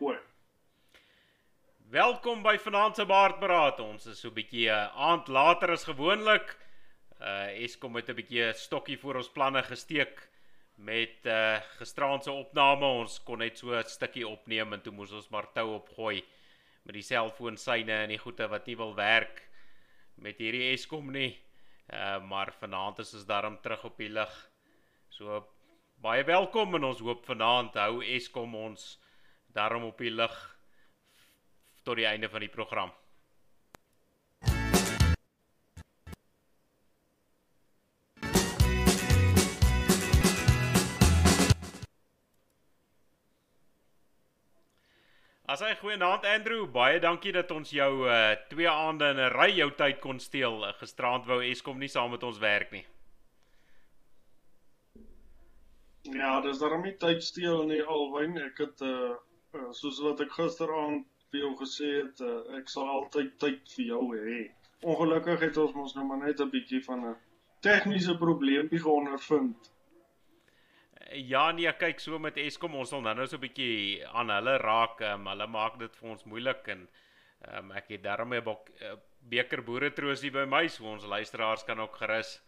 gooi. 0.00 0.16
Welkom 1.92 2.40
by 2.42 2.54
Vanaand 2.56 2.96
se 2.96 3.04
Baardberaad. 3.04 3.80
Ons 3.84 4.06
is 4.08 4.20
so 4.22 4.30
'n 4.30 4.36
bietjie 4.38 4.68
uh, 4.72 4.88
aand 4.96 5.28
later 5.28 5.72
as 5.74 5.84
gewoonlik. 5.84 6.54
Uh 7.20 7.64
Eskom 7.64 7.98
het 7.98 8.08
'n 8.08 8.16
bietjie 8.16 8.46
'n 8.46 8.54
stokkie 8.54 8.96
voor 8.96 9.16
ons 9.20 9.28
planne 9.28 9.62
gesteek 9.62 10.22
met 10.76 11.26
uh 11.26 11.60
gisteraand 11.76 12.24
se 12.24 12.32
opname. 12.32 12.86
Ons 13.02 13.18
kon 13.22 13.38
net 13.38 13.58
so 13.58 13.76
'n 13.76 13.84
stukkie 13.84 14.24
opneem 14.28 14.72
en 14.72 14.80
toe 14.80 14.92
moes 14.92 15.12
ons 15.12 15.28
maar 15.28 15.52
tou 15.52 15.74
opgooi 15.74 16.24
met 16.84 16.94
die 16.94 17.02
selfoonsyne 17.02 17.92
en 17.92 18.08
die 18.08 18.18
goeie 18.24 18.48
wat 18.48 18.66
nie 18.66 18.76
wil 18.76 18.94
werk 18.94 19.48
met 20.16 20.38
hierdie 20.38 20.72
Eskom 20.72 21.12
nie. 21.12 21.36
Uh 21.92 22.24
maar 22.24 22.52
vanaand 22.52 22.98
is 22.98 23.14
ons 23.14 23.26
daarom 23.26 23.60
terug 23.60 23.84
op 23.84 23.98
die 23.98 24.08
lig. 24.08 24.50
So 25.08 25.44
baie 25.96 26.24
welkom 26.24 26.74
en 26.74 26.84
ons 26.84 27.00
hoop 27.00 27.26
vanaand 27.26 27.74
hou 27.74 28.00
Eskom 28.00 28.54
ons 28.54 28.98
daarom 29.52 29.84
op 29.84 29.98
die 29.98 30.10
lig 30.10 30.56
tot 31.82 31.96
die 31.96 32.06
einde 32.06 32.28
van 32.28 32.40
die 32.40 32.52
program. 32.52 32.92
As 45.50 45.64
hy 45.66 45.72
goeienaand 45.80 46.22
Andrew, 46.30 46.68
baie 46.70 47.00
dankie 47.02 47.32
dat 47.34 47.50
ons 47.50 47.72
jou 47.74 48.04
uh 48.06 48.36
twee 48.52 48.68
aande 48.70 49.08
in 49.10 49.18
'n 49.18 49.32
ry 49.32 49.48
jou 49.56 49.70
tyd 49.74 49.98
kon 50.00 50.20
steel. 50.22 50.62
Gisterand 50.78 51.26
wou 51.26 51.40
Eskom 51.42 51.78
nie 51.78 51.88
saam 51.88 52.12
met 52.14 52.22
ons 52.22 52.38
werk 52.38 52.70
nie. 52.70 52.84
Ja, 56.02 56.40
dis 56.40 56.60
daarom 56.62 56.82
nie 56.86 56.94
tyd 56.96 57.22
steel 57.22 57.66
nie 57.66 57.82
alwyn. 57.82 58.38
Ek 58.38 58.62
het 58.62 58.80
uh 58.80 59.16
soos 59.72 59.98
wat 60.04 60.20
ek 60.24 60.32
gisteraand 60.36 61.06
vir 61.30 61.40
jou 61.44 61.50
gesê 61.60 61.90
het, 61.96 62.22
uh, 62.26 62.58
ek 62.58 62.70
sal 62.70 62.88
altyd 62.90 63.36
tyd 63.42 63.74
vir 63.76 63.86
jou 63.92 64.04
hê. 64.14 64.38
Ongelukkig 64.82 65.44
het 65.46 65.58
ons 65.60 65.74
mos 65.76 65.94
nou 65.96 66.06
maar 66.06 66.22
net 66.24 66.40
'n 66.40 66.50
bietjie 66.50 66.82
van 66.84 67.04
'n 67.10 67.16
tegniese 67.60 68.16
probleempie 68.18 68.80
geondervind. 68.80 69.70
Ja 71.12 71.50
nee, 71.52 71.72
kyk 71.72 72.00
so 72.00 72.18
met 72.18 72.36
Eskom, 72.36 72.74
ons 72.74 72.88
sal 72.88 73.02
nou-nou 73.02 73.26
so 73.26 73.36
'n 73.36 73.40
bietjie 73.40 74.06
aan 74.06 74.30
hulle 74.30 74.58
raak. 74.58 75.00
Um, 75.00 75.26
hulle 75.26 75.46
maak 75.46 75.78
dit 75.78 75.96
vir 75.96 76.10
ons 76.10 76.24
moeilik 76.24 76.68
en 76.68 76.88
um, 77.56 77.72
ek 77.72 77.88
het 77.88 78.02
daarmee 78.02 78.40
'n 78.40 78.98
beker 79.20 79.62
boere 79.62 79.90
troos 79.90 80.22
hier 80.22 80.32
by 80.32 80.44
my, 80.44 80.68
so 80.68 80.84
ons 80.84 81.04
luisteraars 81.04 81.64
kan 81.64 81.80
ook 81.80 81.96
gerus 81.96 82.40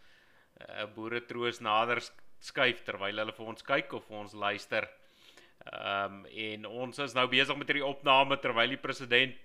'n 0.61 0.71
uh, 0.71 0.87
boere 0.95 1.21
troos 1.21 1.61
nader 1.61 2.01
skuif 2.39 2.83
terwyl 2.85 3.19
hulle 3.19 3.33
vir 3.33 3.47
ons 3.47 3.63
kyk 3.63 3.93
of 3.93 4.05
vir 4.07 4.17
ons 4.17 4.33
luister. 4.33 4.89
Ehm 5.71 6.15
um, 6.15 6.27
en 6.27 6.67
ons 6.67 6.99
is 7.05 7.15
nou 7.15 7.29
besig 7.31 7.57
met 7.59 7.69
hierdie 7.71 7.87
opname 7.87 8.39
terwyl 8.43 8.75
die 8.75 8.81
president 8.83 9.37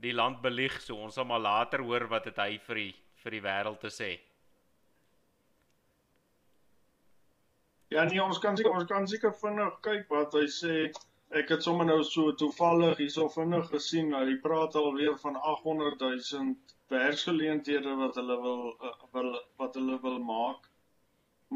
die 0.00 0.14
land 0.14 0.40
belieg, 0.40 0.78
so 0.80 0.96
ons 0.96 1.18
sal 1.18 1.26
maar 1.28 1.42
later 1.42 1.82
hoor 1.84 2.06
wat 2.08 2.28
dit 2.30 2.38
hy 2.38 2.56
vir 2.68 2.80
die 2.82 2.94
vir 3.22 3.34
die 3.34 3.42
wêreld 3.44 3.80
te 3.82 3.90
sê. 3.90 4.08
Ja 7.90 8.04
nee, 8.04 8.20
ons 8.22 8.38
kan 8.38 8.56
seker 8.56 8.76
ons 8.78 8.88
kan 8.88 9.06
seker 9.10 9.34
vinnig 9.42 9.76
kyk 9.84 10.10
wat 10.14 10.36
hy 10.38 10.46
sê. 10.54 10.74
Ek 11.38 11.50
het 11.52 11.64
sommer 11.64 11.84
nou 11.88 11.98
so 12.08 12.32
toevallig 12.40 13.00
hierso 13.02 13.26
vinnig 13.32 13.66
gesien, 13.72 14.14
hy 14.16 14.38
praat 14.44 14.76
alweer 14.80 15.16
van 15.20 15.36
800 15.36 16.00
000 16.04 16.54
werksgeleenthede 16.92 17.96
wat 18.00 18.16
hulle 18.20 18.36
wil 18.44 18.62
uh, 18.72 18.94
wil 19.16 19.34
wat 19.60 19.76
hulle 19.80 19.98
wil 20.04 20.18
maak. 20.30 20.70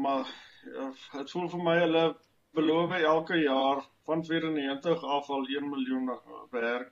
Maar 0.05 0.29
uh, 0.73 0.91
dit 1.15 1.33
voel 1.33 1.49
vir 1.55 1.65
my 1.69 1.77
hulle 1.79 2.03
beloof 2.53 2.91
elke 2.91 3.37
jaar 3.41 3.83
van 4.05 4.25
94 4.25 5.03
af 5.03 5.29
al 5.29 5.45
1 5.45 5.69
miljoen 5.69 6.11
werk. 6.51 6.91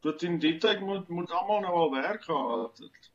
Tot 0.00 0.22
in 0.22 0.38
die 0.38 0.56
tyd 0.58 0.80
moet 0.80 1.08
moet 1.08 1.30
almal 1.30 1.60
nou 1.60 1.74
al 1.74 1.90
werk 1.92 2.24
gehad 2.24 2.78
het. 2.78 3.10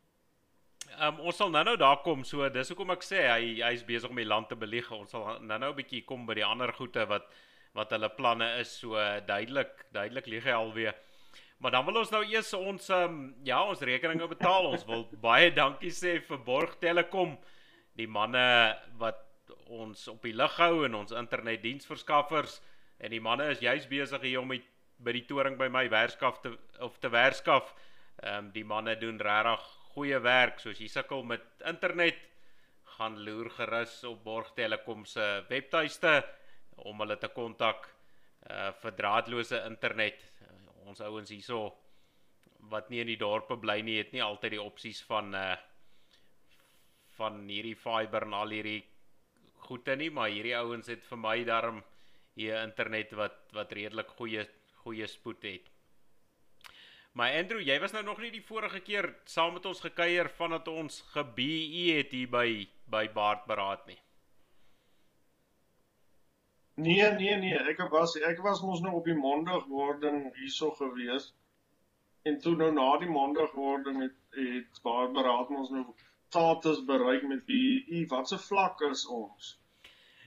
Um, 1.02 1.20
ons 1.28 1.36
sal 1.36 1.50
nou-nou 1.50 1.76
daar 1.78 1.98
kom 2.06 2.24
so 2.24 2.46
dis 2.50 2.70
hoekom 2.72 2.94
ek 2.94 3.04
sê 3.04 3.26
hy 3.28 3.56
hy's 3.64 3.84
besig 3.88 4.10
om 4.10 4.22
die 4.22 4.28
land 4.28 4.48
te 4.52 4.56
belieg. 4.60 4.92
Ons 4.92 5.16
sal 5.16 5.42
nou-nou 5.42 5.72
'n 5.72 5.80
bietjie 5.82 6.06
kom 6.06 6.26
by 6.26 6.38
die 6.38 6.46
ander 6.46 6.74
goede 6.74 7.08
wat 7.10 7.28
wat 7.76 7.92
hulle 7.92 8.10
planne 8.10 8.46
is 8.60 8.78
so 8.80 8.96
duidelik 9.28 9.86
duidelik 9.92 10.28
lieg 10.28 10.46
hy 10.46 10.52
alweer. 10.52 10.96
Maar 11.58 11.72
dan 11.72 11.86
wil 11.86 11.98
ons 11.98 12.12
nou 12.12 12.24
eers 12.24 12.54
ons 12.54 12.90
um, 12.90 13.36
ja, 13.44 13.64
ons 13.64 13.82
rekeninge 13.82 14.28
betaal. 14.28 14.70
Ons 14.72 14.86
wil 14.86 15.08
baie 15.22 15.52
dankie 15.52 15.92
sê 15.92 16.20
vir 16.22 16.38
Borg 16.38 16.78
Telecom, 16.80 17.38
die 17.96 18.08
manne 18.08 18.76
wat 19.00 19.25
ons 19.66 20.08
op 20.08 20.24
die 20.24 20.36
lug 20.36 20.58
hou 20.62 20.86
en 20.86 20.96
ons 21.02 21.16
internetdiensverskaffers 21.16 22.60
en 23.00 23.12
die 23.12 23.22
manne 23.22 23.50
is 23.52 23.64
juis 23.64 23.88
besig 23.90 24.22
hier 24.22 24.42
om 24.42 24.54
die, 24.54 24.62
by 24.98 25.14
die 25.16 25.26
toring 25.28 25.58
by 25.60 25.68
my 25.72 25.88
werkskaf 25.92 26.40
te 26.44 26.54
of 26.86 27.00
te 27.00 27.12
werkskaf. 27.12 27.74
Ehm 28.24 28.46
um, 28.46 28.52
die 28.56 28.64
manne 28.64 28.96
doen 28.96 29.20
regtig 29.20 29.66
goeie 29.96 30.20
werk. 30.24 30.60
So 30.60 30.72
as 30.72 30.80
jy 30.80 30.88
sukkel 30.92 31.24
met 31.24 31.44
internet, 31.68 32.20
gaan 32.96 33.18
loer 33.26 33.50
gerus 33.58 34.04
op 34.08 34.24
Borg 34.24 34.54
Telecom 34.56 35.06
se 35.06 35.44
webtuiste 35.50 36.22
om 36.88 37.00
hulle 37.04 37.18
te 37.20 37.32
kontak 37.34 37.90
uh 38.50 38.72
vir 38.82 38.96
draadloose 38.96 39.64
internet. 39.68 40.22
Uh, 40.46 40.88
ons 40.88 41.02
ouens 41.02 41.30
hierso 41.30 41.74
wat 42.72 42.90
nie 42.90 43.02
in 43.04 43.12
die 43.12 43.20
dorpe 43.20 43.58
bly 43.58 43.82
nie, 43.82 43.98
het 44.00 44.14
nie 44.14 44.24
altyd 44.24 44.56
die 44.56 44.64
opsies 44.64 45.02
van 45.10 45.34
uh 45.36 45.56
van 47.16 47.46
hierdie 47.48 47.78
fiber 47.80 48.26
en 48.28 48.34
al 48.36 48.52
hierdie 48.52 48.82
goede 49.68 49.96
nie, 50.00 50.12
maar 50.14 50.30
hierdie 50.30 50.56
ouens 50.58 50.88
het 50.92 51.04
vir 51.10 51.22
my 51.22 51.38
daarom 51.48 51.84
hier 52.36 52.62
internet 52.62 53.14
wat 53.20 53.38
wat 53.56 53.72
redelik 53.74 54.12
goeie 54.20 54.46
goeie 54.84 55.08
spoed 55.08 55.44
het. 55.44 55.72
Maar 57.16 57.38
Andrew, 57.40 57.62
jy 57.64 57.78
was 57.80 57.94
nou 57.96 58.04
nog 58.04 58.20
nie 58.20 58.32
die 58.34 58.44
vorige 58.44 58.82
keer 58.84 59.06
saam 59.32 59.54
met 59.56 59.66
ons 59.66 59.80
gekuier 59.82 60.28
vandat 60.36 60.68
ons 60.68 61.00
ge-BE 61.14 61.86
het 61.98 62.12
hier 62.12 62.30
by 62.30 62.50
by 62.92 63.08
Baardberaad 63.14 63.88
nie. 63.88 63.98
Nee, 66.76 67.08
nee, 67.16 67.38
nee, 67.40 67.60
ek 67.72 67.80
was 67.90 68.18
ek 68.20 68.42
was 68.44 68.62
mos 68.62 68.84
nog 68.84 69.00
op 69.00 69.08
die 69.08 69.16
maandagwording 69.16 70.26
hierso 70.36 70.74
gewees. 70.76 71.32
En 72.28 72.40
toe 72.44 72.56
nou 72.60 72.72
na 72.76 72.90
die 73.00 73.10
maandagwording 73.10 74.02
het 74.04 74.20
het 74.36 74.84
Baardberaad 74.84 75.56
ons 75.56 75.72
nou 75.72 75.86
status 76.30 76.82
bereik 76.86 77.24
met 77.28 77.46
BEE. 77.46 78.06
Wat 78.08 78.30
se 78.30 78.38
vlak 78.38 78.82
is 78.90 79.06
ons? 79.08 79.56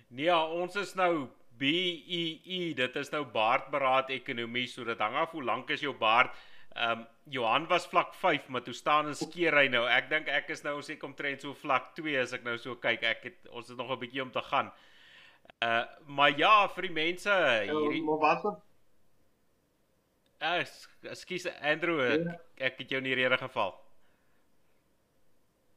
Nee, 0.09 0.25
ja, 0.25 0.41
ons 0.47 0.77
is 0.77 0.95
nou 0.95 1.29
BEE. 1.59 2.75
Dit 2.79 2.97
is 2.97 3.11
nou 3.13 3.25
baardberaad 3.33 4.13
ekonomie, 4.15 4.67
so 4.71 4.85
dit 4.85 4.99
hang 4.99 5.17
af 5.21 5.35
hoe 5.37 5.45
lank 5.45 5.71
is 5.75 5.85
jou 5.85 5.95
baard. 5.97 6.35
Ehm 6.79 7.01
um, 7.01 7.07
Johan 7.29 7.67
was 7.69 7.85
vlak 7.87 8.15
5, 8.15 8.47
maar 8.49 8.63
toe 8.65 8.73
staan 8.73 9.07
en 9.11 9.17
skeer 9.17 9.53
hy 9.59 9.67
nou. 9.69 9.83
Ek 9.93 10.07
dink 10.09 10.31
ek 10.33 10.49
is 10.55 10.63
nou 10.65 10.79
seker 10.83 11.11
omtrent 11.11 11.43
so 11.45 11.53
vlak 11.53 11.91
2 11.99 12.15
as 12.23 12.33
ek 12.33 12.47
nou 12.47 12.55
so 12.57 12.79
kyk. 12.81 13.03
Ek 13.05 13.27
het 13.27 13.51
ons 13.53 13.69
het 13.69 13.77
nog 13.77 13.91
'n 13.93 13.99
bietjie 14.01 14.23
om 14.23 14.31
te 14.33 14.43
gaan. 14.43 14.73
Uh 15.61 15.85
maar 16.07 16.33
ja, 16.39 16.69
vir 16.69 16.89
die 16.89 16.95
mense 16.95 17.35
hierdie 17.69 18.03
Maar 18.05 18.23
wat 18.25 18.43
wat 18.47 18.65
Ekskuus 20.39 21.49
Andrew, 21.61 21.99
ek, 22.01 22.41
ek 22.57 22.77
het 22.79 22.91
jou 22.91 23.01
nie 23.03 23.15
rede 23.19 23.37
geval. 23.37 23.75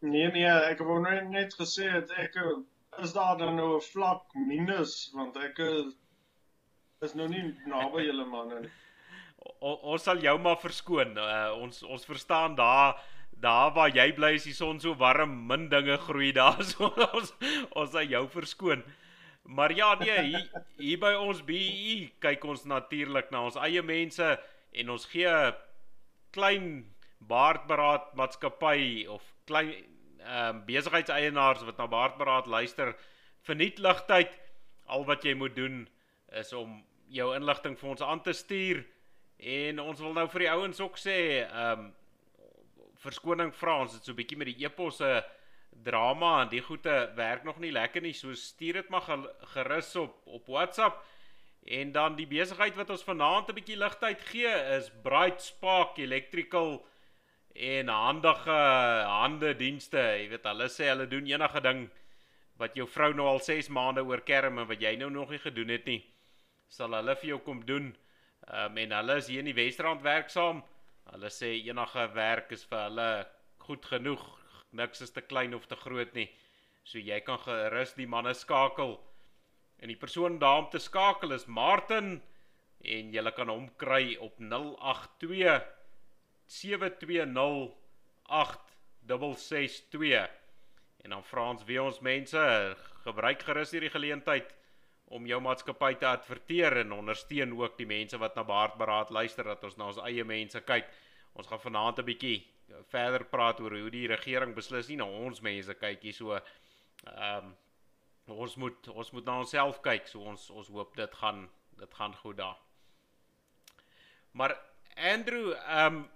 Nee 0.02 0.32
nee, 0.34 0.50
ek 0.72 0.80
wou 0.82 1.00
net 1.04 1.30
net 1.30 1.54
gesê 1.54 1.90
het 1.94 2.12
ek 2.18 2.38
is 3.00 3.14
daar 3.14 3.38
dan 3.38 3.56
nou 3.56 3.76
'n 3.78 3.88
vlak 3.92 4.34
minus 4.34 5.12
want 5.14 5.38
ek 5.38 5.60
is 7.06 7.14
nou 7.14 7.28
nie 7.28 7.44
naby 7.66 8.06
julle 8.06 8.26
manne 8.26 8.60
nie. 8.62 8.72
Ons 9.62 10.04
sal 10.04 10.22
jou 10.22 10.38
maar 10.40 10.60
verskoon. 10.62 11.18
Uh, 11.18 11.54
ons 11.62 11.84
ons 11.84 12.06
verstaan 12.06 12.56
daar 12.56 13.00
daar 13.42 13.72
waar 13.74 13.90
jy 13.90 14.12
bly 14.14 14.36
is 14.38 14.44
die 14.46 14.54
son 14.54 14.80
so 14.80 14.94
warm, 14.94 15.48
min 15.48 15.70
dinge 15.70 15.98
groei 15.98 16.32
daar 16.32 16.64
so 16.72 16.92
ons 17.14 17.34
ons 17.72 17.92
sal 17.92 18.06
jou 18.06 18.28
verskoon. 18.30 18.84
Maar 19.44 19.74
ja 19.74 19.96
nee, 20.00 20.22
hier, 20.22 20.64
hier 20.78 21.00
by 21.02 21.14
ons 21.18 21.42
BE 21.46 22.12
kyk 22.22 22.46
ons 22.46 22.66
natuurlik 22.70 23.32
na 23.32 23.46
ons 23.50 23.58
eie 23.58 23.82
mense 23.82 24.28
en 24.72 24.90
ons 24.90 25.06
gee 25.14 25.34
klein 26.32 26.68
baardberaad 27.32 28.14
maatskappy 28.18 29.08
of 29.10 29.26
klein 29.46 29.74
ehm 30.22 30.56
um, 30.56 30.66
besigheidseienaars 30.66 31.64
wat 31.66 31.78
na 31.78 31.88
Baardberaad 31.88 32.46
luister, 32.46 32.96
verniet 33.42 33.80
ligtyd. 33.80 34.40
Al 34.86 35.06
wat 35.06 35.24
jy 35.24 35.34
moet 35.34 35.56
doen 35.56 35.88
is 36.38 36.54
om 36.54 36.84
jou 37.12 37.32
inligting 37.36 37.78
vir 37.80 37.90
ons 37.90 38.02
aan 38.02 38.22
te 38.22 38.34
stuur 38.34 38.84
en 39.42 39.80
ons 39.82 40.00
wil 40.00 40.14
nou 40.14 40.28
vir 40.30 40.46
die 40.46 40.52
ouens 40.52 40.80
ook 40.84 41.00
sê 41.02 41.18
ehm 41.42 41.88
um, 41.88 41.90
verskoning 43.02 43.50
vra 43.58 43.80
ons 43.82 43.94
dit 43.96 44.06
so 44.06 44.14
'n 44.14 44.20
bietjie 44.20 44.38
met 44.38 44.52
die 44.52 44.62
eposse 44.62 45.24
drama 45.84 46.42
en 46.42 46.50
die 46.52 46.62
goeie 46.62 46.98
werk 47.18 47.44
nog 47.44 47.58
nie 47.58 47.72
lekker 47.72 48.02
nie 48.02 48.14
so 48.14 48.34
stuur 48.34 48.74
dit 48.74 48.90
maar 48.90 49.02
gerus 49.56 49.96
op 49.96 50.22
op 50.26 50.46
WhatsApp 50.46 51.02
en 51.66 51.92
dan 51.92 52.16
die 52.16 52.28
besigheid 52.28 52.76
wat 52.76 52.90
ons 52.90 53.04
vanaand 53.04 53.50
'n 53.50 53.58
bietjie 53.58 53.78
ligtyd 53.78 54.22
gee 54.22 54.54
is 54.78 54.92
Bright 55.02 55.42
Spark 55.42 55.98
Electrical 55.98 56.86
en 57.54 57.88
handige 57.88 58.60
hande 59.08 59.56
dienste. 59.58 60.00
Jy 60.00 60.30
weet 60.32 60.48
hulle 60.48 60.68
sê 60.72 60.90
hulle 60.92 61.08
doen 61.12 61.28
enige 61.28 61.62
ding 61.62 61.84
wat 62.62 62.76
jou 62.78 62.86
vrou 62.88 63.12
nou 63.18 63.28
al 63.28 63.42
6 63.42 63.72
maande 63.74 64.04
oor 64.06 64.22
kerm 64.22 64.60
en 64.62 64.70
wat 64.70 64.82
jy 64.82 64.96
nou 65.00 65.10
nog 65.10 65.32
nie 65.34 65.42
gedoen 65.42 65.74
het 65.74 65.88
nie. 65.90 66.02
Sal 66.70 66.94
hulle 66.96 67.16
vir 67.20 67.34
jou 67.34 67.40
kom 67.46 67.66
doen. 67.66 67.92
Ehm 68.48 68.72
um, 68.72 68.78
en 68.78 68.96
hulle 68.98 69.18
is 69.22 69.28
hier 69.28 69.44
in 69.44 69.50
die 69.50 69.58
Wesrand 69.58 70.04
werksaam. 70.06 70.64
Hulle 71.12 71.30
sê 71.34 71.52
enige 71.58 72.08
werk 72.16 72.52
is 72.52 72.64
vir 72.70 72.86
hulle 72.88 73.10
goed 73.66 73.86
genoeg. 73.86 74.24
Niks 74.72 75.02
is 75.02 75.12
te 75.12 75.22
klein 75.22 75.54
of 75.54 75.68
te 75.68 75.76
groot 75.76 76.14
nie. 76.16 76.30
So 76.84 77.00
jy 77.00 77.20
kan 77.26 77.40
gerus 77.44 77.94
die 77.98 78.08
manne 78.08 78.34
skakel. 78.34 79.00
En 79.82 79.90
die 79.90 79.98
persoon 79.98 80.40
daar 80.40 80.64
om 80.64 80.70
te 80.70 80.80
skakel 80.80 81.34
is 81.34 81.48
Martin 81.48 82.22
en 82.82 83.14
jy 83.14 83.32
kan 83.36 83.50
hom 83.50 83.68
kry 83.78 84.16
op 84.22 84.40
082 84.40 85.81
720 86.52 87.72
8662 88.28 90.30
en 91.02 91.10
dan 91.16 91.24
vra 91.24 91.48
ons 91.54 91.64
wie 91.66 91.80
ons 91.82 92.00
mense 92.06 92.42
gebruik 93.06 93.42
gerus 93.48 93.72
hierdie 93.74 93.94
geleentheid 93.94 94.52
om 95.12 95.26
jou 95.28 95.40
maatskappy 95.44 95.96
te 96.00 96.08
adverteer 96.08 96.82
en 96.84 96.94
ondersteun 96.96 97.56
ook 97.58 97.78
die 97.80 97.88
mense 97.90 98.20
wat 98.22 98.36
na 98.36 98.44
Baardberaad 98.48 99.12
luister 99.12 99.48
dat 99.48 99.64
ons 99.68 99.78
na 99.80 99.90
ons 99.92 100.00
eie 100.06 100.24
mense 100.28 100.62
kyk. 100.68 100.88
Ons 101.36 101.48
gaan 101.48 101.64
vanaand 101.64 102.00
'n 102.00 102.06
bietjie 102.06 102.38
verder 102.92 103.26
praat 103.26 103.60
oor 103.60 103.76
hoe 103.76 103.92
die 103.92 104.08
regering 104.08 104.56
beslis 104.56 104.88
nie 104.88 104.98
na 104.98 105.06
ons 105.06 105.42
mense 105.42 105.74
kyk 105.74 106.02
hier 106.02 106.14
so. 106.14 106.36
Ehm 106.36 107.46
um, 107.46 107.56
ons 108.28 108.56
moet 108.56 108.88
ons 108.88 109.12
moet 109.12 109.26
na 109.26 109.40
onsself 109.40 109.82
kyk. 109.82 110.08
So 110.08 110.22
ons 110.22 110.50
ons 110.50 110.68
hoop 110.68 110.96
dit 110.96 111.16
gaan 111.16 111.50
dit 111.78 111.94
gaan 111.94 112.16
goed 112.16 112.38
daar. 112.38 112.58
Maar 114.32 114.58
Andrew, 114.96 115.54
ehm 115.54 115.96
um, 115.96 116.10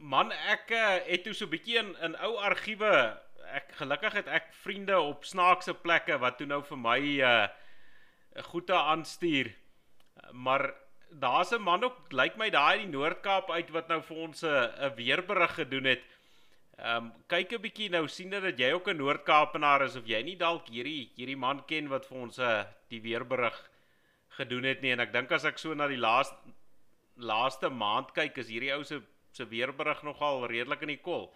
man 0.00 0.32
ek 0.32 0.70
uh, 0.72 0.98
het 1.06 1.24
toe 1.24 1.34
so 1.34 1.46
'n 1.46 1.52
bietjie 1.52 1.78
in 1.78 1.94
in 2.02 2.16
ou 2.16 2.36
argiewe 2.36 3.20
ek 3.52 3.72
gelukkig 3.80 4.12
het 4.12 4.28
ek 4.28 4.52
vriende 4.62 4.98
op 5.00 5.24
snaakse 5.24 5.74
plekke 5.74 6.18
wat 6.18 6.38
toe 6.38 6.46
nou 6.46 6.62
vir 6.62 6.78
my 6.78 7.00
uh, 7.20 7.48
goeie 8.50 8.76
aanstuur. 8.76 9.50
Maar 10.32 10.74
daar's 11.10 11.52
'n 11.52 11.62
man 11.62 11.84
ook 11.84 12.12
lyk 12.12 12.36
my 12.36 12.50
daai 12.50 12.78
in 12.78 12.90
die 12.90 12.98
Noord-Kaap 12.98 13.50
uit 13.50 13.70
wat 13.70 13.88
nou 13.88 14.00
vir 14.02 14.16
ons 14.16 14.42
'n 14.42 14.70
'n 14.86 14.94
weerberig 14.94 15.54
gedoen 15.54 15.84
het. 15.84 16.04
Ehm 16.78 16.96
um, 16.96 17.12
kyk 17.26 17.52
'n 17.52 17.60
bietjie 17.60 17.90
nou 17.90 18.08
sien 18.08 18.30
dat 18.30 18.58
jy 18.58 18.72
ook 18.72 18.88
'n 18.88 18.96
Noord-Kaapenaar 18.96 19.82
is 19.82 19.96
of 19.96 20.06
jy 20.06 20.22
nie 20.22 20.36
dalk 20.36 20.68
hierdie 20.68 21.10
hierdie 21.16 21.36
man 21.36 21.64
ken 21.66 21.88
wat 21.88 22.06
vir 22.06 22.18
ons 22.18 22.38
'n 22.38 22.42
uh, 22.42 22.64
die 22.88 23.00
weerberig 23.00 23.70
gedoen 24.28 24.64
het 24.64 24.80
nie 24.80 24.92
en 24.92 25.00
ek 25.00 25.12
dink 25.12 25.32
as 25.32 25.44
ek 25.44 25.58
so 25.58 25.74
na 25.74 25.86
die 25.86 26.00
laaste 26.00 26.36
laaste 27.16 27.68
maand 27.68 28.12
kyk 28.14 28.38
is 28.38 28.48
hierdie 28.48 28.72
ou 28.72 28.84
se 28.84 29.02
se 29.30 29.46
weerberig 29.48 30.02
nogal 30.02 30.46
redelik 30.46 30.82
in 30.86 30.94
die 30.94 31.00
kol. 31.00 31.28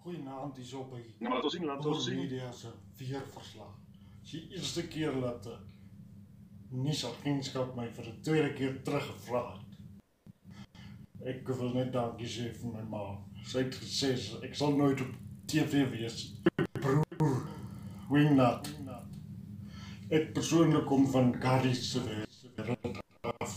Goeienaand 0.00 0.56
hier 0.56 0.66
so 0.66 0.86
by. 0.88 1.00
Nou 1.20 1.34
laat 1.34 1.44
ons 1.44 1.54
sien, 1.54 1.66
laat 1.68 1.86
ons 1.86 2.04
sien. 2.04 2.22
Media 2.22 2.52
se 2.56 2.72
weerverslag. 2.98 3.74
Dis 4.22 4.32
die 4.36 4.56
eerste 4.56 4.86
keer 4.88 5.16
dat 5.20 5.48
uh, 5.50 5.58
nuus 6.70 7.04
agentskap 7.08 7.74
my 7.76 7.88
vir 7.96 8.08
'n 8.12 8.22
tweede 8.24 8.52
keer 8.56 8.78
teruggevra 8.86 9.42
het. 9.52 9.66
Ek 11.34 11.48
wil 11.60 11.74
net 11.74 11.92
dankie 11.92 12.28
sê 12.28 12.48
vir 12.62 12.72
my 12.72 12.84
ma. 12.94 13.04
Sy 13.44 13.66
het 13.66 13.76
gesê 13.82 14.14
ek 14.48 14.56
sal 14.56 14.76
nooit 14.76 15.00
op 15.04 15.12
TV 15.46 15.84
wees. 15.92 16.32
Broer, 16.80 17.44
wingnut. 18.08 18.72
Ek 20.10 20.32
persoonlik 20.34 20.86
kom 20.86 21.06
van 21.06 21.34
Gary 21.42 21.74
se 21.74 22.00
wêreld 22.00 22.29
af. 22.68 23.54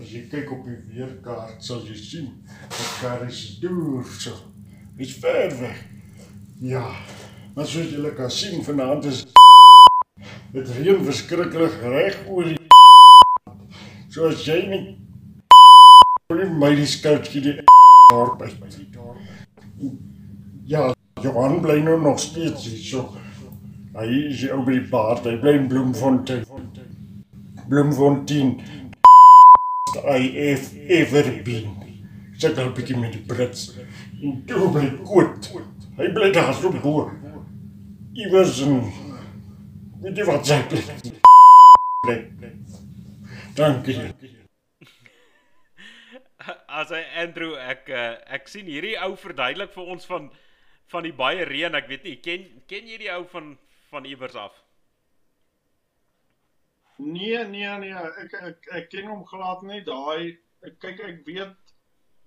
As 0.00 0.10
jy 0.10 0.24
kyk 0.30 0.50
op 0.52 0.64
die 0.66 0.78
weerkaart 0.94 1.62
sal 1.64 1.84
jy 1.86 1.96
sien 1.98 2.30
dat 2.48 2.90
Gary 3.00 3.30
se 3.30 3.60
deur 3.62 4.04
so 4.18 4.34
is 4.98 5.14
ver 5.22 5.54
weg. 5.60 5.84
Ja, 6.60 6.84
maar 7.54 7.66
soos 7.66 7.90
julle 7.92 8.14
kan 8.14 8.30
sien 8.30 8.64
vanaand 8.64 9.04
is 9.10 9.24
dit 10.54 10.68
reën 10.78 11.04
verskriklik 11.04 11.80
reg 11.82 12.20
oor 12.30 12.50
die 12.50 12.58
soos 14.14 14.44
jy 14.46 14.60
nie 14.70 14.82
nie 16.34 16.50
my 16.58 16.72
die 16.74 16.88
skoutjie 16.88 17.42
die 17.44 17.56
dorp 18.12 18.38
by 18.40 18.50
die 18.74 18.88
dorp. 18.94 19.20
Ja, 20.70 20.92
Johan 21.22 21.60
bly 21.62 21.80
nou 21.84 22.00
nog 22.00 22.18
steeds 22.22 22.66
hier 22.68 22.80
so. 22.82 23.04
Hy 23.94 24.06
is 24.30 24.42
ou 24.50 24.62
by 24.66 24.78
die 24.78 24.88
paart, 24.90 25.26
hy 25.28 25.36
bly 25.42 25.54
in 25.60 25.68
Bloemfontein. 25.70 26.42
Bloemfontein. 27.68 28.56
Hy 30.04 30.20
het 30.34 30.72
ever 30.88 31.30
been. 31.46 31.72
Sit 32.38 32.58
al 32.58 32.72
bietjie 32.74 32.98
met 32.98 33.14
die 33.14 33.22
Brits. 33.22 33.70
En 34.22 34.42
toe 34.48 34.68
bly 34.74 34.90
koot. 35.06 35.50
Hy 35.98 36.10
bly 36.16 36.30
daar 36.34 36.54
so 36.54 36.72
bo. 36.82 37.08
Iewers 38.14 38.60
in 38.62 38.78
Weet 40.04 40.18
jy 40.20 40.24
wat 40.28 40.44
sê? 40.44 40.58
Dankie. 43.56 43.96
As 46.68 46.90
hy 46.92 47.00
Andrew 47.22 47.54
ek 47.56 47.88
eh, 47.88 48.18
ek 48.36 48.50
sien 48.52 48.68
hierdie 48.68 48.98
ou 49.06 49.14
verduidelik 49.16 49.72
vir 49.72 49.94
ons 49.94 50.04
van 50.10 50.28
van 50.92 51.06
die 51.06 51.14
baie 51.16 51.46
reën. 51.48 51.72
Ek 51.78 51.88
weet 51.88 52.04
nie, 52.04 52.18
ken 52.20 52.44
ken 52.68 52.90
jy 52.90 53.00
die 53.06 53.12
ou 53.14 53.22
van 53.32 53.54
van 53.94 54.04
iewers 54.10 54.36
af? 54.36 54.63
Nee, 56.96 57.44
nee, 57.44 57.78
nee, 57.78 57.94
ek 58.22 58.34
ek 58.40 58.66
ek 58.78 58.90
ken 58.90 59.08
hom 59.10 59.24
glad 59.26 59.62
nie. 59.66 59.80
Daai 59.86 60.38
kyk 60.82 61.00
ek 61.08 61.22
weet 61.26 61.56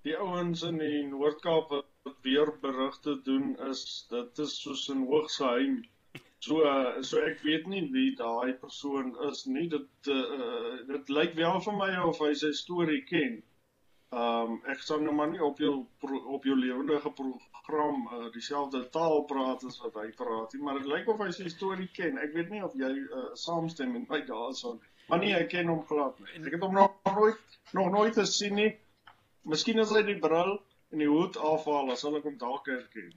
die 0.07 0.15
ouens 0.19 0.63
in 0.67 0.81
die 0.81 1.03
Noord-Kaap 1.07 1.71
wat 1.71 2.17
weer 2.25 2.51
berigte 2.63 3.15
doen 3.23 3.53
is 3.69 3.83
dit 4.11 4.41
is 4.45 4.57
soos 4.63 4.89
'n 4.91 5.05
hooggeheim. 5.11 5.77
So 6.39 6.61
uh, 6.71 7.01
so 7.01 7.23
ek 7.29 7.39
weet 7.47 7.67
nie 7.67 7.81
wie 7.93 8.11
daai 8.15 8.53
persoon 8.63 9.15
is 9.29 9.45
nie. 9.45 9.67
Dit 9.69 10.11
uh, 10.11 10.75
dit 10.91 11.09
lyk 11.09 11.33
wel 11.39 11.61
vir 11.67 11.77
my 11.79 11.91
of 12.09 12.19
hy 12.19 12.33
sy 12.33 12.51
storie 12.51 13.03
ken. 13.09 13.41
Ehm 14.15 14.51
um, 14.51 14.59
ek 14.71 14.83
sal 14.87 15.01
nou 15.03 15.13
maar 15.15 15.27
nie 15.27 15.41
op 15.43 15.57
jou 15.59 15.71
op 16.35 16.45
jou 16.47 16.55
lewendige 16.55 17.09
program 17.11 18.05
uh, 18.07 18.29
dieselfde 18.31 18.85
taal 18.89 19.25
praat 19.27 19.65
as 19.67 19.79
wat 19.83 19.97
hy 19.99 20.05
praat 20.15 20.53
nie, 20.55 20.61
maar 20.63 20.79
dit 20.79 20.87
lyk 20.87 21.09
of 21.11 21.19
hy 21.19 21.27
sy 21.35 21.49
storie 21.51 21.89
ken. 21.97 22.21
Ek 22.23 22.31
weet 22.37 22.53
nie 22.53 22.63
of 22.63 22.77
jy 22.79 22.93
uh, 23.03 23.25
saamstem 23.35 23.91
met 23.97 24.07
my 24.07 24.21
daarson. 24.29 24.79
Maar 25.11 25.19
nee, 25.23 25.35
ek 25.35 25.51
ken 25.51 25.67
hom 25.67 25.83
glad 25.91 26.15
nie. 26.23 26.39
Ek 26.39 26.55
het 26.55 26.63
hom 26.63 26.79
nog 26.79 26.95
nooit 27.17 27.59
nog 27.75 27.91
nooit 27.97 28.15
gesien 28.15 28.55
nie. 28.55 28.69
Miskien 29.43 29.83
as 29.83 29.91
hy 29.91 30.05
die 30.07 30.19
bril 30.23 30.55
en 30.95 31.03
die 31.03 31.11
hoed 31.11 31.35
afhaal, 31.35 31.91
sal 31.99 32.15
ek 32.15 32.31
hom 32.31 32.39
dalk 32.39 32.71
herken. 32.71 33.11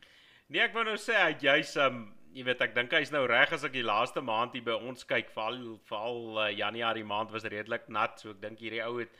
Nee, 0.51 0.67
ek 0.67 0.75
wou 0.75 0.83
nou 0.91 0.99
sê 0.99 1.15
hy 1.23 1.37
jy's 1.39 1.77
um 1.87 2.09
jy 2.35 2.45
weet 2.47 2.67
ek 2.67 2.75
dink 2.75 2.93
hy's 2.95 3.15
nou 3.15 3.25
reg 3.31 3.55
as 3.55 3.63
ek 3.67 3.79
die 3.79 3.87
laaste 3.87 4.23
maand 4.27 4.59
hier 4.59 4.67
by 4.67 4.75
ons 4.91 5.07
kyk 5.07 5.31
veral 5.35 5.79
veral 5.87 6.21
uh, 6.39 6.51
Januarie 6.51 7.07
maand 7.07 7.31
was 7.35 7.47
redelik 7.47 7.87
nat 7.91 8.19
so 8.23 8.35
ek 8.35 8.43
dink 8.43 8.63
hierdie 8.63 8.83
ou 8.87 8.99
het 8.99 9.15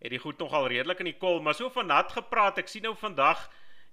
het 0.00 0.12
die 0.14 0.20
goed 0.22 0.38
nogal 0.40 0.68
redelik 0.72 1.02
in 1.02 1.10
die 1.12 1.18
kol 1.20 1.40
maar 1.44 1.56
so 1.56 1.70
van 1.72 1.90
nat 1.92 2.12
gepraat 2.12 2.60
ek 2.62 2.70
sien 2.72 2.86
nou 2.88 2.94
vandag 2.98 3.48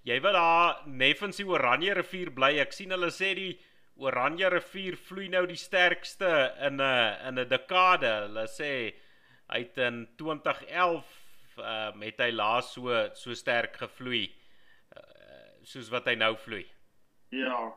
jy 0.07 0.19
wil 0.23 0.37
daar 0.37 0.83
neffens 0.87 1.41
die 1.41 1.47
Oranje 1.47 1.97
rivier 1.97 2.31
bly 2.35 2.53
ek 2.63 2.75
sien 2.75 2.93
hulle 2.95 3.11
sê 3.11 3.33
die 3.37 3.53
Oranje 3.97 4.49
rivier 4.53 4.95
vloei 5.07 5.27
nou 5.33 5.45
die 5.49 5.59
sterkste 5.59 6.31
in 6.67 6.81
'n 6.81 7.27
in 7.27 7.39
'n 7.39 7.49
dekade 7.49 8.11
hulle 8.27 8.47
sê 8.47 8.93
uit 9.47 9.77
in 9.77 10.07
2011 10.17 11.05
uh, 11.57 11.91
het 12.01 12.19
hy 12.19 12.31
laas 12.31 12.73
so 12.73 12.93
so 13.13 13.33
sterk 13.33 13.75
gevloei 13.77 14.27
uh, 14.95 15.01
soos 15.63 15.89
wat 15.89 16.07
hy 16.07 16.15
nou 16.15 16.35
vloei 16.35 16.65
ja 17.31 17.73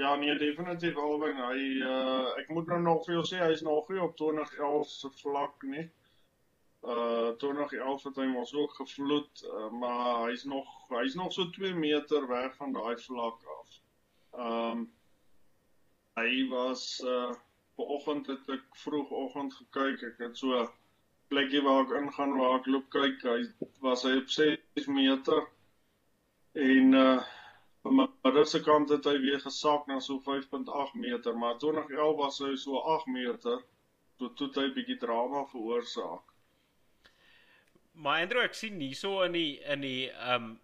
Ja, 0.00 0.14
nee, 0.16 0.34
definitief 0.38 0.96
Alwyn. 0.96 1.36
Hy 1.36 1.64
uh 1.84 2.38
ek 2.40 2.48
moet 2.48 2.70
nou 2.72 2.78
nog 2.80 3.02
vir 3.04 3.18
jou 3.18 3.24
sê 3.28 3.40
hy's 3.42 3.60
nog 3.60 3.88
nie 3.92 4.00
op 4.00 4.14
2011 4.16 4.86
se 4.88 5.10
vlak 5.18 5.66
nie. 5.68 5.82
Uh 6.80 7.28
2011 7.42 8.02
het 8.08 8.16
hy 8.16 8.26
mos 8.30 8.54
ook 8.56 8.74
gevloed, 8.74 9.42
uh, 9.44 9.70
maar 9.70 10.28
hy's 10.28 10.44
nog 10.48 10.68
hy's 10.88 11.14
nog 11.14 11.32
so 11.32 11.50
2 11.56 11.74
meter 11.74 12.26
weg 12.28 12.56
van 12.56 12.72
daai 12.72 12.96
vlak 12.98 13.44
af. 13.58 13.80
Um 14.48 14.86
hy 16.20 16.48
was 16.48 16.84
uh 17.04 17.32
vanoggend 17.76 18.26
het 18.26 18.48
ek 18.56 18.64
vroegoggend 18.84 19.54
gekyk. 19.54 20.06
Ek 20.12 20.24
het 20.24 20.38
so 20.38 20.64
plekkie 21.28 21.62
waar 21.64 21.84
ek 21.84 21.96
ingaan 22.00 22.38
waar 22.38 22.58
ek 22.60 22.72
loop 22.72 22.88
kyk. 22.96 23.20
Hy 23.28 23.44
was 23.84 24.06
hy 24.08 24.16
op 24.22 24.32
6 24.38 24.88
meter. 24.88 25.44
En 26.52 26.96
uh 26.96 27.20
Maar 27.82 28.32
dit 28.32 28.48
se 28.48 28.60
kant 28.60 28.88
het 28.92 29.06
hy 29.08 29.14
weer 29.20 29.40
gesak 29.40 29.86
na 29.88 30.00
so 30.04 30.20
5.8 30.24 30.96
meter, 31.00 31.36
maar 31.38 31.56
2011 31.58 32.16
was 32.16 32.38
hy 32.44 32.56
so 32.56 32.80
8 32.94 33.06
meter. 33.06 33.62
Toe 34.20 34.28
toe 34.36 34.48
hy 34.58 34.66
bietjie 34.76 34.98
drama 35.00 35.46
veroorsaak. 35.52 36.29
Maar 37.92 38.22
Andrew, 38.22 38.42
ek 38.42 38.54
sien 38.54 38.80
hierso 38.80 39.20
in 39.26 39.34
die 39.36 39.60
in 39.66 39.84
die 39.84 40.10
ehm 40.10 40.50
um, 40.50 40.58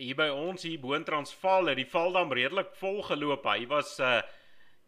hier 0.00 0.16
by 0.16 0.28
ons 0.32 0.62
hier 0.62 0.78
bo 0.80 0.94
in 0.94 1.04
Transvaal 1.04 1.66
het 1.72 1.76
die 1.80 1.88
Valdam 1.88 2.30
redelik 2.32 2.70
vol 2.78 3.00
geloop. 3.04 3.46
Hy 3.46 3.66
was 3.70 3.98
uh 4.00 4.20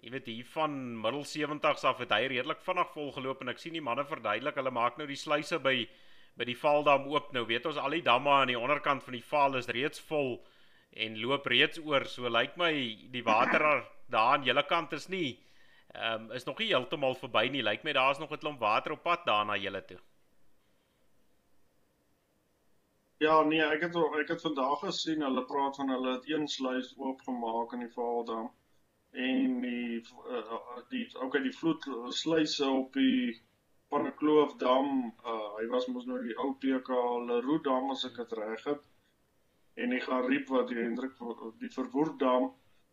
jy 0.02 0.10
weet 0.10 0.26
hier 0.26 0.46
van 0.50 0.72
middel 0.98 1.22
70s 1.22 1.84
af 1.86 2.00
het 2.02 2.10
hy 2.10 2.24
redelik 2.32 2.62
vinnig 2.66 2.88
vol 2.94 3.12
geloop 3.14 3.42
en 3.42 3.52
ek 3.52 3.60
sien 3.62 3.76
die 3.76 3.84
manne 3.84 4.02
verduidelik, 4.02 4.56
hulle 4.58 4.72
maak 4.74 4.96
nou 4.98 5.06
die 5.06 5.18
sluise 5.18 5.60
by 5.62 5.76
by 6.38 6.48
die 6.48 6.56
Valdam 6.58 7.06
oop. 7.12 7.30
Nou 7.36 7.44
weet 7.46 7.66
ons 7.70 7.78
al 7.78 7.98
die 7.98 8.02
damme 8.02 8.30
aan 8.34 8.50
die 8.50 8.58
onderkant 8.58 9.04
van 9.06 9.14
die 9.14 9.26
val 9.30 9.58
is 9.60 9.70
reeds 9.70 10.02
vol 10.08 10.40
en 10.92 11.20
loop 11.22 11.46
reeds 11.46 11.78
oor. 11.82 12.08
So 12.08 12.28
lyk 12.28 12.56
my 12.58 12.72
die 13.12 13.24
water 13.26 13.84
daar 14.12 14.36
aan 14.36 14.46
julle 14.48 14.66
kant 14.68 14.92
is 14.98 15.08
nie 15.08 15.38
ehm 15.92 16.30
um, 16.30 16.32
is 16.32 16.46
nog 16.48 16.58
nie 16.58 16.72
heeltemal 16.72 17.14
verby 17.20 17.48
nie. 17.52 17.62
Lyk 17.62 17.84
my 17.84 17.92
daar's 17.92 18.18
nog 18.18 18.32
'n 18.32 18.42
klomp 18.42 18.60
water 18.60 18.92
op 18.92 19.02
pad 19.02 19.26
daarna 19.26 19.56
julle 19.56 19.84
toe. 19.84 20.00
Ja, 23.22 23.34
nee, 23.46 23.62
ek 23.62 23.84
het 23.86 23.96
ek 24.18 24.30
het 24.32 24.40
vandag 24.42 24.80
gesien 24.82 25.20
hulle 25.22 25.44
praat 25.46 25.76
van 25.78 25.90
hulle 25.92 26.14
het 26.16 26.24
een 26.26 26.48
sluys 26.50 26.88
oopgemaak 26.98 27.74
in 27.76 27.84
die 27.84 27.92
Vaaldam 27.94 28.48
en 29.26 29.60
die 29.62 30.00
uh, 30.38 30.56
die 30.90 31.02
ook 31.20 31.36
uit 31.36 31.44
die 31.44 31.56
vloedsluise 31.56 32.70
op 32.70 32.96
die 32.98 33.36
Pannekloofdam, 33.92 34.90
uh, 35.34 35.48
hy 35.58 35.68
was 35.70 35.86
mos 35.92 36.08
nou 36.08 36.18
die 36.24 36.34
ou 36.40 36.54
PK 36.64 36.98
Leroe 37.28 37.60
dam 37.68 37.92
as 37.94 38.02
ek 38.08 38.18
dit 38.22 38.34
reg 38.40 38.64
het. 38.70 38.82
En 39.76 39.94
die 39.94 40.00
Gariep 40.00 40.50
wat 40.56 40.72
die 40.72 40.80
Hendrik 40.80 41.20
die 41.60 41.70
Verwoerdam, 41.76 42.50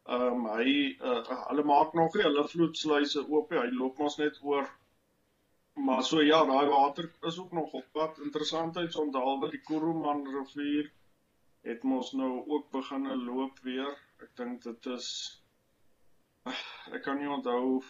ehm 0.10 0.44
um, 0.44 0.50
hy 0.60 0.76
uh, 1.00 1.24
hulle 1.48 1.66
maak 1.72 1.96
nog 1.98 2.14
nie 2.14 2.28
hulle 2.28 2.46
vloedsluise 2.54 3.26
oop 3.26 3.50
nie. 3.50 3.64
Hy 3.64 3.72
loop 3.80 3.98
mos 4.04 4.20
net 4.22 4.38
oor 4.44 4.70
Maar 5.74 6.04
so 6.04 6.22
ja, 6.22 6.46
daai 6.46 6.68
water 6.68 7.12
is 7.22 7.40
ook 7.40 7.52
nog 7.52 7.72
op 7.72 7.86
pad. 7.92 8.20
Interessantheids 8.20 8.96
onthaal 8.96 9.40
wat 9.40 9.52
die 9.52 9.62
Kuruman 9.62 10.26
rivier 10.28 10.92
het 11.62 11.84
mos 11.84 12.12
nou 12.12 12.44
ook 12.48 12.70
begin 12.72 13.08
loop 13.24 13.60
weer. 13.64 13.96
Ek 14.24 14.36
dink 14.36 14.64
dit 14.64 14.86
is 14.96 15.08
ek 16.96 17.02
kan 17.06 17.20
nie 17.20 17.30
onthou 17.30 17.82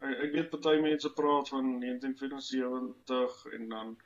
ek, 0.00 0.12
ek 0.26 0.34
weet 0.36 0.50
party 0.52 0.76
mense 0.82 1.10
praat 1.20 1.50
van 1.54 1.72
1974 1.82 3.40
en 3.58 3.68
dan 3.72 3.96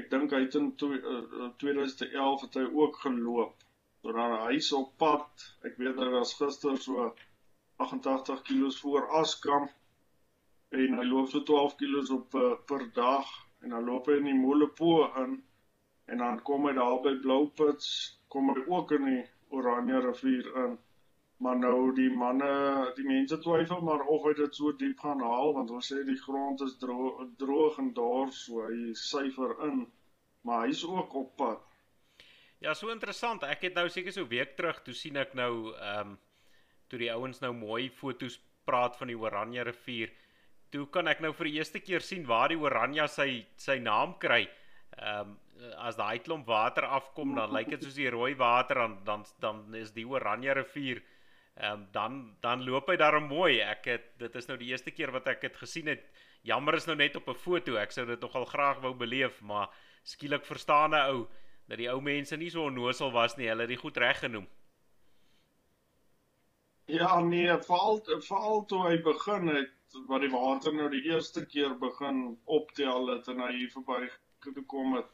ek 0.00 0.10
dink 0.10 0.34
hy 0.36 0.44
het 0.44 0.56
in 0.60 0.70
to, 0.82 0.92
uh, 0.94 1.50
2011 1.62 2.46
het 2.46 2.60
hy 2.60 2.66
ook 2.82 3.02
geloop. 3.04 3.66
So 4.00 4.14
dan 4.16 4.36
hy's 4.46 4.70
op 4.76 4.94
pad. 5.02 5.48
Ek 5.66 5.76
weet 5.82 5.98
hy 6.00 6.08
was 6.14 6.36
gister 6.38 6.78
so 6.78 7.10
88 7.86 8.42
km 8.46 8.70
voor 8.82 9.08
Askamp 9.22 9.74
en 10.70 10.98
hy 10.98 11.04
loop 11.06 11.30
so 11.30 11.42
12 11.46 11.76
km 11.80 12.12
op 12.16 12.34
uh, 12.38 12.52
per 12.66 12.86
dag 12.94 13.30
en 13.62 13.74
dan 13.74 13.84
loop 13.84 14.06
hy 14.08 14.18
in 14.20 14.28
die 14.30 14.38
Molepo 14.38 15.08
in 15.22 15.40
en 16.10 16.22
dan 16.22 16.38
kom 16.46 16.66
hy 16.66 16.74
daar 16.78 17.00
by 17.04 17.16
Bloupits 17.22 17.90
kom 18.30 18.52
hy 18.54 18.62
ook 18.66 18.94
in 18.98 19.06
die 19.08 19.20
Oranje 19.50 20.00
rivier 20.04 20.46
in. 20.64 20.78
Maar 21.42 21.56
nou 21.58 21.92
die 21.96 22.10
manne 22.12 22.50
die 22.96 23.06
mense 23.06 23.38
twyfel 23.42 23.80
maar 23.82 24.04
of 24.12 24.26
hy 24.28 24.34
dit 24.38 24.54
so 24.54 24.72
diep 24.78 25.00
gaan 25.02 25.22
haal 25.24 25.54
want 25.56 25.72
hulle 25.72 25.82
sê 25.86 26.02
die 26.06 26.18
grond 26.20 26.62
is 26.66 26.76
droog, 26.82 27.22
droog 27.40 27.78
en 27.82 27.90
daar 27.96 28.30
so 28.36 28.66
hy 28.66 28.92
syfer 28.98 29.56
in 29.66 29.86
maar 30.46 30.66
hy's 30.68 30.84
ook 30.86 31.14
op 31.16 31.34
pad. 31.36 31.66
Ja 32.60 32.74
so 32.76 32.92
interessant. 32.92 33.42
Ek 33.48 33.64
het 33.66 33.78
nou 33.78 33.88
seker 33.88 34.12
so 34.12 34.28
week 34.28 34.54
terug 34.56 34.82
toe 34.84 34.94
sien 34.94 35.16
ek 35.20 35.34
nou 35.34 35.72
ehm 35.74 36.14
um, 36.14 36.18
toe 36.90 36.98
die 36.98 37.12
ouens 37.14 37.38
nou 37.38 37.52
mooi 37.54 37.84
foto's 37.94 38.40
praat 38.66 38.96
van 38.98 39.12
die 39.12 39.18
Oranje 39.18 39.62
rivier 39.62 40.10
toe 40.70 40.86
kan 40.94 41.08
ek 41.10 41.20
nou 41.20 41.32
vir 41.36 41.50
die 41.50 41.58
eerste 41.58 41.80
keer 41.82 42.04
sien 42.04 42.26
waar 42.26 42.52
die 42.52 42.58
Oranje 42.58 43.06
sy 43.08 43.44
sy 43.56 43.78
naam 43.78 44.16
kry. 44.22 44.46
Ehm 44.98 45.30
um, 45.30 45.38
as 45.76 45.96
daai 45.98 46.22
klomp 46.24 46.46
water 46.48 46.86
afkom 46.88 47.34
dan 47.36 47.50
lyk 47.52 47.68
dit 47.74 47.82
soos 47.84 47.96
die 47.98 48.08
rooi 48.08 48.32
water 48.34 48.78
dan 48.80 48.94
dan 49.04 49.24
dan 49.44 49.74
is 49.76 49.90
die 49.92 50.06
Oranje 50.08 50.54
rivier 50.56 51.02
ehm 51.56 51.72
um, 51.72 51.86
dan 51.92 52.36
dan 52.40 52.64
loop 52.64 52.88
hy 52.88 52.96
daar 52.96 53.20
mooi. 53.20 53.60
Ek 53.60 53.84
het 53.84 54.06
dit 54.18 54.36
is 54.36 54.48
nou 54.48 54.56
die 54.58 54.70
eerste 54.72 54.90
keer 54.90 55.12
wat 55.12 55.28
ek 55.28 55.40
dit 55.40 55.56
gesien 55.56 55.90
het. 55.92 56.06
Jammer 56.42 56.74
is 56.74 56.86
nou 56.86 56.96
net 56.96 57.16
op 57.16 57.28
'n 57.28 57.34
foto. 57.34 57.76
Ek 57.76 57.92
sou 57.92 58.06
dit 58.06 58.20
nogal 58.20 58.44
graag 58.44 58.80
wou 58.80 58.94
beleef, 58.94 59.40
maar 59.40 59.68
skielik 60.02 60.44
verstaan 60.44 60.94
'n 60.94 61.06
ou 61.12 61.28
dat 61.68 61.78
die 61.78 61.90
ou 61.90 62.00
mense 62.00 62.36
nie 62.36 62.50
so 62.50 62.64
onnosel 62.64 63.12
was 63.12 63.36
nie. 63.36 63.48
Hulle 63.48 63.62
het 63.62 63.68
dit 63.68 63.78
goed 63.78 63.96
reg 63.96 64.18
genoem. 64.18 64.48
Ja 66.90 67.20
nee, 67.20 67.52
val 67.66 68.00
val 68.26 68.64
toe 68.70 68.80
hy 68.88 68.96
begin 69.06 69.48
het 69.54 69.98
wat 70.10 70.22
die 70.24 70.30
water 70.32 70.74
nou 70.74 70.88
die 70.90 71.02
eerste 71.10 71.44
keer 71.46 71.74
begin 71.78 72.20
optel 72.56 73.10
het 73.12 73.28
en 73.30 73.42
hy 73.44 73.50
hier 73.56 73.72
verby 73.74 74.08
gekom 74.46 74.96
het. 74.96 75.10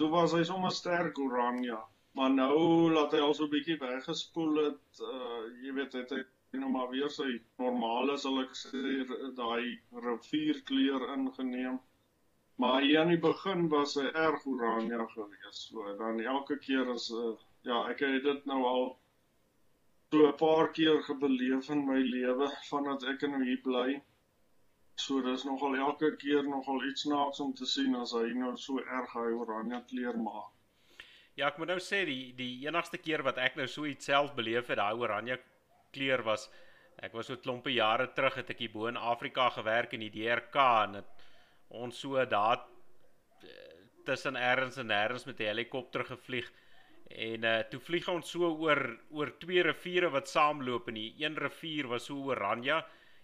Toe 0.00 0.08
was 0.12 0.32
hy 0.36 0.42
sommer 0.48 0.72
sterk 0.72 1.18
oranje, 1.18 1.78
maar 2.16 2.30
nou 2.32 2.60
laat 2.94 3.16
hy 3.16 3.20
al 3.24 3.34
so 3.34 3.44
'n 3.44 3.52
bietjie 3.54 3.78
weggespoel 3.80 4.62
het. 4.64 5.02
Uh 5.12 5.42
jy 5.64 5.74
weet 5.80 5.98
het 5.98 6.14
hy 6.16 6.22
nou 6.62 6.70
maar 6.70 6.88
weer 6.94 7.10
sy 7.10 7.28
normale 7.64 8.16
sal 8.18 8.40
ek 8.44 8.56
sê 8.62 9.04
daai 9.42 9.80
rivierkleur 10.06 11.08
ingeneem. 11.16 11.80
Maar 12.60 12.82
hier 12.82 13.00
aan 13.00 13.12
die 13.14 13.20
begin 13.28 13.68
was 13.68 13.94
hy 13.94 14.08
erg 14.12 14.46
oranje 14.46 15.04
geweest. 15.14 15.68
So 15.68 15.96
dan 16.00 16.20
elke 16.20 16.58
keer 16.58 16.90
as 16.92 17.10
uh, 17.10 17.36
ja, 17.62 17.84
ek 17.88 18.00
het 18.04 18.24
dit 18.24 18.44
nou 18.46 18.64
al 18.64 18.84
so 20.12 20.26
'n 20.26 20.36
paar 20.36 20.72
keer 20.72 21.02
gebeleef 21.06 21.68
in 21.70 21.84
my 21.86 22.00
lewe 22.02 22.46
vandat 22.68 23.04
ek 23.12 23.22
in 23.22 23.42
hier 23.42 23.60
bly. 23.62 24.00
So 24.96 25.20
dis 25.22 25.44
nogal 25.44 25.76
elke 25.76 26.16
keer 26.16 26.42
nogal 26.42 26.82
iets 26.84 27.04
naaks 27.04 27.40
om 27.40 27.52
te 27.54 27.66
sien 27.66 27.94
as 27.94 28.12
hy 28.12 28.32
nou 28.34 28.56
so 28.56 28.78
erg 28.78 29.12
hy 29.14 29.28
oranje 29.42 29.78
kleur 29.92 30.18
maak. 30.18 30.50
Ja, 31.36 31.46
ek 31.46 31.58
moet 31.58 31.68
nou 31.68 31.78
sê 31.78 32.04
die 32.04 32.32
die 32.36 32.66
enigste 32.66 32.98
keer 32.98 33.22
wat 33.22 33.38
ek 33.38 33.56
nou 33.56 33.66
so 33.66 33.86
iets 33.86 34.10
self 34.10 34.34
beleef 34.34 34.66
het, 34.68 34.78
daai 34.82 34.98
oranje 34.98 35.38
kleur 35.94 36.24
was 36.26 36.50
ek 36.98 37.14
was 37.14 37.30
so 37.30 37.36
klompe 37.36 37.70
jare 37.72 38.08
terug 38.12 38.34
het 38.34 38.50
ek 38.50 38.58
hier 38.58 38.72
bo 38.72 38.88
in 38.90 38.96
Afrika 38.96 39.48
gewerk 39.50 39.94
in 39.94 40.00
die 40.00 40.10
DRK 40.10 40.56
en 40.88 40.98
het 41.00 41.24
ons 41.68 42.02
so 42.02 42.24
daar 42.26 42.66
eh, 43.46 43.86
tussen 44.04 44.36
ergens 44.36 44.76
en 44.76 44.90
ergens 44.90 45.24
met 45.24 45.40
'n 45.40 45.52
helikopter 45.52 46.04
gevlieg. 46.04 46.50
En 47.10 47.44
uh 47.44 47.58
toe 47.70 47.80
vlieg 47.82 48.08
ons 48.08 48.30
so 48.30 48.52
oor 48.62 48.80
oor 49.10 49.32
twee 49.42 49.62
riviere 49.66 50.10
wat 50.14 50.28
saamloop 50.30 50.88
en 50.88 50.94
die 50.94 51.14
een 51.18 51.36
rivier 51.36 51.88
was 51.90 52.06
so 52.06 52.30
oranje 52.30 52.76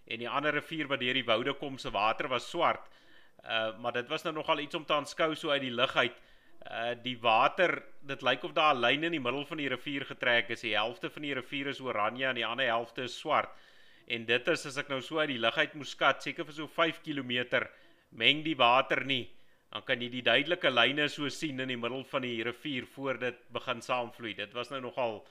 en 0.07 0.19
die 0.19 0.29
ander 0.29 0.53
rivier 0.53 0.89
wat 0.91 0.99
deur 0.99 1.15
die 1.15 1.27
woude 1.27 1.53
kom 1.59 1.77
se 1.77 1.91
water 1.91 2.27
was 2.27 2.49
swart. 2.49 2.89
Uh 3.43 3.77
maar 3.79 3.93
dit 3.93 4.09
was 4.09 4.23
nou 4.23 4.33
nogal 4.35 4.59
iets 4.59 4.75
om 4.75 4.85
te 4.85 4.93
aanskou 4.93 5.35
so 5.35 5.49
uit 5.49 5.61
die 5.61 5.71
lug 5.71 5.95
uit. 5.95 6.19
Uh 6.67 6.95
die 7.03 7.17
water, 7.21 7.83
dit 8.01 8.21
lyk 8.21 8.43
of 8.43 8.53
daar 8.53 8.75
'n 8.75 8.81
lyn 8.81 9.03
in 9.03 9.11
die 9.11 9.23
middel 9.23 9.45
van 9.45 9.57
die 9.57 9.69
rivier 9.69 10.05
getrek 10.05 10.49
is. 10.49 10.61
Die 10.61 10.75
helfte 10.75 11.09
van 11.09 11.21
die 11.21 11.33
rivier 11.33 11.67
is 11.67 11.79
oranje 11.79 12.25
en 12.25 12.35
die 12.35 12.45
ander 12.45 12.65
helfte 12.65 13.03
is 13.03 13.17
swart. 13.19 13.49
En 14.07 14.25
dit 14.25 14.47
is 14.47 14.65
as 14.65 14.77
ek 14.77 14.89
nou 14.89 15.01
so 15.01 15.19
uit 15.19 15.29
die 15.29 15.39
lug 15.39 15.57
uit 15.57 15.73
moes 15.73 15.89
skat, 15.89 16.23
seker 16.23 16.45
vir 16.45 16.53
so 16.53 16.67
5 16.67 17.01
km 17.03 17.67
meng 18.11 18.43
die 18.43 18.55
water 18.55 19.05
nie. 19.05 19.29
Dan 19.71 19.83
kan 19.83 20.01
jy 20.01 20.09
die 20.09 20.23
duidelike 20.23 20.69
lyne 20.71 21.09
so 21.11 21.29
sien 21.29 21.59
in 21.59 21.67
die 21.67 21.77
middel 21.79 22.03
van 22.07 22.21
die 22.23 22.43
rivier 22.43 22.85
voor 22.93 23.19
dit 23.19 23.39
begin 23.53 23.81
saamvloei. 23.83 24.33
Dit 24.37 24.53
was 24.55 24.69
nou 24.71 24.81
nogal 24.81 25.27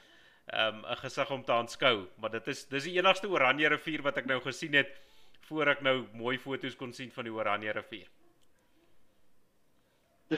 um, 0.53 0.85
'n 0.85 0.97
gesig 0.97 1.31
om 1.31 1.45
te 1.45 1.53
aanskou, 1.53 2.09
maar 2.17 2.31
dit 2.31 2.49
is 2.49 2.67
dis 2.69 2.85
die 2.85 2.99
enigste 2.99 3.29
Oranje 3.29 3.69
rivier 3.69 4.03
wat 4.03 4.17
ek 4.17 4.27
nou 4.27 4.41
gesien 4.41 4.75
het 4.75 4.93
voor 5.49 5.69
ek 5.69 5.81
nou 5.83 6.07
mooi 6.13 6.39
foto's 6.39 6.77
kon 6.77 6.93
sien 6.93 7.11
van 7.11 7.25
die 7.25 7.33
Oranje 7.33 7.73
rivier. 7.73 8.09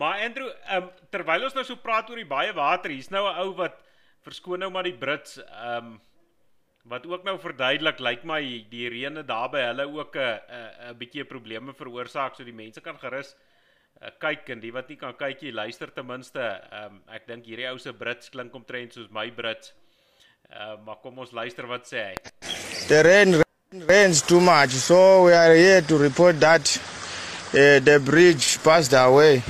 maar 0.00 0.20
Andrew, 0.24 0.50
um, 0.72 0.90
terwyl 1.10 1.44
ons 1.44 1.54
nou 1.54 1.64
so 1.64 1.76
praat 1.76 2.10
oor 2.10 2.16
die 2.16 2.28
baie 2.28 2.52
water, 2.52 2.90
hier's 2.90 3.10
nou 3.10 3.26
'n 3.28 3.38
ou 3.44 3.54
wat 3.54 3.78
verskoon 4.22 4.58
nou 4.58 4.70
maar 4.70 4.84
die 4.88 4.98
Brits, 4.98 5.38
ehm 5.38 5.92
um, 5.92 6.00
wat 6.90 7.06
ook 7.06 7.24
nou 7.24 7.38
verduidelik, 7.38 8.00
lyk 8.02 8.24
my 8.26 8.40
die 8.70 8.88
reëne 8.90 9.22
daar 9.26 9.50
by 9.50 9.60
hulle 9.68 9.86
ook 9.86 10.16
'n 10.16 10.40
'n 10.90 10.98
bietjie 10.98 11.24
probleme 11.24 11.72
veroorsaak, 11.72 12.34
so 12.34 12.44
die 12.44 12.52
mense 12.52 12.80
kan 12.80 12.98
gerus 12.98 13.36
uh, 14.02 14.10
kyk 14.18 14.48
en 14.54 14.60
die 14.60 14.72
wat 14.74 14.88
nie 14.88 14.98
kan 15.00 15.14
kyk 15.18 15.42
jy 15.42 15.52
luister 15.54 15.90
ten 15.94 16.06
minste 16.06 16.42
um, 16.72 17.00
ek 17.14 17.26
dink 17.26 17.46
hierdie 17.46 17.70
ou 17.70 17.78
se 17.78 17.92
Brits 17.92 18.30
klink 18.30 18.54
omtrent 18.54 18.92
soos 18.92 19.10
my 19.10 19.30
Brits. 19.30 19.72
Uh, 20.52 20.76
maar 20.84 20.98
kom 21.02 21.18
ons 21.18 21.32
luister 21.32 21.66
wat 21.66 21.86
sê 21.88 22.10
hy. 22.10 22.14
The 22.88 23.02
rain 23.06 23.42
rains 23.88 24.20
too 24.22 24.40
much 24.40 24.70
so 24.70 25.24
we 25.24 25.32
are 25.32 25.54
here 25.54 25.80
to 25.82 25.96
report 25.96 26.40
that 26.40 26.66
uh, 27.54 27.78
the 27.80 27.98
bridge 28.04 28.58
passed 28.62 28.92
away 28.92 29.42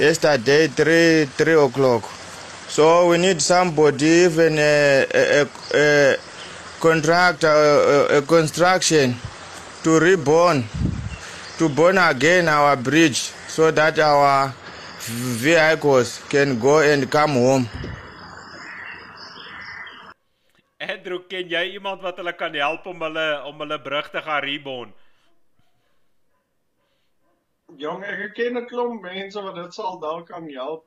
yesterday 0.00 0.66
3 0.66 1.26
3 1.36 1.60
o'clock. 1.66 2.08
So 2.72 3.10
we 3.10 3.18
need 3.18 3.42
somebody 3.42 4.24
even 4.24 4.58
a, 4.58 5.04
a, 5.12 5.46
a 5.76 6.16
contract 6.82 7.44
a, 7.46 8.18
a 8.18 8.22
construction 8.26 9.14
to 9.86 10.00
reborn 10.02 10.66
to 11.58 11.68
burn 11.68 11.98
again 11.98 12.48
our 12.48 12.74
bridge 12.76 13.30
so 13.46 13.70
that 13.70 13.98
our 13.98 14.52
vehicles 15.38 16.18
can 16.28 16.58
go 16.58 16.80
and 16.80 17.10
come 17.10 17.34
home. 17.38 17.68
Andrew, 20.82 21.20
ken 21.30 21.46
jy 21.46 21.62
iemand 21.76 22.02
wat 22.02 22.18
hulle 22.18 22.34
kan 22.34 22.54
help 22.58 22.86
om 22.90 23.04
hulle 23.06 23.26
om 23.46 23.62
hulle 23.62 23.78
brug 23.82 24.10
te 24.10 24.22
gaan 24.26 24.42
rebond? 24.42 24.90
Jong, 27.78 28.02
ek 28.02 28.34
ken 28.34 28.58
'n 28.58 28.66
klomp 28.66 29.06
mense 29.06 29.38
wat 29.38 29.54
dit 29.54 29.74
sal 29.74 30.00
dalk 30.02 30.26
kan 30.34 30.50
help. 30.50 30.82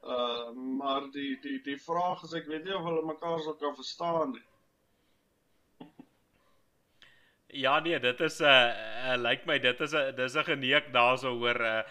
Uh 0.00 0.48
maar 0.80 1.04
die 1.12 1.36
die 1.44 1.60
die 1.68 1.76
vraag 1.80 2.24
is 2.24 2.32
ek 2.32 2.48
weet 2.48 2.64
nie 2.64 2.76
of 2.76 2.88
hulle 2.88 3.04
mekaar 3.04 3.38
sou 3.44 3.56
kan 3.60 3.76
verstaan 3.76 4.32
nie. 4.32 4.44
Ja 7.54 7.78
nee, 7.80 8.00
dit 8.00 8.20
is 8.20 8.40
'n 8.40 8.44
uh, 8.44 9.12
uh, 9.12 9.16
lyk 9.16 9.30
like 9.30 9.46
my 9.46 9.58
dit 9.58 9.80
is 9.80 9.94
'n 9.94 10.14
dis 10.16 10.34
'n 10.34 10.44
geneek 10.44 10.92
daarso 10.92 11.30
hoor 11.38 11.60
uh 11.60 11.82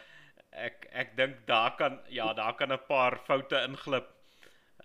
ek 0.52 0.88
ek 0.92 1.16
dink 1.18 1.48
daar 1.48 1.76
kan 1.76 2.00
ja, 2.10 2.34
daar 2.34 2.56
kan 2.56 2.72
'n 2.72 2.86
paar 2.88 3.18
foute 3.18 3.58
inglip. 3.68 4.08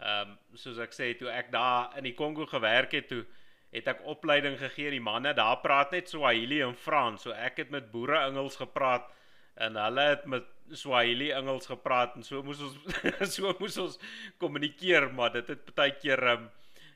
Ehm 0.00 0.30
um, 0.30 0.38
soos 0.54 0.78
ek 0.78 0.92
sê 0.92 1.18
toe 1.18 1.28
ek 1.28 1.50
daar 1.50 1.96
in 1.96 2.04
die 2.04 2.14
Kongo 2.14 2.46
gewerk 2.46 2.92
het 2.92 3.08
toe 3.08 3.24
het 3.70 3.88
ek 3.90 4.04
opleiding 4.08 4.56
gegee 4.58 4.90
die 4.90 5.02
manne 5.02 5.34
daar 5.36 5.60
praat 5.60 5.90
net 5.92 6.08
Swahili 6.08 6.62
en 6.64 6.74
Frans 6.74 7.22
so 7.22 7.32
ek 7.32 7.56
het 7.64 7.70
met 7.70 7.90
boere 7.90 8.20
Engels 8.28 8.56
gepraat 8.56 9.10
en 9.56 9.76
hulle 9.76 10.00
het 10.00 10.24
met 10.26 10.46
Swahili 10.72 11.30
Engels 11.30 11.66
gepraat 11.66 12.16
en 12.16 12.22
so 12.22 12.42
moes 12.42 12.62
ons 12.64 12.78
so 13.36 13.52
moes 13.60 13.76
ons 13.78 13.98
kommunikeer 14.38 15.10
maar 15.12 15.34
dit 15.36 15.48
het 15.52 15.74
baie 15.74 15.92
keer 16.00 16.22
um, 16.32 16.48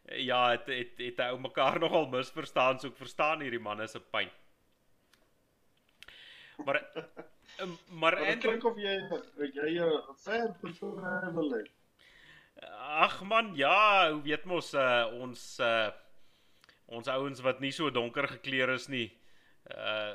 ja 0.08 0.50
het 0.50 0.66
het 0.66 0.98
het 0.98 1.18
hy 1.18 1.32
ou 1.32 1.38
mekaar 1.38 1.78
nogal 1.80 2.08
misverstaan 2.10 2.80
so 2.80 2.88
ek 2.88 2.96
verstaan 2.98 3.44
hierdie 3.44 3.62
manne 3.62 3.86
se 3.88 4.00
pyn 4.00 4.30
maar 6.64 6.82
um, 7.60 7.78
maar 8.00 8.18
Ek 8.22 8.42
dink 8.42 8.64
of 8.64 8.78
jy 8.80 8.96
jy 9.52 9.70
'n 9.78 10.18
ver 10.24 10.52
persoon 10.60 11.00
wil 11.34 11.54
hê. 11.56 11.62
Ag 13.02 13.22
man, 13.22 13.54
ja, 13.56 14.10
hoe 14.12 14.22
weet 14.22 14.44
mos 14.44 14.72
uh, 14.74 15.08
ons 15.18 15.58
uh, 15.60 15.90
ons 16.86 17.08
ouens 17.08 17.40
wat 17.40 17.60
nie 17.60 17.72
so 17.72 17.90
donker 17.90 18.28
gekleer 18.28 18.74
is 18.76 18.88
nie. 18.88 19.08
Uh 19.70 20.14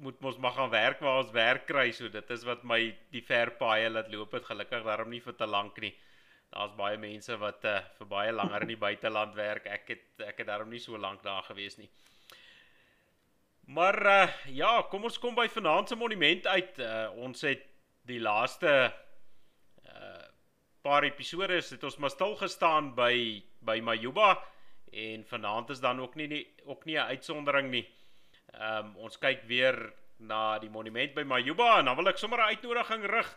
moet 0.00 0.20
mos 0.24 0.38
maar 0.40 0.54
gaan 0.56 0.70
werk 0.72 1.00
waar 1.04 1.18
ons 1.20 1.30
werk 1.30 1.66
kry, 1.68 1.90
so 1.92 2.08
dit 2.08 2.30
is 2.30 2.44
wat 2.48 2.62
my 2.64 2.78
die 3.12 3.20
ver 3.20 3.50
paaie 3.58 3.90
laat 3.90 4.08
loop 4.08 4.32
het 4.32 4.46
gelukkig 4.48 4.86
daarom 4.86 5.10
nie 5.12 5.20
vir 5.20 5.34
te 5.36 5.44
lank 5.46 5.76
nie. 5.84 5.92
Daar's 6.50 6.74
baie 6.74 6.98
mense 6.98 7.36
wat 7.38 7.64
uh, 7.64 7.78
vir 7.98 8.06
baie 8.10 8.32
langer 8.32 8.64
in 8.66 8.72
die 8.72 8.80
buiteland 8.80 9.34
werk. 9.38 9.66
Ek 9.70 9.92
het 9.92 10.24
ek 10.26 10.42
het 10.42 10.48
daarom 10.50 10.70
nie 10.70 10.82
so 10.82 10.98
lank 10.98 11.22
daar 11.22 11.42
gewees 11.46 11.78
nie. 11.78 11.88
Maar 13.70 13.98
uh, 14.06 14.32
ja, 14.50 14.72
kom 14.90 15.04
ons 15.06 15.18
kom 15.22 15.34
by 15.34 15.46
vanaand 15.48 15.88
se 15.88 15.96
monument 15.96 16.46
uit. 16.46 16.78
Uh, 16.82 17.06
ons 17.22 17.46
het 17.46 17.62
die 18.10 18.20
laaste 18.20 18.72
uh 19.86 20.26
paar 20.80 21.04
episode 21.04 21.58
het 21.60 21.82
ons 21.84 21.98
maar 22.00 22.10
stil 22.10 22.32
gestaan 22.40 22.94
by 22.96 23.42
by 23.60 23.82
Majuba 23.84 24.30
en 24.96 25.24
vanaand 25.28 25.70
is 25.70 25.80
dan 25.80 26.00
ook 26.00 26.14
nie, 26.16 26.26
nie 26.26 26.46
ook 26.64 26.84
nie 26.84 26.96
'n 26.96 27.12
uitsondering 27.12 27.70
nie. 27.70 27.86
Ehm 28.54 28.86
um, 28.86 28.96
ons 28.96 29.18
kyk 29.18 29.42
weer 29.46 29.92
na 30.18 30.58
die 30.58 30.70
monument 30.70 31.14
by 31.14 31.22
Majuba 31.22 31.78
en 31.78 31.84
dan 31.84 31.96
wil 31.96 32.08
ek 32.08 32.18
sommer 32.18 32.38
'n 32.38 32.56
uitnodiging 32.56 33.04
rig. 33.04 33.36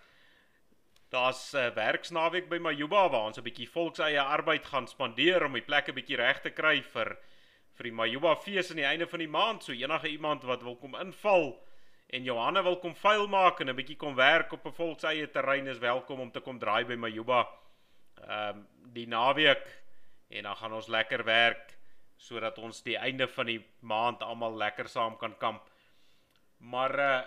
Daar's 1.13 1.53
'n 1.53 1.57
uh, 1.57 1.73
werksnaweek 1.75 2.49
by 2.49 2.57
Majuba 2.57 3.09
waar 3.09 3.25
ons 3.29 3.37
'n 3.37 3.45
bietjie 3.45 3.69
volkseie 3.69 4.21
arbeid 4.21 4.65
gaan 4.65 4.87
spandeer 4.87 5.45
om 5.45 5.53
die 5.53 5.61
plek 5.61 5.89
'n 5.89 5.93
bietjie 5.93 6.17
reg 6.17 6.41
te 6.41 6.49
kry 6.49 6.81
vir 6.81 7.17
vir 7.77 7.83
die 7.83 7.91
Majuba 7.91 8.35
fees 8.35 8.71
aan 8.71 8.81
die 8.81 8.91
einde 8.91 9.07
van 9.07 9.19
die 9.19 9.27
maand. 9.27 9.63
So 9.63 9.71
enige 9.71 10.09
iemand 10.09 10.43
wat 10.43 10.63
wil 10.63 10.75
kom 10.75 10.95
inval 10.95 11.61
en 12.09 12.23
Johanna 12.23 12.63
wil 12.63 12.79
kom 12.79 12.95
vuil 12.95 13.27
maak 13.27 13.59
en 13.59 13.69
'n 13.69 13.75
bietjie 13.75 13.95
kom 13.95 14.15
werk 14.15 14.53
op 14.53 14.65
'n 14.65 14.73
volkseie 14.73 15.29
terrein 15.29 15.67
is 15.67 15.77
welkom 15.77 16.19
om 16.19 16.31
te 16.31 16.39
kom 16.39 16.59
draai 16.59 16.85
by 16.85 16.95
Majuba. 16.95 17.47
Ehm 18.27 18.57
um, 18.57 18.67
die 18.93 19.07
naweek 19.07 19.83
en 20.29 20.43
dan 20.43 20.55
gaan 20.55 20.73
ons 20.73 20.87
lekker 20.87 21.23
werk 21.23 21.77
sodat 22.17 22.57
ons 22.57 22.81
die 22.81 22.97
einde 22.97 23.27
van 23.27 23.45
die 23.45 23.65
maand 23.79 24.23
almal 24.23 24.57
lekker 24.57 24.87
saam 24.87 25.17
kan 25.17 25.37
kamp. 25.37 25.69
Maar 26.57 26.99
uh 26.99 27.21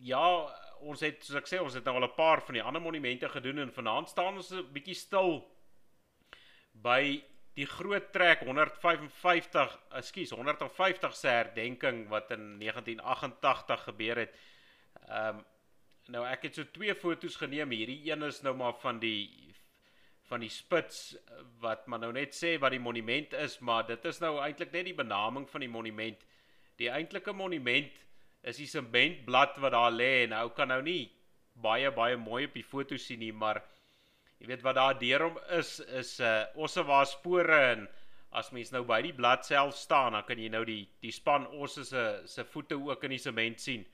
ja, 0.00 0.54
ons 0.80 1.00
het 1.00 1.24
soos 1.24 1.36
ek 1.40 1.46
sê, 1.48 1.60
ons 1.62 1.74
het 1.74 1.84
nou 1.84 1.94
al 1.96 2.08
'n 2.08 2.14
paar 2.16 2.42
van 2.42 2.54
die 2.54 2.62
ander 2.62 2.82
monumente 2.82 3.28
gedoen 3.28 3.58
en 3.58 3.72
vanaand 3.72 4.08
staan 4.08 4.36
ons 4.36 4.50
'n 4.52 4.72
bietjie 4.72 4.94
stil 4.94 5.44
by 6.72 7.22
die 7.54 7.66
groot 7.66 8.12
trek 8.12 8.42
155, 8.42 9.78
ekskuus, 10.00 10.30
150 10.34 11.16
se 11.16 11.28
herdenking 11.28 12.08
wat 12.08 12.30
in 12.30 12.58
1988 12.58 13.84
gebeur 13.84 14.16
het. 14.16 14.34
Ehm 15.08 15.36
um, 15.38 15.44
nou 16.12 16.20
ek 16.28 16.42
het 16.42 16.54
so 16.54 16.64
twee 16.68 16.94
fotos 16.94 17.36
geneem. 17.40 17.70
Hierdie 17.70 18.10
een 18.10 18.22
is 18.22 18.42
nou 18.42 18.54
maar 18.54 18.74
van 18.82 18.98
die 19.00 19.54
van 20.28 20.40
die 20.40 20.50
spits 20.52 21.16
wat 21.60 21.86
maar 21.86 22.02
nou 22.02 22.12
net 22.12 22.36
sê 22.36 22.58
wat 22.60 22.74
die 22.76 22.80
monument 22.80 23.32
is, 23.32 23.58
maar 23.58 23.86
dit 23.86 24.04
is 24.04 24.20
nou 24.20 24.38
eintlik 24.40 24.72
net 24.72 24.84
die 24.84 24.96
benaming 24.96 25.48
van 25.50 25.64
die 25.64 25.68
monument. 25.68 26.26
Die 26.76 26.90
eintlike 26.90 27.32
monument 27.32 28.03
is 28.44 28.60
die 28.60 28.68
sementblad 28.68 29.58
wat 29.62 29.72
daar 29.72 29.92
lê 29.92 30.24
en 30.24 30.34
ou 30.40 30.48
kan 30.56 30.68
nou 30.68 30.80
nie 30.84 31.10
baie 31.64 31.90
baie 31.94 32.16
mooi 32.20 32.44
op 32.48 32.56
die 32.58 32.66
foto 32.66 32.98
sien 33.00 33.22
nie, 33.22 33.32
maar 33.32 33.62
jy 34.40 34.48
weet 34.50 34.64
wat 34.66 34.78
daar 34.78 34.96
deur 35.00 35.28
hom 35.28 35.38
is 35.58 35.78
is 35.80 36.20
'n 36.20 36.24
uh, 36.24 36.64
ossewa 36.66 37.04
spore 37.04 37.60
en 37.72 37.88
as 38.32 38.50
mens 38.52 38.72
nou 38.72 38.82
by 38.84 39.00
die 39.02 39.14
blad 39.14 39.46
self 39.46 39.76
staan, 39.78 40.12
dan 40.12 40.24
kan 40.24 40.38
jy 40.38 40.48
nou 40.48 40.64
die 40.64 40.88
die 41.00 41.12
span 41.12 41.46
osse 41.46 41.84
se 41.84 42.22
se 42.26 42.44
voete 42.44 42.74
ook 42.74 43.04
in 43.04 43.10
die 43.16 43.24
sement 43.28 43.60
sien 43.60 43.86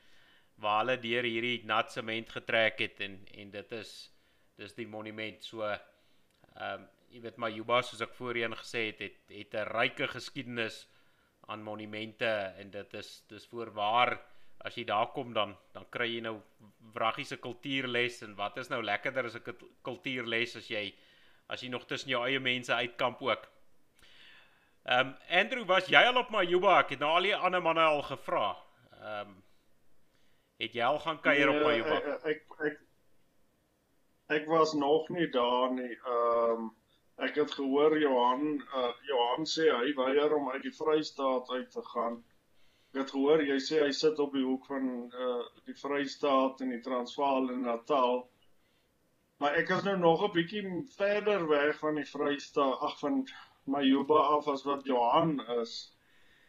waar 0.56 0.80
hulle 0.80 0.96
deur 0.96 1.24
hierdie 1.24 1.64
nat 1.64 1.92
sement 1.92 2.28
getrek 2.28 2.80
het 2.80 3.00
en 3.00 3.20
en 3.34 3.50
dit 3.50 3.72
is 3.72 4.10
dis 4.56 4.74
die 4.74 4.86
monument. 4.86 5.44
So 5.44 5.64
Ehm 6.56 6.82
um, 6.82 6.88
jy 7.10 7.20
weet 7.24 7.38
maar 7.42 7.50
Juba 7.50 7.80
soos 7.82 8.02
ek 8.04 8.12
voorheen 8.14 8.54
gesê 8.54 8.84
het, 8.88 9.00
het 9.02 9.32
het 9.34 9.54
'n 9.58 9.70
ryke 9.70 10.06
geskiedenis 10.08 10.86
aan 11.50 11.62
monumente 11.62 12.30
en 12.62 12.70
dit 12.70 12.94
is 12.94 13.08
dis 13.28 13.46
voorwaar 13.50 14.12
as 14.64 14.76
jy 14.76 14.84
daar 14.84 15.10
kom 15.14 15.32
dan 15.32 15.56
dan 15.74 15.86
kry 15.90 16.08
jy 16.14 16.20
nou 16.24 16.36
wraggiese 16.94 17.38
kultuurles 17.40 18.20
en 18.26 18.34
wat 18.36 18.58
is 18.62 18.68
nou 18.68 18.82
lekkerder 18.82 19.24
as 19.24 19.36
'n 19.36 19.56
kultuurles 19.82 20.56
as 20.56 20.68
jy 20.68 20.94
as 21.48 21.62
jy 21.62 21.68
nog 21.68 21.86
tussen 21.86 22.10
jou 22.10 22.24
eie 22.26 22.40
mense 22.40 22.74
uitkamp 22.74 23.22
ook. 23.22 23.48
Ehm 24.84 25.08
um, 25.08 25.16
Andrew 25.28 25.64
was 25.64 25.86
jy 25.86 26.02
al 26.06 26.16
op 26.16 26.30
Majuba? 26.30 26.78
Ek 26.78 26.90
het 26.90 27.00
nou 27.00 27.10
al 27.10 27.22
die 27.22 27.36
ander 27.36 27.62
manne 27.62 27.82
al 27.82 28.02
gevra. 28.02 28.56
Ehm 29.00 29.28
um, 29.28 29.42
het 30.60 30.72
jy 30.74 30.84
al 30.84 30.98
gaan 30.98 31.20
kuier 31.20 31.48
op 31.48 31.62
Majuba? 31.62 31.98
Nee, 31.98 32.14
ek 32.14 32.24
ek, 32.24 32.56
ek 32.66 32.80
Ek 34.30 34.46
was 34.46 34.72
nog 34.72 35.08
nie 35.08 35.28
daar 35.30 35.72
nie. 35.74 35.96
Ehm 36.06 36.50
um, 36.50 36.68
ek 37.26 37.34
het 37.34 37.50
gehoor 37.52 37.98
Johan 37.98 38.62
uh, 38.80 38.92
Johan 39.08 39.46
sê 39.52 39.66
hy 39.74 39.90
weier 39.96 40.34
om 40.36 40.50
uit 40.50 40.62
die 40.62 40.72
Vrystaat 40.76 41.50
uit 41.50 41.70
te 41.70 41.82
gaan. 41.88 42.20
Ek 42.90 43.00
het 43.02 43.12
gehoor 43.14 43.42
jy 43.46 43.58
sê 43.62 43.80
hy 43.84 43.90
sit 43.94 44.18
op 44.22 44.32
die 44.34 44.42
hoek 44.44 44.66
van 44.66 44.86
uh 45.24 45.42
die 45.68 45.76
Vrystaat 45.82 46.62
en 46.64 46.72
die 46.74 46.82
Transvaal 46.86 47.50
en 47.54 47.62
Natal. 47.66 48.24
Maar 49.40 49.60
ek 49.60 49.70
is 49.76 49.84
nou 49.86 49.96
nog 49.98 50.24
'n 50.26 50.32
bietjie 50.34 50.64
verder 50.96 51.46
weg 51.48 51.78
van 51.84 52.00
die 52.02 52.08
Vrystaat, 52.14 52.82
ag 52.88 52.98
van 52.98 53.22
Majuba 53.64 54.20
af 54.36 54.48
as 54.48 54.64
wat 54.64 54.84
Johan 54.84 55.38
is. 55.60 55.74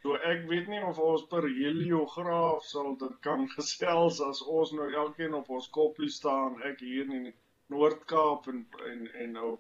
So 0.02 0.16
ek 0.16 0.48
weet 0.50 0.68
nie 0.68 0.82
of 0.82 1.00
ons 1.00 1.24
per 1.32 1.46
heliograaf 1.46 2.64
sal 2.66 2.96
dit 3.04 3.18
kan 3.26 3.44
gesels 3.56 4.22
as 4.28 4.42
ons 4.60 4.72
nou 4.78 4.88
elkeen 5.04 5.38
op 5.38 5.50
ons 5.58 5.70
koppie 5.78 6.10
staan 6.10 6.58
ek 6.70 6.82
hier 6.88 7.06
nie 7.12 7.34
Noord-Kaap 7.74 8.48
en 8.54 8.66
en 8.92 9.04
en 9.26 9.38
ou 9.44 9.52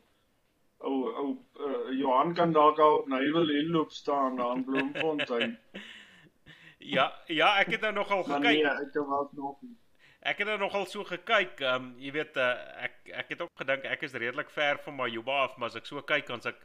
ou 0.89 0.95
ou 1.23 1.27
uh, 1.67 1.91
Johan 1.99 2.33
kan 2.39 2.57
dalk 2.57 2.81
op 2.85 3.07
Nywil 3.13 3.53
en 3.59 3.69
loop 3.75 3.93
staan 3.93 4.41
daar 4.41 4.55
in 4.57 4.65
Bloemfontein. 4.69 5.57
Ja, 6.83 7.05
ja, 7.27 7.53
ek 7.61 7.75
het 7.75 7.85
nou 7.85 7.93
nogal 7.93 8.23
gekyk. 8.23 8.47
Nee, 8.47 8.65
ek 8.65 8.91
het 8.93 9.07
wel 9.07 9.29
nog 9.37 9.61
nie. 9.61 9.77
Ek 10.21 10.37
het 10.37 10.47
nou 10.47 10.57
nogal 10.61 10.85
so 10.85 11.03
gekyk. 11.03 11.61
Ehm 11.61 11.75
um, 11.75 11.93
jy 12.01 12.11
weet 12.17 12.37
uh, 12.37 12.51
ek 12.87 13.13
ek 13.23 13.35
het 13.35 13.41
ook 13.41 13.63
gedink 13.63 13.87
ek 13.89 14.03
is 14.05 14.13
redelik 14.13 14.49
ver 14.53 14.81
van 14.85 14.95
Majuba 14.99 15.43
af, 15.47 15.57
maar 15.57 15.71
as 15.73 15.79
ek 15.79 15.89
so 15.89 16.01
kyk 16.01 16.27
dan's 16.27 16.45
ek 16.45 16.59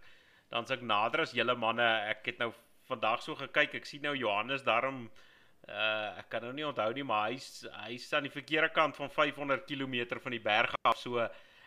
dan's 0.52 0.70
ek 0.70 0.82
nader 0.82 1.24
as 1.24 1.32
julle 1.36 1.56
manne. 1.56 1.86
Ek 2.10 2.26
het 2.32 2.42
nou 2.42 2.52
vandag 2.90 3.22
so 3.22 3.34
gekyk. 3.34 3.78
Ek 3.80 3.88
sien 3.88 4.04
nou 4.04 4.14
Johannes 4.16 4.66
daarom 4.66 5.06
Uh 5.66 6.18
ek 6.20 6.28
kan 6.30 6.44
nou 6.46 6.52
nie 6.54 6.62
onthou 6.62 6.92
nie, 6.94 7.02
maar 7.02 7.32
hy's 7.32 7.64
hy's 7.82 8.06
aan 8.14 8.28
die 8.28 8.30
verkeerde 8.30 8.68
kant 8.70 8.94
van 8.94 9.10
500 9.10 9.64
km 9.66 10.20
van 10.22 10.34
die 10.36 10.42
berg 10.42 10.74
af. 10.86 11.00
So 11.00 11.24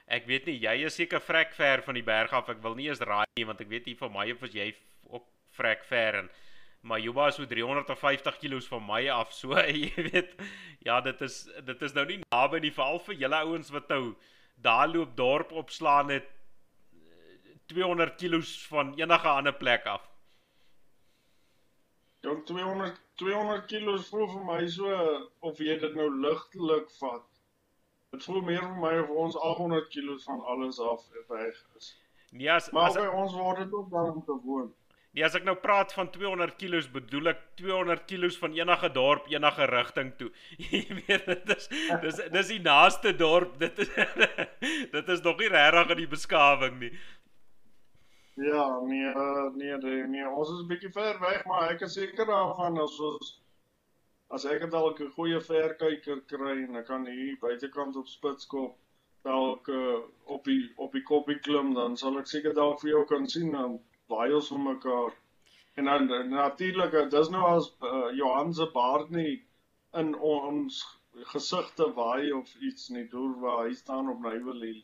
ek 0.08 0.28
weet 0.30 0.46
nie, 0.48 0.56
jy 0.64 0.86
is 0.88 0.96
seker 0.96 1.20
vrek 1.20 1.52
ver 1.58 1.84
van 1.84 2.00
die 2.00 2.06
berg 2.06 2.32
af. 2.32 2.48
Ek 2.54 2.62
wil 2.64 2.78
nie 2.80 2.88
eens 2.88 3.04
raai 3.04 3.28
nie 3.36 3.48
want 3.50 3.60
ek 3.60 3.68
weet 3.68 3.90
nie 3.92 3.98
van 4.00 4.14
my 4.14 4.30
of 4.32 4.46
jy 4.54 4.70
ook 5.12 5.26
vrek 5.58 5.84
ver 5.90 6.22
en 6.22 6.30
maar 6.82 7.00
Juba 7.00 7.28
is 7.28 7.36
so 7.36 7.46
350 7.46 8.38
km 8.38 8.60
van 8.62 8.86
my 8.86 9.10
af. 9.10 9.34
So 9.34 9.58
jy 9.68 9.94
weet, 9.96 10.36
ja, 10.80 11.02
dit 11.02 11.22
is 11.22 11.48
dit 11.66 11.82
is 11.82 11.94
nou 11.94 12.06
nie 12.06 12.20
naby 12.30 12.60
nie 12.60 12.74
veral 12.74 13.00
vir 13.08 13.16
julle 13.24 13.42
ouens 13.46 13.72
wat 13.76 13.90
nou 13.90 14.04
daar 14.56 14.88
loop 14.88 15.16
dorp 15.16 15.52
opslaan 15.52 16.10
het 16.10 16.28
200 17.70 18.16
km 18.16 18.42
van 18.70 18.94
enige 18.98 19.28
ander 19.28 19.54
plek 19.54 19.86
af. 19.86 20.08
Jong 22.22 22.46
200 22.46 23.02
200 23.16 23.66
kg 23.68 24.00
voel 24.10 24.28
vir 24.32 24.46
my 24.48 24.68
so 24.68 24.96
of 25.40 25.60
jy 25.60 25.78
dit 25.80 25.96
nou 25.96 26.10
ligtelik 26.24 26.92
vat. 27.00 27.26
Dit 28.12 28.24
voel 28.26 28.42
meer 28.42 28.64
vir 28.64 28.80
my 28.82 28.94
of 29.04 29.10
ons 29.24 29.38
800 29.38 29.88
kg 29.94 30.18
van 30.24 30.42
alles 30.54 30.80
af 30.80 31.04
weg 31.28 31.60
is. 31.78 31.94
Nee, 32.32 32.52
as, 32.52 32.70
maar 32.72 32.90
as 32.90 32.98
by 32.98 33.08
ons 33.08 33.34
word 33.34 33.64
dit 33.64 33.74
ook 33.74 33.90
daarom 33.92 34.24
gewoon. 34.26 34.74
Nee, 35.20 35.26
as 35.28 35.34
ek 35.36 35.44
nou 35.44 35.58
praat 35.60 35.92
van 35.92 36.08
200 36.16 36.54
kg, 36.56 36.86
bedoel 36.94 37.34
ek 37.34 37.40
200 37.60 38.06
kg 38.08 38.28
van 38.40 38.54
enige 38.56 38.90
dorp, 38.96 39.26
enige 39.28 39.66
rigting 39.68 40.14
toe. 40.16 40.30
Jy 40.70 40.80
weet 40.96 41.26
dit 41.28 41.50
is 41.58 41.68
dis 42.06 42.22
dis 42.36 42.52
die 42.54 42.60
naaste 42.64 43.12
dorp. 43.20 43.58
Dit 43.60 43.82
is 43.84 43.92
dit 44.96 45.12
is 45.16 45.24
nog 45.26 45.42
nie 45.44 45.50
regtig 45.52 45.92
in 45.96 46.00
die 46.00 46.08
beskawing 46.14 46.78
nie. 46.86 46.92
Ja, 48.40 48.64
nee, 48.88 49.12
uh, 49.12 49.50
nee, 49.60 49.76
nee, 49.84 50.08
nee, 50.14 50.30
ons 50.30 50.54
is 50.54 50.64
'n 50.64 50.70
bietjie 50.72 50.94
ver 50.96 51.20
weg, 51.20 51.44
maar 51.52 51.68
ek 51.74 51.84
is 51.90 52.00
seker 52.00 52.32
daarvan 52.32 52.80
as 52.86 52.96
ons 53.10 53.36
as 54.32 54.48
ek 54.48 54.70
dalk 54.72 55.04
'n 55.04 55.12
goeie 55.20 55.44
verkyker 55.50 56.24
kry 56.32 56.56
en 56.64 56.80
ek 56.80 56.88
kan 56.94 57.04
hier 57.12 57.36
buitekant 57.44 58.00
op 58.00 58.08
Spitskop 58.08 58.80
dalk 59.28 59.68
uh, 59.68 60.00
op 60.32 60.48
die 60.48 60.72
op 60.78 60.96
die 60.96 61.04
koppie 61.04 61.42
klim, 61.44 61.76
dan 61.76 62.00
sal 62.00 62.24
ek 62.24 62.32
seker 62.38 62.56
dalk 62.56 62.80
vir 62.80 62.96
jou 62.96 63.06
kan 63.12 63.28
sien 63.28 63.52
dan 63.52 63.82
baie 64.10 64.42
van 64.50 64.64
mekaar. 64.64 65.18
En 65.80 65.86
dan 65.86 66.30
natuurlik, 66.30 66.96
dis 67.12 67.30
nou 67.30 67.44
as 67.56 67.70
uh, 67.82 68.10
Johan 68.18 68.54
se 68.54 68.68
baard 68.74 69.10
nie 69.16 69.40
in 69.98 70.16
ons 70.16 70.82
gesigte 71.34 71.88
waai 71.96 72.32
of 72.34 72.56
iets 72.56 72.90
nie, 72.94 73.06
deur 73.12 73.36
waar 73.42 73.66
hy 73.68 73.74
staan 73.78 74.10
op 74.12 74.20
Nywerley. 74.24 74.84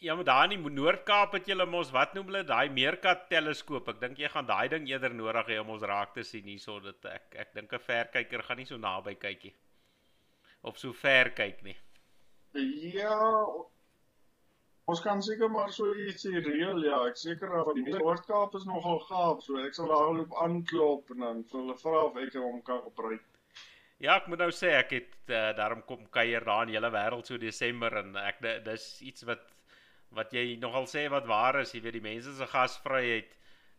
Ja, 0.00 0.14
maar 0.14 0.24
daar 0.24 0.52
in 0.52 0.62
die 0.62 0.70
Noord-Kaap 0.70 1.34
het 1.36 1.48
julle 1.50 1.66
mos 1.68 1.90
wat 1.92 2.14
noem 2.16 2.30
hulle 2.30 2.44
daai 2.48 2.70
meerkat 2.72 3.26
teleskoop. 3.28 3.90
Ek 3.92 4.00
dink 4.00 4.20
jy 4.22 4.30
gaan 4.32 4.48
daai 4.48 4.68
ding 4.72 4.86
eerder 4.88 5.12
nodig 5.14 5.50
hê 5.52 5.58
om 5.60 5.74
ons 5.74 5.84
raak 5.84 6.14
te 6.14 6.24
sien 6.24 6.46
hierso 6.48 6.78
dat 6.80 7.04
ek 7.10 7.36
ek 7.44 7.52
dink 7.58 7.72
'n 7.72 7.86
verkyker 7.88 8.42
gaan 8.46 8.62
nie 8.62 8.70
so 8.70 8.78
naby 8.80 9.14
kyk 9.26 9.44
nie. 9.44 9.54
Of 10.62 10.78
so 10.78 10.92
ver 10.92 11.30
kyk 11.36 11.62
nie. 11.62 11.76
Ja, 12.94 13.18
ons 14.90 15.00
kan 15.04 15.22
seker 15.22 15.50
maar 15.50 15.72
so 15.72 15.94
iets 16.06 16.26
reël 16.28 16.82
ja. 16.84 16.98
Ek 17.08 17.16
seker 17.20 17.52
dat 17.52 17.70
die 17.78 17.86
Noord-Kaap 17.88 18.56
is 18.58 18.66
nogal 18.68 19.00
gaaf, 19.08 19.44
so 19.44 19.60
ek 19.62 19.76
sal 19.76 19.92
daar 19.92 20.12
loop 20.16 20.34
aanklop 20.44 21.14
en 21.14 21.24
dan 21.24 21.44
vir 21.50 21.60
hulle 21.60 21.78
vra 21.80 22.02
of 22.08 22.18
ek 22.24 22.36
hom 22.40 22.60
kan 22.66 22.82
gebruik. 22.88 23.24
Ja, 24.02 24.18
ek 24.18 24.26
moet 24.28 24.42
nou 24.42 24.50
sê 24.52 24.74
ek 24.76 24.92
het 24.92 25.14
uh, 25.30 25.52
daarom 25.56 25.84
kom 25.88 26.02
kuier 26.12 26.44
daar 26.44 26.66
in 26.66 26.74
hele 26.74 26.90
wêreld 26.92 27.28
so 27.30 27.38
Desember 27.40 27.94
en 28.02 28.16
ek 28.20 28.42
dis 28.66 28.88
iets 29.06 29.26
wat 29.28 29.50
wat 30.14 30.34
jy 30.34 30.58
nogal 30.62 30.84
sê 30.86 31.08
wat 31.10 31.26
waar 31.26 31.58
is, 31.62 31.72
jy 31.74 31.80
weet 31.82 31.96
die 31.96 32.04
mense 32.04 32.34
se 32.36 32.46
gasvryheid. 32.46 33.32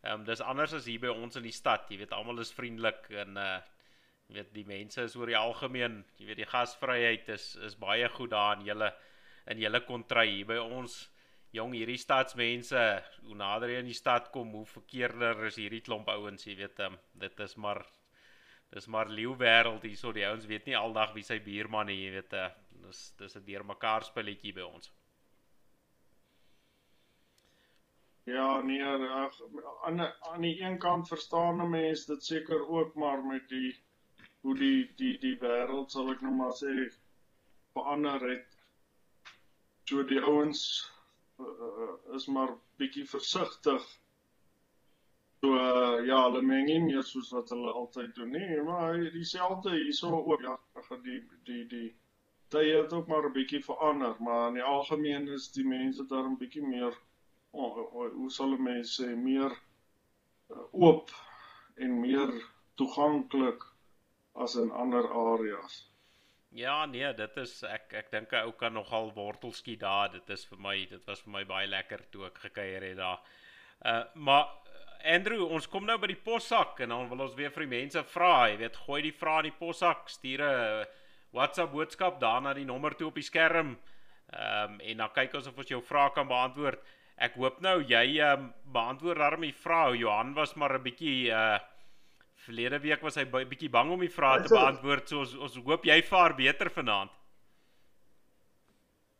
Ehm 0.03 0.19
um, 0.21 0.25
dis 0.27 0.41
anders 0.43 0.73
as 0.75 0.87
hier 0.89 0.99
by 1.03 1.13
ons 1.13 1.37
in 1.39 1.45
die 1.47 1.55
stad. 1.55 1.85
Jy 1.89 2.01
weet 2.01 2.15
almal 2.17 2.41
is 2.43 2.53
vriendelik 2.53 3.07
en 3.23 3.39
uh 3.39 3.59
jy 4.25 4.39
weet 4.39 4.53
die 4.55 4.65
mense 4.65 5.03
is 5.05 5.15
oor 5.15 5.29
die 5.29 5.37
algemeen, 5.37 5.99
jy 6.17 6.31
weet 6.31 6.41
die 6.41 6.49
gasvryheid 6.49 7.29
is 7.29 7.51
is 7.67 7.77
baie 7.77 8.09
goed 8.09 8.33
daar 8.33 8.57
in 8.57 8.65
julle 8.65 8.89
in 9.51 9.61
julle 9.61 9.81
kontry 9.85 10.27
hier 10.31 10.47
by 10.49 10.57
ons 10.61 10.97
jong 11.55 11.75
hierdie 11.77 11.99
stadsmense, 12.01 12.81
hoe 13.27 13.37
nader 13.39 13.71
jy 13.71 13.83
in 13.83 13.91
die 13.91 13.97
stad 13.97 14.31
kom, 14.33 14.51
hoe 14.57 14.65
verkeerder 14.67 15.45
is 15.47 15.59
hierdie 15.61 15.83
klomp 15.85 16.09
ouens, 16.11 16.43
jy 16.47 16.57
weet 16.59 16.81
um, 16.87 16.97
dit 17.21 17.45
is 17.45 17.55
maar 17.55 17.85
dis 18.75 18.87
maar 18.91 19.07
leeu 19.07 19.35
wêreld 19.39 19.85
hierso 19.87 20.11
die 20.11 20.25
ouens 20.27 20.47
weet 20.49 20.65
nie 20.67 20.75
aldag 20.75 21.13
wie 21.15 21.23
sy 21.23 21.37
buurman 21.39 21.93
is, 21.93 22.01
jy 22.01 22.11
weet 22.17 22.33
uh, 22.35 22.49
dis 22.83 23.01
dis 23.21 23.35
'n 23.37 23.45
deurmekaar 23.45 24.03
spelletjie 24.03 24.53
by 24.57 24.65
ons. 24.67 24.91
Ja, 28.25 28.61
nee, 28.61 28.83
ag 28.83 29.39
aan 29.85 29.99
aan 30.01 30.41
die 30.41 30.59
een 30.61 30.79
kant 30.79 31.07
verstaan 31.07 31.61
'n 31.61 31.69
mens 31.69 32.05
dit 32.05 32.23
seker 32.23 32.67
ook 32.67 32.95
maar 32.95 33.23
met 33.23 33.47
die 33.49 33.75
hoe 34.41 34.55
die 34.57 34.93
die 34.97 35.17
die 35.19 35.37
wêreld 35.43 35.91
sal 35.91 36.11
ek 36.11 36.21
nou 36.21 36.33
maar 36.33 36.55
sê 36.63 36.73
verander 37.73 38.29
het. 38.29 38.54
So 39.85 40.03
die 40.03 40.21
ouens 40.21 40.61
uh, 41.39 42.15
is 42.17 42.25
maar 42.27 42.55
bietjie 42.81 43.05
versigtig. 43.09 43.83
So 45.43 45.51
uh, 45.53 46.05
ja, 46.07 46.23
hulle 46.23 46.41
meng 46.41 46.65
nie 46.65 46.79
meer 46.87 47.03
soos 47.05 47.29
wat 47.35 47.51
hulle 47.53 47.73
altyd 47.81 48.15
doen 48.17 48.31
nie, 48.33 48.61
maar 48.65 48.97
dieselfde 49.13 49.75
hierso 49.75 50.09
ook 50.23 50.41
ja, 50.41 50.55
die 51.03 51.19
die 51.49 51.65
die 51.73 51.89
tye 52.53 52.79
het 52.79 52.93
ook 52.93 53.07
maar 53.07 53.27
'n 53.29 53.35
bietjie 53.37 53.61
verander, 53.63 54.15
maar 54.19 54.47
in 54.47 54.57
die 54.59 54.63
algemeen 54.63 55.27
is 55.37 55.51
die 55.51 55.67
mense 55.67 56.05
daar 56.09 56.25
'n 56.29 56.37
bietjie 56.41 56.65
meer 56.65 56.97
oh, 57.51 57.77
oh, 57.77 58.11
hoe 58.13 58.31
sal 58.31 58.57
mense 58.57 59.07
meer 59.15 59.51
uh, 60.49 60.63
oop 60.71 61.13
en 61.75 61.99
meer 61.99 62.33
toeganklik 62.75 63.63
as 64.33 64.55
in 64.55 64.71
ander 64.71 65.07
areas. 65.13 65.83
Ja, 66.55 66.85
nee, 66.87 67.07
dit 67.13 67.37
is 67.41 67.57
ek 67.67 67.93
ek 67.99 68.11
dink 68.13 68.31
'n 68.31 68.47
ou 68.47 68.53
kan 68.55 68.71
nogal 68.73 69.09
wortelskiet 69.13 69.81
daar. 69.81 70.11
Dit 70.11 70.29
is 70.29 70.45
vir 70.47 70.57
my, 70.57 70.75
dit 70.87 71.05
was 71.05 71.21
vir 71.21 71.31
my 71.33 71.43
baie 71.43 71.67
lekker 71.67 72.05
toe 72.11 72.25
ek 72.27 72.37
gekuier 72.45 72.81
het 72.81 72.97
daar. 72.97 73.19
Uh 73.83 74.03
maar 74.15 74.45
Andrew, 75.03 75.43
ons 75.51 75.67
kom 75.67 75.85
nou 75.85 75.97
by 75.99 76.07
die 76.07 76.23
possak 76.29 76.79
en 76.79 76.89
dan 76.89 77.09
wil 77.09 77.25
ons 77.27 77.35
weer 77.35 77.51
vir 77.51 77.65
die 77.65 77.73
mense 77.75 78.03
vra, 78.03 78.47
jy 78.49 78.57
weet, 78.57 78.77
gooi 78.87 79.01
die 79.01 79.11
vrae 79.11 79.43
in 79.43 79.49
die 79.51 79.59
possak, 79.59 80.07
stuur 80.09 80.41
'n 80.41 80.87
WhatsApp 81.33 81.73
boodskap 81.73 82.19
daar 82.21 82.41
na 82.41 82.53
die 82.53 82.65
nommer 82.65 82.95
toe 82.95 83.07
op 83.07 83.15
die 83.15 83.29
skerm. 83.31 83.77
Ehm 84.31 84.71
um, 84.71 84.79
en 84.79 84.97
dan 84.97 85.11
kyk 85.13 85.35
ons 85.35 85.47
of 85.47 85.57
ons 85.57 85.67
jou 85.67 85.81
vrae 85.81 86.09
kan 86.13 86.27
beantwoord. 86.27 86.79
Ek 87.17 87.35
hoop 87.35 87.59
nou 87.61 87.83
jy 87.83 88.19
um, 88.31 88.53
beantwoord 88.71 89.17
daarmee 89.17 89.53
vra. 89.53 89.91
Johan 89.93 90.33
was 90.33 90.55
maar 90.55 90.79
'n 90.79 90.83
bietjie 90.83 91.31
uh 91.31 91.59
verlede 92.45 92.79
week 92.83 93.03
was 93.05 93.17
hy 93.19 93.25
bietjie 93.25 93.69
bang 93.71 93.91
om 93.91 94.01
die 94.03 94.11
vrae 94.11 94.43
te 94.43 94.53
beantwoord. 94.53 95.09
So 95.09 95.23
ons 95.25 95.35
ons 95.47 95.57
hoop 95.65 95.85
jy 95.87 95.99
vaar 96.07 96.35
beter 96.37 96.71
vanaand. 96.73 97.13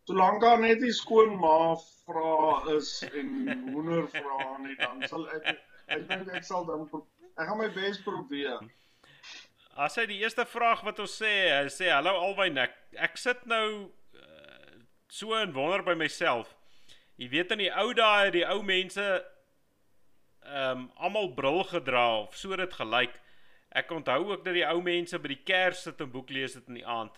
Solank 0.06 0.42
daar 0.42 0.60
net 0.62 0.82
die 0.84 0.94
skoonma 0.94 1.76
vra 2.06 2.62
is 2.76 3.00
en 3.10 3.30
hoender 3.74 4.06
vra 4.14 4.58
nie, 4.62 4.76
dan 4.78 5.02
sal 5.10 5.26
ek 5.34 5.64
ek 5.96 6.04
dink 6.10 6.34
ek 6.38 6.46
sal 6.46 6.66
dan 6.68 6.86
ek 6.94 7.48
gaan 7.48 7.58
my 7.58 7.70
bes 7.74 7.98
probeer. 8.06 8.62
As 9.76 9.98
hy 10.00 10.06
die 10.08 10.22
eerste 10.22 10.46
vraag 10.48 10.86
wat 10.86 11.02
ons 11.04 11.18
sê, 11.20 11.34
hy 11.52 11.72
sê 11.74 11.90
hallo 11.92 12.14
albei 12.22 12.52
ek 12.62 12.78
ek 13.08 13.18
sit 13.18 13.42
nou 13.50 13.68
uh, 13.90 14.76
so 15.10 15.34
in 15.42 15.58
wonder 15.58 15.82
by 15.84 15.98
myself. 15.98 16.54
Jy 17.18 17.32
weet 17.34 17.56
in 17.56 17.66
die 17.66 17.74
ou 17.74 17.90
dae 17.98 18.30
die 18.36 18.46
ou 18.46 18.62
mense 18.64 19.04
ehm 20.46 20.86
um, 20.86 20.90
almal 20.96 21.34
bril 21.34 21.64
gedra 21.64 22.22
of 22.22 22.36
so 22.38 22.56
dit 22.56 22.74
gelyk. 22.74 23.14
Ek 23.76 23.92
onthou 23.92 24.32
ook 24.32 24.46
dat 24.46 24.54
die 24.54 24.66
ou 24.68 24.82
mense 24.82 25.20
by 25.20 25.34
die 25.34 25.44
kers 25.44 25.82
sit 25.84 26.02
en 26.02 26.12
boek 26.12 26.30
lees 26.30 26.54
het 26.56 26.68
in 26.70 26.80
die 26.80 26.88
aand. 26.88 27.18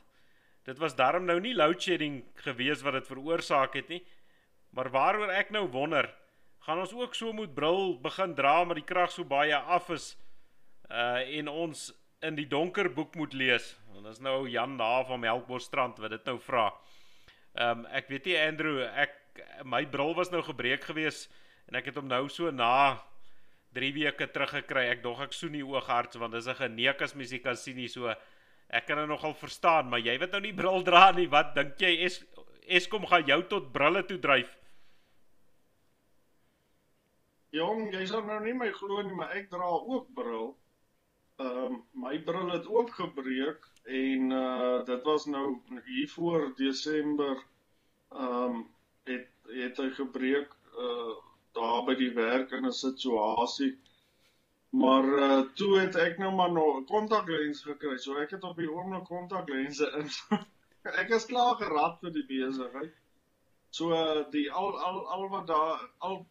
Dit 0.66 0.80
was 0.80 0.96
darm 0.96 1.26
nou 1.26 1.40
nie 1.40 1.56
load 1.56 1.82
shedding 1.82 2.24
gewees 2.44 2.82
wat 2.82 2.98
dit 2.98 3.08
veroorsaak 3.08 3.76
het 3.78 3.92
nie. 3.92 4.02
Maar 4.76 4.90
waaroor 4.92 5.32
ek 5.32 5.52
nou 5.56 5.68
wonder, 5.72 6.10
gaan 6.66 6.80
ons 6.80 6.94
ook 6.94 7.16
so 7.16 7.34
moet 7.34 7.54
bril 7.56 7.96
begin 8.02 8.34
dra 8.36 8.63
met 8.63 8.82
die 8.82 8.88
krag 8.88 9.12
so 9.12 9.24
baie 9.24 9.56
af 9.56 9.90
is 9.96 10.16
uh 10.92 11.20
en 11.40 11.48
ons 11.52 11.92
in 12.24 12.36
die 12.36 12.48
donker 12.48 12.90
boek 12.94 13.16
moet 13.16 13.34
lees. 13.34 13.76
En 13.96 14.04
dis 14.04 14.20
nou 14.20 14.48
Jan 14.50 14.78
daar 14.78 15.06
van 15.06 15.20
Melkbosstrand 15.20 16.00
wat 16.00 16.16
dit 16.16 16.26
nou 16.26 16.40
vra. 16.40 16.72
Ehm 17.54 17.84
um, 17.84 17.86
ek 17.92 18.08
weet 18.08 18.26
nie 18.26 18.40
Andrew, 18.40 18.82
ek 18.84 19.13
my 19.63 19.86
bril 19.86 20.16
was 20.16 20.32
nou 20.34 20.42
gebreek 20.42 20.84
gewees 20.90 21.28
en 21.68 21.78
ek 21.78 21.92
het 21.92 21.96
hom 22.00 22.08
nou 22.08 22.26
so 22.30 22.52
na 22.52 22.98
3 23.78 23.94
weke 23.94 24.28
teruggekry. 24.34 24.88
Ek 24.96 25.06
dog 25.06 25.22
ek 25.28 25.38
soen 25.38 25.56
die 25.58 25.66
oogarts 25.66 26.20
want 26.22 26.34
dis 26.34 26.50
'n 26.50 26.62
geneek 26.63 27.02
as 27.02 27.16
mens 27.16 27.32
nie 27.32 27.44
kan 27.46 27.56
sien 27.56 27.78
nie 27.78 27.88
so. 27.88 28.13
Ek 28.70 28.88
kan 28.88 28.98
dit 28.98 29.08
nogal 29.08 29.34
verstaan, 29.34 29.90
maar 29.90 30.00
jy 30.00 30.18
wat 30.20 30.32
nou 30.32 30.42
nie 30.42 30.54
bril 30.54 30.84
dra 30.84 31.12
nie, 31.12 31.28
wat 31.28 31.56
dink 31.56 31.80
jy 31.80 32.04
es 32.06 32.24
Eskom 32.68 33.06
gaan 33.08 33.24
jou 33.24 33.42
tot 33.48 33.72
brille 33.72 34.04
toe 34.06 34.18
dryf? 34.20 34.50
Jong, 37.56 37.94
jy 37.94 38.06
sal 38.10 38.26
nou 38.28 38.40
nie 38.44 38.54
my 38.54 38.68
glo 38.76 39.02
nie, 39.02 39.16
maar 39.16 39.32
ek 39.40 39.48
dra 39.54 39.70
ook 39.94 40.10
bril. 40.18 40.50
Ehm 41.40 41.63
um, 41.63 41.78
my 42.04 42.18
bril 42.28 42.50
het 42.52 42.68
ook 42.68 42.92
gebreek 42.98 43.68
en 43.86 44.32
uh 44.36 44.84
dit 44.86 45.04
was 45.04 45.26
nou 45.32 45.46
hier 45.86 46.10
voor 46.10 46.52
Desember 46.58 47.38
ehm 48.10 48.44
um, 48.44 48.66
het 49.08 49.30
het 49.62 49.78
hy 49.78 49.90
gebreek 50.00 50.52
uh 50.76 51.16
daar 51.58 51.84
by 51.88 51.96
die 52.00 52.13
werk 52.15 52.54
in 52.58 52.65
'n 52.70 52.78
situasie. 52.80 53.74
Maar 54.82 55.06
uh 55.28 55.39
toe 55.60 55.80
het 55.80 55.96
ek 55.96 56.17
nou 56.22 56.32
maar 56.36 56.52
nog 56.52 56.84
kontaklens 56.86 57.62
gekry. 57.63 57.98
So 57.98 58.15
ek 58.24 58.32
het 58.36 58.43
op 58.43 58.58
die 58.58 58.72
oomblik 58.72 59.06
kontaklense 59.10 59.91
in. 60.00 60.10
ek 61.04 61.13
is 61.20 61.26
klaar 61.26 61.56
gerad 61.62 62.00
vir 62.02 62.13
die 62.17 62.26
besigheid. 62.32 62.93
So 63.70 63.93
uh 63.93 64.26
die 64.32 64.52
al 64.52 64.78
al 64.89 65.00
al 65.15 65.30
wat 65.30 65.48
daar 65.48 65.89
al 65.98 66.26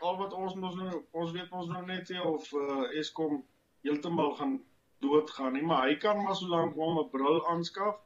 al 0.00 0.16
wat 0.16 0.32
ons 0.32 0.54
ons 0.54 0.76
nou 0.76 1.02
ons 1.10 1.32
weet 1.32 1.50
ons 1.50 1.68
nou 1.72 1.84
net 1.86 2.08
nie 2.10 2.22
of 2.22 2.52
uh 2.52 2.98
Eskom 3.00 3.42
heeltemal 3.82 4.34
gaan 4.40 4.62
doodgaan 5.04 5.52
nie, 5.52 5.62
maar 5.62 5.88
hy 5.88 5.96
kan 6.00 6.22
maar 6.22 6.36
so 6.36 6.46
lank 6.48 6.74
hom 6.74 6.98
'n 6.98 7.10
bril 7.10 7.46
aanskaf 7.52 8.00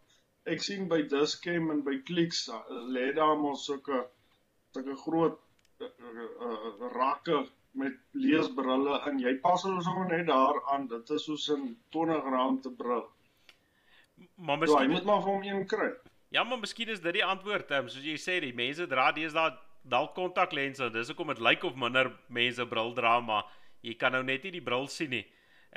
ek 0.52 0.62
sien 0.64 0.86
by 0.88 1.02
Discam 1.12 1.70
en 1.74 1.82
by 1.86 1.98
Clicks 2.08 2.46
uh, 2.52 2.60
lê 2.94 3.10
daar 3.16 3.36
mos 3.40 3.66
sulke 3.68 4.00
sulke 4.76 4.96
groot 5.04 5.36
uh, 5.80 6.90
rakke 6.94 7.46
met 7.78 7.94
leesbrille 8.16 8.98
en 9.06 9.20
jy 9.22 9.34
pas 9.42 9.62
hulle 9.66 9.82
sommer 9.82 10.08
net 10.10 10.26
daaraan 10.26 10.88
dit 10.90 11.10
is 11.16 11.24
soos 11.24 11.48
'n 11.54 11.76
20 11.94 12.30
rand 12.34 12.62
te 12.62 12.70
bril. 12.70 13.06
Maar 14.34 14.58
miskien 14.58 14.78
so, 14.78 14.84
jy 14.84 14.92
moet 14.92 15.04
maar 15.04 15.22
vir 15.22 15.32
hom 15.32 15.42
een 15.42 15.66
kry. 15.66 15.90
Ja 16.28 16.44
maar 16.44 16.58
miskien 16.58 16.88
is 16.88 17.00
dit 17.00 17.12
die 17.12 17.24
antwoord 17.24 17.70
um, 17.70 17.88
soos 17.88 18.04
jy 18.04 18.16
sê 18.16 18.40
die 18.40 18.54
mense 18.54 18.86
dra 18.86 19.12
deesdae 19.12 19.56
dalk 19.82 20.14
kontaklense. 20.14 20.90
Dis 20.90 21.08
hoekom 21.08 21.28
dit 21.28 21.40
lyk 21.40 21.64
of 21.64 21.74
minder 21.74 22.12
mense 22.28 22.66
bril 22.66 22.92
dra 22.94 23.20
maar 23.20 23.44
jy 23.80 23.94
kan 23.94 24.12
nou 24.12 24.22
net 24.22 24.42
nie 24.42 24.58
die 24.58 24.64
bril 24.64 24.86
sien 24.86 25.10
nie 25.10 25.26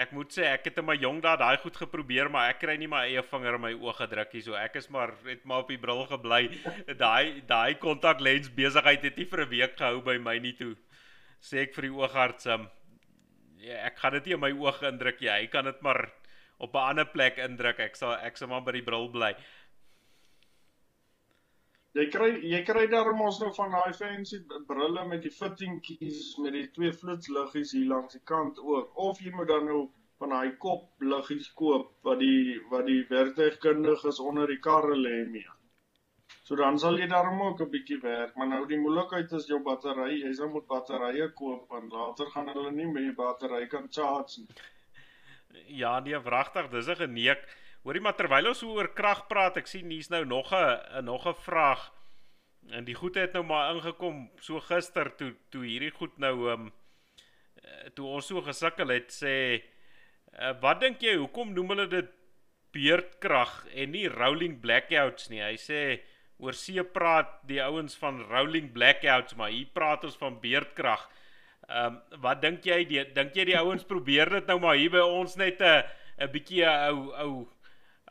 Ek 0.02 0.14
moet 0.16 0.32
sê 0.34 0.48
ek 0.50 0.66
het 0.70 0.80
in 0.82 0.88
my 0.88 0.96
jong 0.98 1.20
dae 1.22 1.38
daai 1.38 1.58
goed 1.62 1.76
geprobeer, 1.78 2.30
maar 2.32 2.50
ek 2.50 2.62
kry 2.64 2.78
nie 2.80 2.90
my 2.90 3.04
eie 3.10 3.22
vinger 3.28 3.58
in 3.58 3.62
my 3.62 3.72
oë 3.76 3.94
gedruk 4.00 4.34
nie. 4.34 4.44
So 4.46 4.56
ek 4.58 4.80
is 4.80 4.90
maar 4.94 5.14
het 5.28 5.44
maar 5.46 5.66
op 5.66 5.74
die 5.74 5.80
bril 5.82 6.06
gebly. 6.10 6.42
Daai 7.04 7.42
daai 7.50 7.76
kontaklens 7.82 8.50
besigheid 8.56 9.04
het 9.06 9.20
nie 9.20 9.28
vir 9.34 9.46
'n 9.46 9.52
week 9.52 9.76
gehou 9.78 10.02
by 10.02 10.18
my 10.18 10.38
nie 10.40 10.56
toe. 10.58 10.76
Sê 11.42 11.62
ek 11.66 11.76
vir 11.76 11.90
die 11.90 11.94
oogarts, 11.94 12.48
um, 12.48 12.70
ja, 13.62 13.86
ek 13.86 13.98
gaan 14.02 14.14
dit 14.18 14.26
nie 14.26 14.34
in 14.38 14.42
my 14.42 14.52
oë 14.52 14.90
indruk 14.90 15.22
nie. 15.22 15.30
Hy 15.30 15.48
kan 15.48 15.66
dit 15.66 15.82
maar 15.82 16.10
op 16.58 16.76
'n 16.76 16.90
ander 16.90 17.06
plek 17.06 17.38
indruk. 17.38 17.80
Ek 17.80 17.96
sal 17.96 18.14
ek 18.14 18.38
sal 18.38 18.48
maar 18.48 18.62
by 18.62 18.72
die 18.72 18.86
bril 18.86 19.10
bly. 19.10 19.36
Jy 22.00 22.06
kry 22.12 22.28
jy 22.48 22.60
kry 22.68 22.86
daar 22.92 23.10
mos 23.20 23.40
nou 23.44 23.50
van 23.56 23.74
daai 23.76 23.94
fancy 23.96 24.38
brille 24.68 25.02
met 25.08 25.26
die 25.26 25.34
fittingkies 25.38 26.22
met 26.44 26.54
die 26.56 26.68
twee 26.78 26.92
flitsliggies 27.00 27.74
hier 27.76 27.90
langs 27.90 28.16
die 28.16 28.24
kant 28.32 28.62
ook. 28.64 28.94
Of 29.08 29.20
jy 29.26 29.34
moet 29.36 29.50
dan 29.52 29.68
nou 29.68 29.82
van 30.22 30.32
daai 30.36 30.56
kopliggies 30.66 31.50
koop 31.62 31.90
wat 32.08 32.22
die 32.24 32.60
wat 32.72 32.86
die 32.88 33.02
werktuigkundiges 33.10 34.22
onder 34.24 34.48
die 34.48 34.62
karre 34.70 34.96
lê 34.96 35.18
mee. 35.34 35.58
So 36.48 36.56
dan 36.60 36.80
sal 36.80 37.00
jy 37.00 37.08
daarom 37.12 37.42
ook 37.42 37.62
'n 37.66 37.72
bietjie 37.76 38.00
werk, 38.02 38.36
maar 38.36 38.48
nou 38.48 38.66
die 38.68 38.80
moeilikheid 38.80 39.32
is 39.40 39.48
jou 39.52 39.60
battery, 39.64 40.22
jy 40.22 40.34
sal 40.34 40.50
moet 40.50 40.68
batterye 40.68 41.28
koop 41.42 41.68
want 41.76 41.92
later 41.92 42.32
gaan 42.36 42.48
hulle 42.54 42.72
nie 42.72 42.88
meer 42.88 43.14
battery 43.16 43.68
kan 43.68 43.92
charge 43.98 44.40
nie. 44.42 44.48
Ja, 45.82 46.00
nee, 46.00 46.20
wragtig, 46.20 46.70
dis 46.72 46.88
'n 46.88 46.96
geneek. 46.96 47.44
Hoorie 47.82 48.02
maar 48.06 48.13
terwyl 48.13 48.52
ons 48.52 48.62
oor 48.62 48.91
krag 48.94 49.24
praat, 49.30 49.56
ek 49.58 49.70
sien 49.70 49.89
hier's 49.89 50.12
nou 50.13 50.22
nog 50.26 50.54
'n 50.54 51.06
nog 51.06 51.26
'n 51.26 51.34
vraag. 51.34 51.91
En 52.70 52.86
die 52.86 52.94
goed 52.94 53.15
het 53.15 53.34
nou 53.34 53.44
maar 53.44 53.74
ingekom 53.76 54.30
so 54.39 54.60
gister 54.60 55.15
toe 55.15 55.34
toe 55.50 55.63
hierdie 55.65 55.91
goed 55.91 56.17
nou 56.17 56.50
ehm 56.50 56.62
um, 56.62 56.74
toe 57.96 58.06
ons 58.06 58.28
so 58.28 58.41
gesukkel 58.41 58.89
het 58.89 59.10
sê 59.12 59.63
uh, 60.39 60.54
wat 60.62 60.80
dink 60.82 61.02
jy 61.02 61.15
hoekom 61.15 61.54
noem 61.54 61.70
hulle 61.70 61.88
dit 61.88 62.12
beerdkrag 62.72 63.65
en 63.74 63.91
nie 63.91 64.08
rolling 64.08 64.60
blackouts 64.62 65.30
nie. 65.30 65.41
Hy 65.41 65.58
sê 65.58 66.02
oor 66.38 66.54
see 66.54 66.84
praat 66.84 67.41
die 67.48 67.62
ouens 67.63 67.98
van 67.98 68.22
rolling 68.30 68.72
blackouts, 68.74 69.36
maar 69.36 69.50
hier 69.50 69.70
praat 69.74 70.04
ons 70.04 70.17
van 70.17 70.39
beerdkrag. 70.39 71.10
Ehm 71.67 71.98
um, 71.98 72.22
wat 72.22 72.41
dink 72.41 72.65
jy 72.65 72.86
die 72.86 73.04
dink 73.13 73.34
jy 73.36 73.46
die 73.46 73.58
ouens 73.58 73.84
probeer 73.94 74.30
dit 74.30 74.48
nou 74.48 74.60
maar 74.60 74.76
hier 74.76 74.94
by 74.94 75.02
ons 75.02 75.36
net 75.36 75.62
'n 75.62 75.84
'n 76.22 76.32
bietjie 76.32 76.65
ou 76.67 77.10
ou 77.26 77.34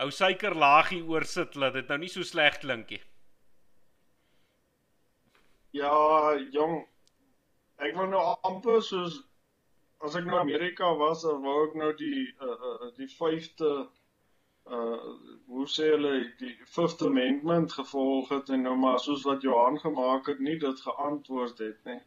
ou 0.01 0.11
suikerlaagie 0.15 1.03
oorsit 1.05 1.57
dat 1.61 1.77
dit 1.77 1.89
nou 1.93 1.99
nie 2.03 2.11
so 2.13 2.27
sleg 2.27 2.59
klink 2.63 2.93
nie. 2.95 3.03
Ja, 5.77 5.93
jong. 6.55 6.81
Ek 7.81 7.95
wil 7.97 8.11
nou 8.13 8.23
amper 8.49 8.81
soos 8.85 9.21
as 10.05 10.17
ek 10.17 10.27
nou 10.27 10.39
Amerika 10.41 10.91
was, 10.97 11.25
wou 11.45 11.57
ek 11.67 11.77
nou 11.79 11.91
die 11.97 12.27
uh, 12.41 12.57
uh 12.71 12.93
die 12.97 13.09
5de 13.13 13.73
uh 14.71 15.11
hoe 15.51 15.67
sê 15.69 15.91
hulle 15.93 16.13
die 16.41 16.55
Fifth 16.75 17.03
Amendment 17.03 17.73
gevolg 17.77 18.31
het 18.35 18.53
en 18.55 18.65
nou 18.69 18.77
maar 18.79 19.01
soos 19.03 19.25
wat 19.29 19.43
Johan 19.43 19.79
gemaak 19.83 20.29
het, 20.31 20.41
nie 20.41 20.57
dit 20.63 20.81
geantwoord 20.87 21.59
het 21.59 21.85
nie. 21.91 22.01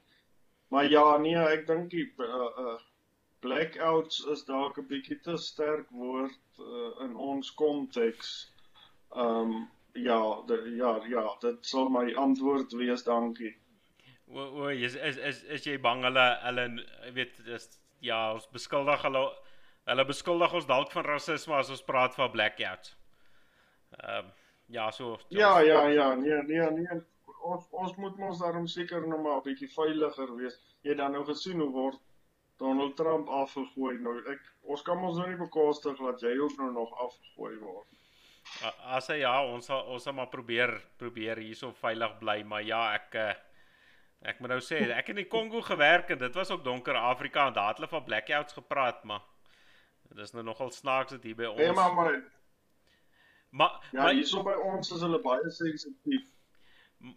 Maar 0.74 0.90
ja, 0.90 1.06
nee, 1.22 1.38
ek 1.38 1.68
dink 1.70 1.90
die 1.92 2.08
uh, 2.18 2.50
uh 2.66 2.78
blackouts 3.44 4.24
is 4.34 4.46
dalk 4.48 4.78
'n 4.80 4.88
bietjie 4.88 5.20
te 5.26 5.38
sterk 5.38 5.90
woord 5.92 6.60
uh, 6.60 6.92
in 7.06 7.16
ons 7.16 7.54
konteks. 7.60 8.34
Ehm 9.16 9.54
um, 9.54 9.72
ja, 9.94 10.42
de, 10.50 10.58
ja, 10.76 10.92
ja, 11.06 11.24
dit 11.42 11.66
sal 11.70 11.90
my 11.94 12.14
antwoord 12.18 12.72
wees, 12.74 13.04
dankie. 13.06 13.54
O 14.34 14.42
o, 14.42 14.68
is 14.68 14.96
is 14.96 15.18
is 15.18 15.44
is 15.44 15.66
jy 15.70 15.78
bang 15.82 16.04
hulle 16.08 16.28
hulle 16.44 16.68
weet 17.14 17.40
is 17.46 17.68
ja, 18.00 18.34
ons 18.34 18.48
beskuldig 18.56 19.04
hulle 19.06 19.24
hulle 19.92 20.06
beskuldig 20.06 20.54
ons 20.60 20.70
dalk 20.70 20.92
van 20.96 21.06
rasisme 21.06 21.56
as 21.60 21.70
ons 21.70 21.86
praat 21.92 22.16
van 22.16 22.32
blackouts. 22.32 22.96
Ehm 24.00 24.26
um, 24.26 24.32
ja, 24.74 24.92
so 24.92 25.20
Ja, 25.30 25.60
ja, 25.60 25.88
ja, 25.88 26.14
nee, 26.16 26.42
nee, 26.44 26.70
nee. 26.72 27.02
Ons 27.44 27.68
ons 27.72 27.96
moet 28.00 28.18
mos 28.18 28.40
daarom 28.40 28.68
seker 28.68 29.08
nog 29.08 29.22
maar 29.22 29.38
'n 29.38 29.48
bietjie 29.50 29.70
veiliger 29.76 30.36
wees. 30.36 30.60
Jy 30.82 30.96
dan 30.96 31.12
nou 31.12 31.26
gesien 31.26 31.60
hoe 31.60 31.72
word 31.72 32.00
Donald 32.64 32.96
Trump 33.00 33.32
afgegooi. 33.44 33.98
Nou 34.04 34.16
ek 34.32 34.44
ons 34.74 34.84
kan 34.88 35.02
ons 35.04 35.20
nou 35.20 35.28
nie 35.30 35.40
bekostig 35.40 36.00
dat 36.00 36.24
jy 36.24 36.34
ook 36.40 36.56
nou 36.62 36.72
nog 36.76 36.94
afgegooi 37.06 37.58
word. 37.62 37.90
As 38.96 39.08
hy 39.12 39.22
ja, 39.22 39.38
ons 39.48 39.68
sal 39.70 39.88
ons 39.92 40.04
sal 40.04 40.16
maar 40.18 40.32
probeer 40.32 40.76
probeer 41.00 41.42
hierso 41.44 41.72
veilig 41.80 42.16
bly, 42.20 42.38
maar 42.48 42.64
ja, 42.68 42.84
ek 43.00 43.18
eh, 43.20 43.34
ek 44.32 44.40
moet 44.40 44.56
nou 44.56 44.62
sê, 44.64 44.80
ek 44.88 45.10
het 45.10 45.16
in 45.16 45.24
die 45.24 45.32
Kongo 45.32 45.62
gewerk 45.64 46.12
en 46.16 46.22
dit 46.22 46.40
was 46.40 46.52
ook 46.52 46.64
donker 46.64 47.00
Afrika 47.00 47.48
en 47.48 47.56
daar 47.58 47.74
het 47.74 47.82
hulle 47.82 47.92
van 47.92 48.06
blackouts 48.08 48.56
gepraat, 48.56 49.04
maar 49.04 49.24
dit 50.10 50.24
is 50.24 50.32
nou 50.36 50.44
nogal 50.48 50.72
snaaks 50.72 51.18
dit 51.18 51.32
hier 51.32 51.40
by 51.40 51.52
ons. 51.52 51.60
Nee, 51.60 51.76
maar 51.76 51.94
maar 51.98 52.16
Maar 53.54 53.88
ja, 53.92 54.02
maar 54.02 54.14
hierso 54.18 54.42
by 54.42 54.54
ons 54.66 54.90
is 54.96 55.02
hulle 55.06 55.20
baie 55.22 55.50
sensitief. 55.54 56.24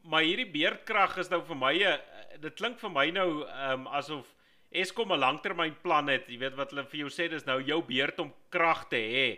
Maar 0.05 0.27
hierdie 0.27 0.51
beerdkrag 0.53 1.15
is 1.23 1.31
nou 1.33 1.39
vir 1.49 1.57
my 1.57 1.73
'n 1.73 2.41
dit 2.43 2.55
klink 2.59 2.77
vir 2.83 2.93
my 2.93 3.07
nou 3.11 3.29
ehm 3.47 3.87
um, 3.87 3.87
asof 3.87 4.36
Eskom 4.71 5.13
'n 5.13 5.19
langtermynplan 5.19 6.09
het, 6.09 6.29
jy 6.29 6.39
weet 6.39 6.57
wat 6.57 6.71
hulle 6.71 6.85
vir 6.85 7.01
jou 7.01 7.09
sê 7.11 7.29
dis 7.31 7.47
nou 7.47 7.61
jou 7.63 7.83
beurt 7.83 8.19
om 8.21 8.35
krag 8.51 8.89
te 8.89 8.97
hê. 8.97 9.29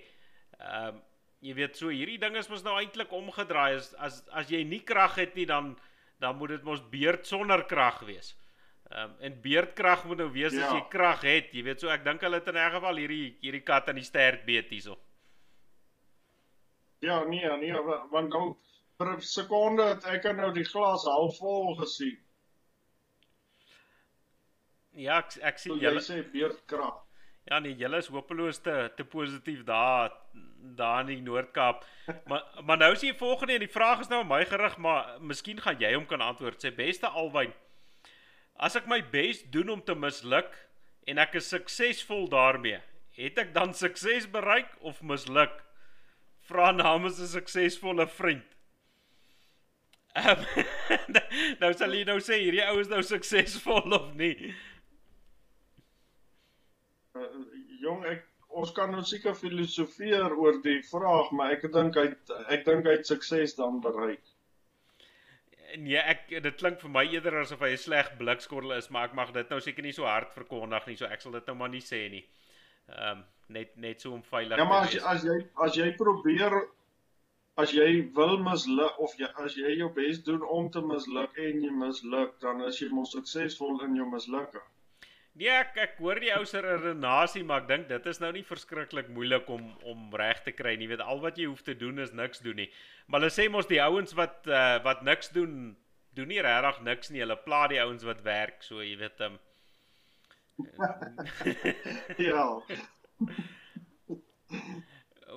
Ehm 0.59 0.89
um, 0.89 1.03
jy 1.41 1.55
weet 1.55 1.77
so 1.79 1.93
hierdie 1.95 2.19
ding 2.19 2.37
is 2.37 2.49
mos 2.51 2.65
nou 2.67 2.75
eintlik 2.81 3.13
omgedraai 3.15 3.77
as 3.77 3.93
as 3.95 4.23
as 4.35 4.49
jy 4.51 4.65
nie 4.65 4.81
krag 4.83 5.15
het 5.21 5.37
nie 5.39 5.47
dan 5.47 5.77
dan 6.19 6.37
moet 6.37 6.57
dit 6.57 6.65
mos 6.67 6.81
beurt 6.91 7.27
sonder 7.27 7.63
krag 7.65 8.01
wees. 8.01 8.35
Ehm 8.91 9.11
um, 9.11 9.17
en 9.21 9.41
beurtkrag 9.43 10.05
moet 10.05 10.19
nou 10.19 10.31
wees 10.33 10.53
ja. 10.53 10.67
as 10.67 10.73
jy 10.75 10.89
krag 10.91 11.23
het, 11.23 11.53
jy 11.55 11.63
weet 11.63 11.81
so 11.81 11.89
ek 11.89 12.05
dink 12.05 12.25
hulle 12.25 12.41
het 12.41 12.49
in 12.49 12.59
'n 12.59 12.75
geval 12.79 12.97
hierdie 12.97 13.37
hierdie 13.41 13.63
kat 13.63 13.89
aan 13.89 14.01
die 14.01 14.09
stert 14.11 14.45
beet 14.47 14.71
hierso. 14.71 14.99
Ja, 17.01 17.23
nee, 17.25 17.47
nee, 17.61 17.73
want 18.11 18.33
dan 18.33 18.57
vir 18.99 19.13
'n 19.15 19.21
sekonde 19.21 19.85
het 19.95 20.05
ek 20.05 20.25
nou 20.37 20.53
die 20.53 20.65
glas 20.65 21.05
halfvol 21.05 21.77
gesien. 21.79 22.19
Ja, 24.99 25.21
ek 25.23 25.37
ek 25.47 25.61
sien 25.63 25.79
julle 25.79 26.03
sê 26.03 26.23
beerdkrag. 26.33 27.05
Ja 27.49 27.61
nee, 27.65 27.77
julle 27.79 28.01
is 28.03 28.11
hopeloos 28.13 28.59
te 28.65 28.75
te 28.97 29.05
positief 29.07 29.63
daar 29.65 30.11
daar 30.79 31.01
in 31.05 31.13
die 31.13 31.23
Noord-Kaap. 31.23 31.85
maar 32.31 32.43
maar 32.67 32.81
nou 32.83 32.91
is 32.97 33.05
die 33.07 33.15
volgende 33.15 33.55
en 33.55 33.65
die 33.65 33.77
vraag 33.77 34.03
is 34.03 34.11
nou 34.11 34.25
aan 34.25 34.33
my 34.33 34.43
gerig, 34.45 34.77
maar 34.83 35.15
miskien 35.21 35.63
gaan 35.63 35.79
jy 35.81 35.93
hom 35.95 36.07
kan 36.11 36.25
antwoord. 36.25 36.59
Sê 36.61 36.75
beste 36.75 37.09
Alwyn, 37.09 37.55
as 38.59 38.77
ek 38.77 38.91
my 38.91 38.99
bes 39.13 39.45
doen 39.55 39.71
om 39.77 39.85
te 39.85 39.95
misluk 39.95 40.51
en 41.09 41.23
ek 41.23 41.39
is 41.41 41.49
suksesvol 41.55 42.27
daarmee, 42.33 42.83
het 43.17 43.39
ek 43.39 43.55
dan 43.55 43.73
sukses 43.75 44.27
bereik 44.31 44.75
of 44.83 45.01
misluk? 45.03 45.63
Vra 46.51 46.73
namens 46.73 47.21
'n 47.23 47.31
suksesvolle 47.39 48.09
vriend. 48.19 48.57
Um, 50.19 50.43
nou 51.63 51.71
sal 51.77 51.95
jy 51.95 52.03
nou 52.09 52.19
sê 52.19 52.41
hierdie 52.43 52.65
ou 52.67 52.81
is 52.81 52.91
nou 52.91 53.03
suksesvol 53.05 53.95
of 53.95 54.11
nie? 54.19 54.55
Uh, 57.19 57.45
jong 57.83 58.05
ek 58.09 58.25
ons 58.49 58.73
kan 58.77 58.91
nou 58.95 59.03
seker 59.05 59.37
filosofeer 59.37 60.33
oor 60.33 60.59
die 60.65 60.81
vraag, 60.89 61.31
maar 61.37 61.55
ek 61.57 61.69
dink 61.73 61.99
hy 62.01 62.09
ek 62.55 62.65
dink 62.67 62.89
hy 62.89 62.97
het 62.99 63.11
sukses 63.11 63.55
dan 63.59 63.81
bereik. 63.85 64.25
Nee, 65.77 66.01
ek 66.01 66.31
dit 66.33 66.57
klink 66.57 66.81
vir 66.81 66.93
my 66.93 67.05
eerder 67.13 67.43
asof 67.43 67.61
hy 67.61 67.75
'n 67.77 67.83
sleg 67.83 68.15
blikskorrel 68.21 68.79
is, 68.79 68.89
maar 68.91 69.11
ek 69.11 69.19
mag 69.19 69.33
dit 69.37 69.51
nou 69.51 69.61
seker 69.61 69.85
nie 69.85 69.93
so 69.93 70.09
hard 70.09 70.33
verkondig 70.33 70.87
nie, 70.87 70.97
so 70.97 71.07
ek 71.07 71.21
sal 71.21 71.37
dit 71.37 71.47
nou 71.47 71.57
maar 71.57 71.69
nie 71.75 71.85
sê 71.85 72.09
nie. 72.11 72.25
Ehm 72.89 73.19
um, 73.19 73.27
net 73.49 73.77
net 73.77 74.01
so 74.01 74.13
om 74.13 74.23
veilig 74.23 74.59
Ja, 74.61 74.65
maar 74.65 74.85
as 74.85 74.97
as 75.13 75.23
jy 75.25 75.37
as 75.67 75.77
jy 75.77 75.93
probeer 75.97 76.57
as 77.63 77.73
jy 77.73 77.89
wil 78.17 78.37
misluk 78.45 78.99
of 79.05 79.15
jy 79.21 79.29
as 79.45 79.57
jy 79.57 79.77
jou 79.79 79.89
bes 79.95 80.21
doen 80.25 80.43
om 80.57 80.69
te 80.71 80.81
misluk 80.81 81.39
en 81.45 81.63
jy 81.65 81.71
misluk, 81.85 82.37
dan 82.45 82.61
is 82.69 82.81
jy 82.81 82.89
mos 82.95 83.15
suksesvol 83.17 83.81
in 83.87 83.97
jou 83.97 84.09
mislukking. 84.11 84.67
Nee, 85.39 85.51
ek 85.55 85.77
ek 85.79 85.99
hoor 86.03 86.19
die 86.19 86.33
ou 86.35 86.43
se 86.51 86.59
redenasie, 86.65 87.45
maar 87.47 87.61
ek 87.63 87.69
dink 87.69 87.85
dit 87.93 88.07
is 88.11 88.19
nou 88.19 88.31
nie 88.35 88.43
verskriklik 88.47 89.11
moeilik 89.15 89.47
om 89.55 89.69
om 89.87 90.09
reg 90.19 90.41
te 90.43 90.51
kry 90.51 90.73
nie. 90.75 90.89
Jy 90.89 90.97
weet 90.97 91.05
al 91.05 91.21
wat 91.23 91.39
jy 91.39 91.47
hoef 91.47 91.63
te 91.63 91.77
doen 91.79 92.03
is 92.03 92.11
niks 92.11 92.43
doen 92.43 92.59
nie. 92.59 92.67
Maar 93.07 93.23
hulle 93.23 93.35
sê 93.37 93.47
mos 93.53 93.69
die 93.71 93.79
ouens 93.85 94.17
wat 94.19 94.49
uh, 94.51 94.81
wat 94.83 95.05
niks 95.07 95.31
doen, 95.37 95.77
doen 96.19 96.33
nie 96.33 96.43
regtig 96.43 96.81
niks 96.89 97.13
nie. 97.15 97.23
Hulle 97.23 97.39
pla 97.45 97.61
die 97.71 97.79
ouens 97.85 98.03
wat 98.09 98.25
werk, 98.27 98.67
so 98.67 98.83
jy 98.83 98.97
weet 98.99 99.23
hom. 99.23 99.39
Um, 99.39 99.45
ja. 102.29 102.45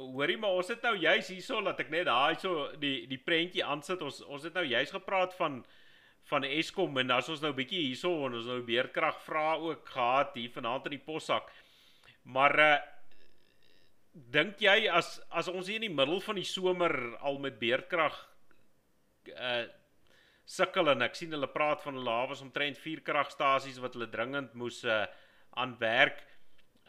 Hoorie 0.01 0.39
maar 0.41 0.57
ons 0.57 0.73
het 0.73 0.81
nou 0.81 0.95
juis 0.97 1.29
hierso 1.29 1.61
laat 1.61 1.83
ek 1.83 1.93
net 1.93 2.07
daai 2.09 2.41
so 2.41 2.71
die 2.81 3.05
die 3.11 3.21
prentjie 3.21 3.61
aansit. 3.61 4.01
Ons 4.01 4.23
ons 4.25 4.49
het 4.49 4.57
nou 4.57 4.65
juis 4.65 4.97
gepraat 4.97 5.37
van 5.37 5.61
van 6.32 6.48
Eskom 6.48 6.96
en 7.02 7.12
as 7.12 7.30
ons 7.32 7.44
nou 7.44 7.52
bietjie 7.56 7.84
hierso 7.89 8.13
en 8.26 8.38
ons 8.39 8.48
nou 8.48 8.62
beerkrag 8.65 9.20
vra 9.26 9.58
ook 9.60 9.89
gehad 9.91 10.38
hier 10.39 10.54
vanaand 10.54 10.88
in 10.89 10.98
die 10.98 11.06
possak. 11.12 11.52
Maar 12.24 12.60
uh 12.60 12.72
dink 14.12 14.60
jy 14.60 14.89
as 14.91 15.22
as 15.32 15.48
ons 15.48 15.70
hier 15.72 15.78
in 15.80 15.86
die 15.86 15.96
middel 15.96 16.20
van 16.20 16.36
die 16.36 16.48
somer 16.48 16.91
al 17.24 17.38
met 17.39 17.62
beerkrag 17.62 18.17
uh 19.32 19.62
sukkel 20.52 20.91
en 20.91 21.06
ek 21.06 21.15
sien 21.15 21.32
hulle 21.32 21.48
praat 21.48 21.80
van 21.86 21.96
hulle 21.96 22.15
hawe 22.17 22.36
omtrent 22.44 22.80
vier 22.84 23.00
kragstasies 23.08 23.80
wat 23.80 23.96
hulle 23.96 24.10
dringend 24.12 24.56
moes 24.60 24.82
uh 24.84 25.06
aan 25.62 25.78
werk. 25.80 26.20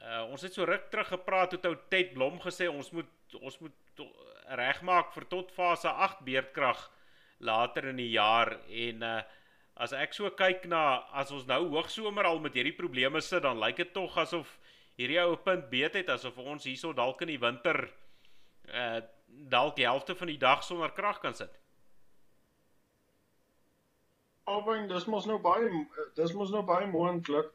Uh 0.02 0.24
ons 0.30 0.42
het 0.42 0.54
so 0.54 0.66
ruk 0.66 0.88
terug 0.90 1.12
gepraat 1.14 1.54
het 1.54 1.66
ou 1.70 1.76
Ted 1.90 2.10
Blom 2.16 2.40
gesê 2.42 2.70
ons 2.70 2.90
moet 2.96 3.38
ons 3.38 3.60
moet 3.62 4.02
regmaak 4.58 5.12
vir 5.14 5.28
tot 5.30 5.54
fase 5.54 5.90
8 6.08 6.24
beerdkrag 6.26 6.82
later 7.42 7.88
in 7.90 8.00
die 8.00 8.12
jaar 8.14 8.56
en 8.68 9.02
uh 9.02 9.22
as 9.82 9.94
ek 9.96 10.12
so 10.14 10.28
kyk 10.36 10.66
na 10.68 10.80
as 11.16 11.30
ons 11.32 11.46
nou 11.48 11.62
hoogsomer 11.72 12.26
al 12.28 12.38
met 12.44 12.54
hierdie 12.54 12.76
probleme 12.76 13.22
sit 13.24 13.42
dan 13.42 13.58
lyk 13.58 13.78
dit 13.80 13.92
tog 13.94 14.18
asof 14.20 14.50
hierdie 15.00 15.18
ou 15.22 15.36
punt 15.46 15.70
beet 15.70 15.96
het 15.96 16.12
asof 16.12 16.36
ons 16.38 16.68
hierso 16.68 16.92
dalk 16.92 17.24
in 17.24 17.32
die 17.32 17.40
winter 17.40 17.80
uh 18.68 19.00
dalk 19.54 19.76
die 19.76 19.88
helfte 19.88 20.14
van 20.14 20.28
die 20.28 20.38
dag 20.38 20.60
sonder 20.62 20.92
krag 20.92 21.18
kan 21.22 21.34
sit. 21.34 21.54
Alwyn, 24.44 24.88
dis 24.90 25.06
mos 25.06 25.26
nou 25.30 25.38
baie 25.40 25.70
dis 26.18 26.34
mos 26.36 26.52
nou 26.52 26.62
baie 26.68 26.86
moontlik. 26.90 27.48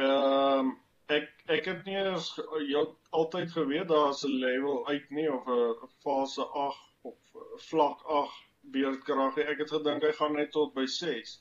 Ehm 0.00 0.70
um, 0.70 0.72
ek 1.12 1.28
ek 1.52 1.66
het 1.68 1.84
nie 1.84 1.98
eens 2.00 2.30
jy 2.70 2.82
altyd 3.18 3.52
geweet 3.52 3.88
daar's 3.92 4.24
'n 4.24 4.38
level 4.46 4.86
uit 4.88 5.10
nie 5.10 5.28
of 5.32 5.46
'n 5.46 5.90
fase 6.06 6.46
8 6.64 6.78
of 7.10 7.18
vlak 7.68 8.00
8 8.18 8.53
beerdkrag. 8.72 9.38
Ek 9.38 9.58
het 9.58 9.70
gedink 9.70 10.02
hy 10.02 10.12
gaan 10.12 10.36
net 10.38 10.52
tot 10.52 10.74
by 10.74 10.86
6. 10.86 11.40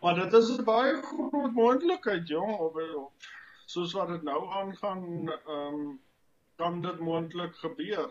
Maar 0.00 0.14
dit 0.14 0.32
is 0.32 0.50
'n 0.58 0.64
baie 0.64 0.96
groot 1.02 1.52
moontlikheid, 1.52 2.28
jong, 2.28 2.58
of, 2.58 2.74
of 2.94 3.12
soos 3.66 3.92
wat 3.92 4.08
dit 4.08 4.22
nou 4.22 4.40
aangaan, 4.60 5.30
ehm 5.30 5.74
um, 5.74 6.00
kan 6.56 6.82
dit 6.82 6.98
moontlik 6.98 7.54
gebeur. 7.56 8.10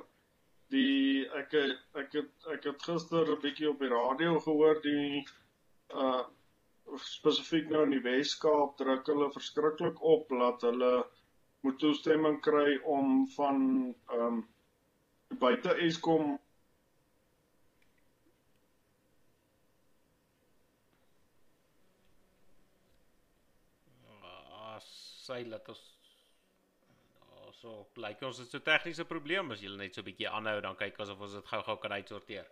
Die 0.73 1.27
ek 1.41 1.53
ek 1.93 2.13
het 2.13 2.47
ek 2.53 2.63
het 2.63 2.83
gister 2.83 3.29
'n 3.31 3.41
bietjie 3.41 3.69
op 3.69 3.79
die 3.79 3.89
radio 3.89 4.39
gehoor 4.39 4.81
die 4.81 5.27
uh 5.93 6.23
spesifiek 7.01 7.69
nou 7.69 7.83
in 7.83 7.95
die 7.95 8.03
Weskaap 8.03 8.77
druk 8.77 9.07
hulle 9.07 9.31
verskriklik 9.33 10.01
op 10.01 10.29
dat 10.29 10.61
hulle 10.61 11.05
moet 11.65 11.79
toestemming 11.79 12.41
kry 12.41 12.77
om 12.83 13.27
van 13.37 13.61
ehm 14.09 14.25
um, 14.25 14.43
buite 15.41 15.73
Eskom 15.87 16.39
sy 25.25 25.43
laat 25.49 25.69
ons 25.73 25.83
so 27.55 27.85
lyk 28.03 28.21
ons 28.27 28.41
het 28.43 28.51
so 28.51 28.61
tegniese 28.63 29.05
probleme 29.09 29.55
as 29.55 29.63
jy 29.63 29.71
net 29.79 29.95
so 29.95 30.01
'n 30.01 30.09
bietjie 30.09 30.29
aanhou 30.29 30.59
dan 30.61 30.75
kyk 30.75 30.99
asof 30.99 31.21
ons 31.21 31.33
dit 31.37 31.51
gou-gou 31.51 31.77
kan 31.81 31.95
uitsorteer. 31.97 32.47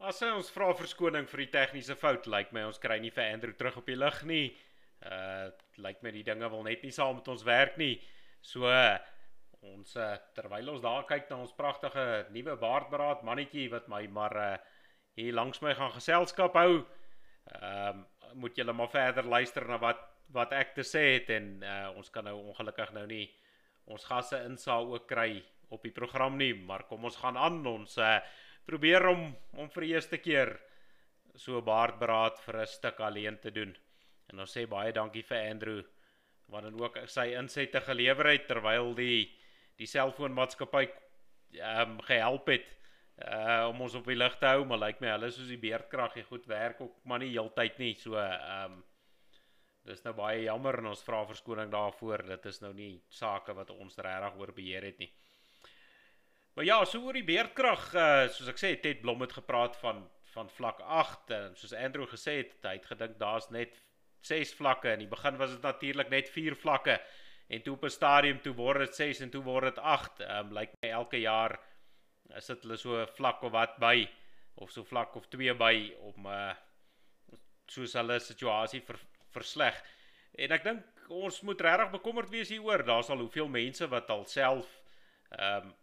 As 0.00 0.22
ons 0.22 0.50
vra 0.50 0.72
verskoning 0.72 1.26
vir 1.28 1.42
die 1.44 1.52
tegniese 1.52 1.96
fout, 2.02 2.26
lyk 2.26 2.52
my 2.56 2.64
ons 2.64 2.78
kry 2.80 2.98
nie 2.98 3.10
vir 3.10 3.34
Andrew 3.34 3.52
terug 3.52 3.76
op 3.76 3.86
die 3.86 3.96
lig 3.96 4.22
nie. 4.24 4.46
Uh 5.04 5.50
lyk 5.76 6.02
my 6.02 6.10
die 6.10 6.24
dinge 6.24 6.48
wil 6.50 6.62
net 6.62 6.82
nie 6.82 6.92
saam 6.92 7.16
met 7.16 7.28
ons 7.28 7.44
werk 7.44 7.76
nie. 7.76 8.00
So 8.40 8.64
ons 9.60 9.96
uh, 9.96 10.16
terwyl 10.34 10.70
ons 10.72 10.80
daar 10.80 11.04
kyk 11.04 11.28
na 11.30 11.36
ons 11.44 11.52
pragtige 11.52 12.26
nuwe 12.30 12.56
baardberaad 12.56 13.22
mannetjie 13.22 13.68
wat 13.70 13.88
my 13.88 14.06
maar 14.06 14.36
uh, 14.36 14.56
hier 15.16 15.36
langs 15.36 15.60
my 15.60 15.74
gaan 15.74 15.92
geselskap 15.92 16.56
hou. 16.56 16.80
Ehm 17.60 18.00
um, 18.00 18.06
moet 18.34 18.56
julle 18.56 18.72
maar 18.72 18.90
verder 18.90 19.24
luister 19.24 19.66
na 19.68 19.78
wat 19.78 20.06
wat 20.30 20.52
ek 20.52 20.74
te 20.74 20.84
sê 20.86 21.16
het 21.16 21.30
en 21.34 21.62
uh, 21.66 21.90
ons 21.96 22.10
kan 22.10 22.24
nou 22.24 22.36
ongelukkig 22.52 22.92
nou 22.94 23.06
nie 23.06 23.24
ons 23.90 24.04
gasse 24.06 24.38
insaal 24.46 24.86
ook 24.92 25.08
kry 25.10 25.42
op 25.70 25.82
die 25.86 25.94
program 25.94 26.36
nie, 26.38 26.52
maar 26.54 26.86
kom 26.88 27.04
ons 27.06 27.18
gaan 27.22 27.38
aan 27.38 27.60
ons 27.66 27.96
uh, 27.98 28.18
probeer 28.66 29.06
om 29.10 29.30
om 29.58 29.70
vir 29.74 29.86
die 29.86 29.92
eerste 29.94 30.18
keer 30.22 30.54
so 31.38 31.62
baardberaad 31.62 32.38
vir 32.44 32.60
'n 32.62 32.66
stuk 32.66 33.00
alleen 33.00 33.38
te 33.38 33.50
doen. 33.50 33.76
En 34.30 34.40
ons 34.40 34.56
sê 34.56 34.66
baie 34.66 34.92
dankie 34.92 35.22
vir 35.22 35.50
Andrew 35.50 35.82
wat 36.48 36.62
dan 36.62 36.80
ook 36.80 36.98
sy 37.06 37.34
insette 37.38 37.80
gelewer 37.80 38.26
het 38.26 38.46
terwyl 38.46 38.94
die 38.94 39.30
die 39.78 39.86
selfoonmaatskappy 39.86 40.86
ehm 41.58 41.90
um, 41.90 42.00
gehelp 42.00 42.46
het 42.48 42.66
uh 43.20 43.68
om 43.68 43.80
ons 43.86 43.94
op 43.98 44.06
die 44.06 44.16
lig 44.16 44.36
te 44.40 44.46
hou, 44.46 44.64
maar 44.64 44.80
lyk 44.80 45.00
like 45.00 45.04
my 45.04 45.10
hulle 45.14 45.30
soos 45.34 45.50
die 45.52 45.60
beerdkrag 45.60 46.14
hier 46.16 46.28
goed 46.28 46.46
werk 46.48 46.80
ook 46.80 46.96
maar 47.04 47.20
nie 47.22 47.32
heeltyd 47.32 47.78
nie. 47.78 47.94
So 47.98 48.16
ehm 48.20 48.78
um, 48.78 48.78
dis 49.84 50.02
nou 50.04 50.12
baie 50.14 50.42
jammer 50.44 50.76
en 50.78 50.90
ons 50.90 51.02
vra 51.02 51.22
verskoning 51.24 51.70
daarvoor. 51.72 52.26
Dit 52.28 52.46
is 52.46 52.60
nou 52.60 52.72
nie 52.76 53.00
sake 53.08 53.54
wat 53.56 53.70
ons 53.72 53.96
regtig 53.96 54.36
oor 54.38 54.52
beheer 54.52 54.84
het 54.84 54.98
nie. 55.00 55.10
Maar 56.54 56.64
ja, 56.64 56.84
so 56.84 57.00
oor 57.00 57.16
die 57.16 57.26
beerdkrag 57.26 57.86
uh 57.94 58.26
soos 58.28 58.50
ek 58.52 58.60
sê, 58.60 58.74
Ted 58.80 59.00
Blom 59.04 59.22
het 59.24 59.36
gepraat 59.36 59.76
van 59.80 60.06
van 60.30 60.50
vlak 60.54 60.78
8 60.80 61.30
en 61.34 61.56
soos 61.58 61.72
Andrew 61.74 62.06
gesê 62.06 62.36
het, 62.44 62.52
hy 62.62 62.76
het 62.76 62.84
gedink 62.86 63.16
daar's 63.18 63.48
net 63.50 63.80
6 64.22 64.52
vlakke. 64.54 64.92
In 64.92 65.02
die 65.02 65.10
begin 65.10 65.40
was 65.40 65.50
dit 65.56 65.64
natuurlik 65.64 66.10
net 66.12 66.30
4 66.30 66.54
vlakke 66.54 67.00
en 67.50 67.62
toe 67.62 67.74
op 67.74 67.84
'n 67.84 67.90
stadium 67.90 68.40
toe 68.40 68.54
word 68.54 68.78
dit 68.78 68.94
6 68.94 69.20
en 69.20 69.30
toe 69.30 69.42
word 69.42 69.64
dit 69.64 69.78
8. 69.78 70.20
Ehm 70.20 70.46
um, 70.46 70.52
lyk 70.52 70.70
like 70.70 70.76
my 70.82 70.90
elke 70.90 71.20
jaar 71.20 71.58
is 72.36 72.46
dit 72.46 72.62
hulle 72.62 72.76
so 72.80 73.04
vlak 73.16 73.42
of 73.42 73.52
wat 73.52 73.78
by 73.82 74.08
of 74.60 74.70
so 74.70 74.84
vlak 74.84 75.16
of 75.16 75.28
twee 75.28 75.54
by 75.54 75.74
om 76.10 76.26
uh 76.26 76.52
soos 77.70 77.92
hulle 77.94 78.16
situasie 78.18 78.80
ver, 78.82 78.98
versleg. 79.30 79.76
En 80.42 80.50
ek 80.56 80.64
dink 80.66 81.10
ons 81.14 81.36
moet 81.46 81.60
regtig 81.62 81.92
bekommerd 81.92 82.32
wees 82.32 82.50
hieroor. 82.50 82.82
Daar's 82.86 83.10
al 83.14 83.22
hoeveel 83.22 83.46
mense 83.50 83.86
wat 83.90 84.10
al 84.10 84.26
self 84.26 84.66
ehm 85.36 85.70
um, 85.70 85.76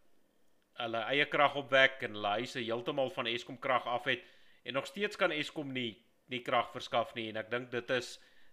hulle 0.77 0.99
eie 1.09 1.25
krag 1.25 1.55
opwek 1.57 2.03
en 2.05 2.13
hulle 2.13 2.31
huise 2.37 2.61
heeltemal 2.61 3.07
van 3.15 3.25
Eskom 3.31 3.55
krag 3.57 3.87
af 3.89 4.03
het 4.05 4.21
en 4.61 4.75
nog 4.77 4.85
steeds 4.85 5.17
kan 5.17 5.31
Eskom 5.33 5.71
nie 5.73 5.95
nie 6.29 6.43
krag 6.45 6.67
verskaf 6.69 7.15
nie 7.15 7.31
en 7.31 7.39
ek 7.41 7.49
dink 7.49 7.71
dit 7.71 7.93
is 7.95 8.11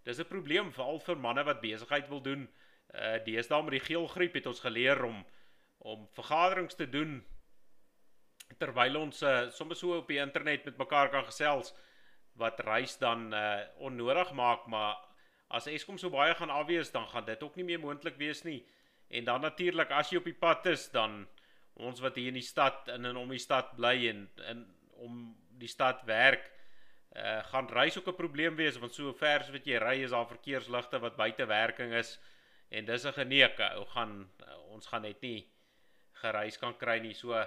dis 0.08 0.20
'n 0.22 0.30
probleem 0.30 0.70
veral 0.72 1.00
vir 1.04 1.20
manne 1.20 1.44
wat 1.44 1.60
besigheid 1.60 2.08
wil 2.08 2.22
doen. 2.22 2.48
Uh 2.94 3.18
deesdae 3.26 3.62
met 3.62 3.76
die 3.76 3.86
geelgriep 3.90 4.34
het 4.40 4.46
ons 4.46 4.64
geleer 4.64 5.04
om 5.04 5.24
om 5.78 6.08
vergaderings 6.16 6.74
te 6.74 6.88
doen 6.88 7.20
terwyl 8.58 8.96
ons 8.96 9.22
uh, 9.22 9.50
sommer 9.50 9.76
so 9.76 9.98
op 9.98 10.08
die 10.08 10.20
internet 10.22 10.64
met 10.64 10.78
mekaar 10.78 11.10
kan 11.10 11.24
gesels 11.24 11.74
wat 12.38 12.60
reis 12.60 12.98
dan 12.98 13.32
uh, 13.34 13.60
onnodig 13.78 14.32
maak 14.32 14.66
maar 14.66 14.96
as 15.48 15.68
Eskom 15.70 15.98
so 15.98 16.10
baie 16.10 16.34
gaan 16.34 16.50
afwees 16.50 16.90
dan 16.90 17.06
gaan 17.08 17.24
dit 17.24 17.42
ook 17.42 17.56
nie 17.56 17.64
meer 17.64 17.80
moontlik 17.80 18.16
wees 18.18 18.42
nie. 18.44 18.64
En 19.08 19.24
dan 19.24 19.40
natuurlik 19.40 19.90
as 19.90 20.10
jy 20.10 20.18
op 20.18 20.28
die 20.28 20.38
pad 20.38 20.66
is 20.66 20.88
dan 20.90 21.24
ons 21.74 22.00
wat 22.02 22.16
hier 22.18 22.32
in 22.32 22.38
die 22.38 22.46
stad 22.46 22.88
in 22.94 23.06
en 23.06 23.16
om 23.20 23.30
die 23.30 23.42
stad 23.42 23.74
bly 23.78 23.96
en 24.10 24.26
in 24.50 24.64
om 25.04 25.22
die 25.58 25.68
stad 25.68 26.04
werk 26.06 26.46
uh, 27.14 27.42
gaan 27.50 27.68
reis 27.68 27.98
ook 27.98 28.08
'n 28.08 28.16
probleem 28.16 28.56
wees 28.56 28.78
want 28.78 28.94
so 28.94 29.12
ver 29.12 29.40
as 29.40 29.50
wat 29.50 29.66
jy 29.66 29.78
ry 29.78 30.02
is 30.02 30.10
daar 30.10 30.26
verkeersligte 30.26 30.98
wat 30.98 31.16
buite 31.16 31.46
werking 31.46 31.92
is. 31.92 32.18
En 32.70 32.84
dis 32.84 33.04
'n 33.04 33.12
geneuke 33.12 33.70
ou 33.74 33.84
gaan 33.84 34.30
uh, 34.46 34.58
ons 34.74 34.86
gaan 34.86 35.02
net 35.02 35.20
nie 35.20 35.50
gereis 36.12 36.58
kan 36.58 36.76
kry 36.76 36.98
nie. 36.98 37.14
So 37.14 37.46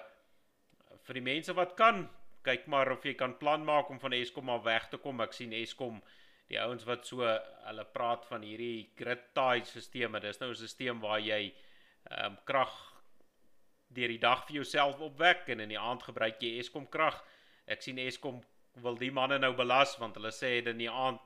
vir 1.07 1.19
die 1.19 1.25
mense 1.25 1.55
wat 1.55 1.75
kan, 1.79 2.05
kyk 2.47 2.67
maar 2.71 2.91
of 2.91 3.05
jy 3.05 3.15
kan 3.19 3.35
plan 3.39 3.63
maak 3.67 3.89
om 3.91 3.99
van 3.99 4.15
Eskom 4.15 4.49
af 4.51 4.65
weg 4.67 4.89
te 4.91 4.99
kom. 5.03 5.21
Ek 5.23 5.35
sien 5.35 5.53
Eskom, 5.55 6.01
die 6.47 6.59
ouens 6.59 6.85
wat 6.87 7.07
so 7.07 7.23
hulle 7.23 7.85
praat 7.93 8.27
van 8.29 8.43
hierdie 8.45 8.89
grid 8.95 9.25
tie 9.35 9.63
stelsels. 9.67 10.21
Dis 10.23 10.39
nou 10.39 10.51
'n 10.51 10.55
stelsel 10.55 11.01
waar 11.03 11.19
jy 11.19 11.53
ehm 12.11 12.25
um, 12.25 12.37
krag 12.45 12.73
deur 13.89 14.07
die 14.07 14.19
dag 14.19 14.45
vir 14.47 14.55
jouself 14.55 14.99
opwek 14.99 15.49
en 15.49 15.59
in 15.59 15.69
die 15.69 15.79
aand 15.79 16.03
gebruik 16.03 16.41
jy 16.41 16.59
Eskom 16.59 16.87
krag. 16.87 17.23
Ek 17.67 17.81
sien 17.81 17.99
Eskom 17.99 18.41
wil 18.83 18.95
die 18.95 19.11
manne 19.11 19.39
nou 19.39 19.53
belas 19.53 19.97
want 19.99 20.15
hulle 20.15 20.31
sê 20.31 20.61
dit 20.61 20.67
in 20.67 20.85
die 20.85 20.91
aand 20.91 21.19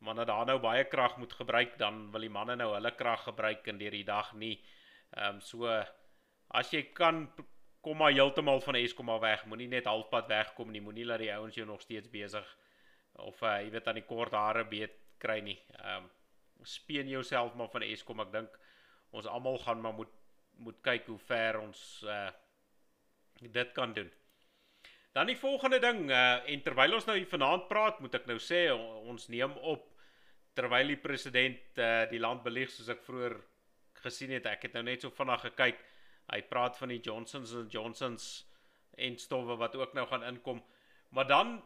wanneer 0.00 0.26
daar 0.26 0.46
nou 0.46 0.58
baie 0.58 0.84
krag 0.84 1.16
moet 1.18 1.32
gebruik 1.32 1.78
dan 1.78 2.10
wil 2.12 2.20
die 2.20 2.32
manne 2.32 2.56
nou 2.56 2.72
hulle 2.74 2.90
krag 2.96 3.24
gebruik 3.24 3.68
en 3.68 3.78
deur 3.78 3.90
die 3.90 4.04
dag 4.04 4.32
nie. 4.34 4.56
Ehm 5.16 5.36
um, 5.36 5.40
so 5.40 5.66
as 6.50 6.72
jy 6.72 6.82
kan 6.94 7.28
kom 7.82 7.98
maar 7.98 8.14
heeltemal 8.14 8.60
van 8.62 8.78
Eskom 8.78 9.10
af 9.10 9.20
weg. 9.20 9.44
Moenie 9.50 9.68
net 9.68 9.90
halfpad 9.90 10.28
wegkom 10.30 10.70
nie. 10.70 10.80
Moenie 10.80 11.06
laat 11.06 11.22
die 11.24 11.32
ouens 11.34 11.58
jou 11.58 11.66
nog 11.66 11.82
steeds 11.82 12.10
besig 12.10 12.46
of 13.20 13.42
uh, 13.42 13.58
jy 13.60 13.70
weet 13.74 13.88
aan 13.90 13.98
die 13.98 14.08
kort 14.08 14.32
hare 14.32 14.64
beet 14.68 14.94
kry 15.22 15.40
nie. 15.44 15.58
Ehm 15.78 16.06
um, 16.06 16.10
speen 16.62 17.08
jouself 17.10 17.56
maar 17.58 17.70
van 17.72 17.82
Eskom. 17.82 18.20
Ek 18.22 18.30
dink 18.32 18.58
ons 19.10 19.26
almal 19.26 19.58
gaan 19.64 19.80
maar 19.82 19.96
moet 19.98 20.12
moet 20.62 20.78
kyk 20.84 21.08
hoe 21.10 21.18
ver 21.18 21.58
ons 21.60 21.80
uh 22.06 22.30
dit 23.42 23.72
kan 23.74 23.92
doen. 23.92 24.10
Dan 25.12 25.26
die 25.26 25.36
volgende 25.36 25.80
ding 25.82 26.04
uh 26.10 26.38
en 26.46 26.62
terwyl 26.62 26.94
ons 26.94 27.08
nou 27.08 27.16
hier 27.18 27.28
vanaand 27.28 27.66
praat, 27.68 27.98
moet 28.00 28.14
ek 28.14 28.28
nou 28.30 28.38
sê 28.38 28.68
ons 28.70 29.26
neem 29.28 29.56
op 29.58 29.88
terwyl 30.54 30.94
die 30.94 31.00
president 31.02 31.82
uh 31.82 32.04
die 32.10 32.22
land 32.22 32.44
belieg 32.46 32.70
soos 32.70 32.92
ek 32.94 33.02
vroeër 33.08 33.40
gesien 34.04 34.30
het. 34.38 34.46
Ek 34.46 34.68
het 34.68 34.78
nou 34.78 34.84
net 34.86 35.02
so 35.02 35.10
vinnig 35.10 35.42
gekyk 35.50 35.82
Hy 36.32 36.40
praat 36.48 36.78
van 36.80 36.88
die 36.88 37.00
Johnsons 37.00 37.52
and 37.54 37.72
Johnsons 37.72 38.28
en 38.96 39.18
stowwe 39.18 39.56
wat 39.60 39.76
ook 39.76 39.92
nou 39.96 40.06
gaan 40.08 40.24
inkom. 40.24 40.62
Maar 41.12 41.26
dan 41.28 41.62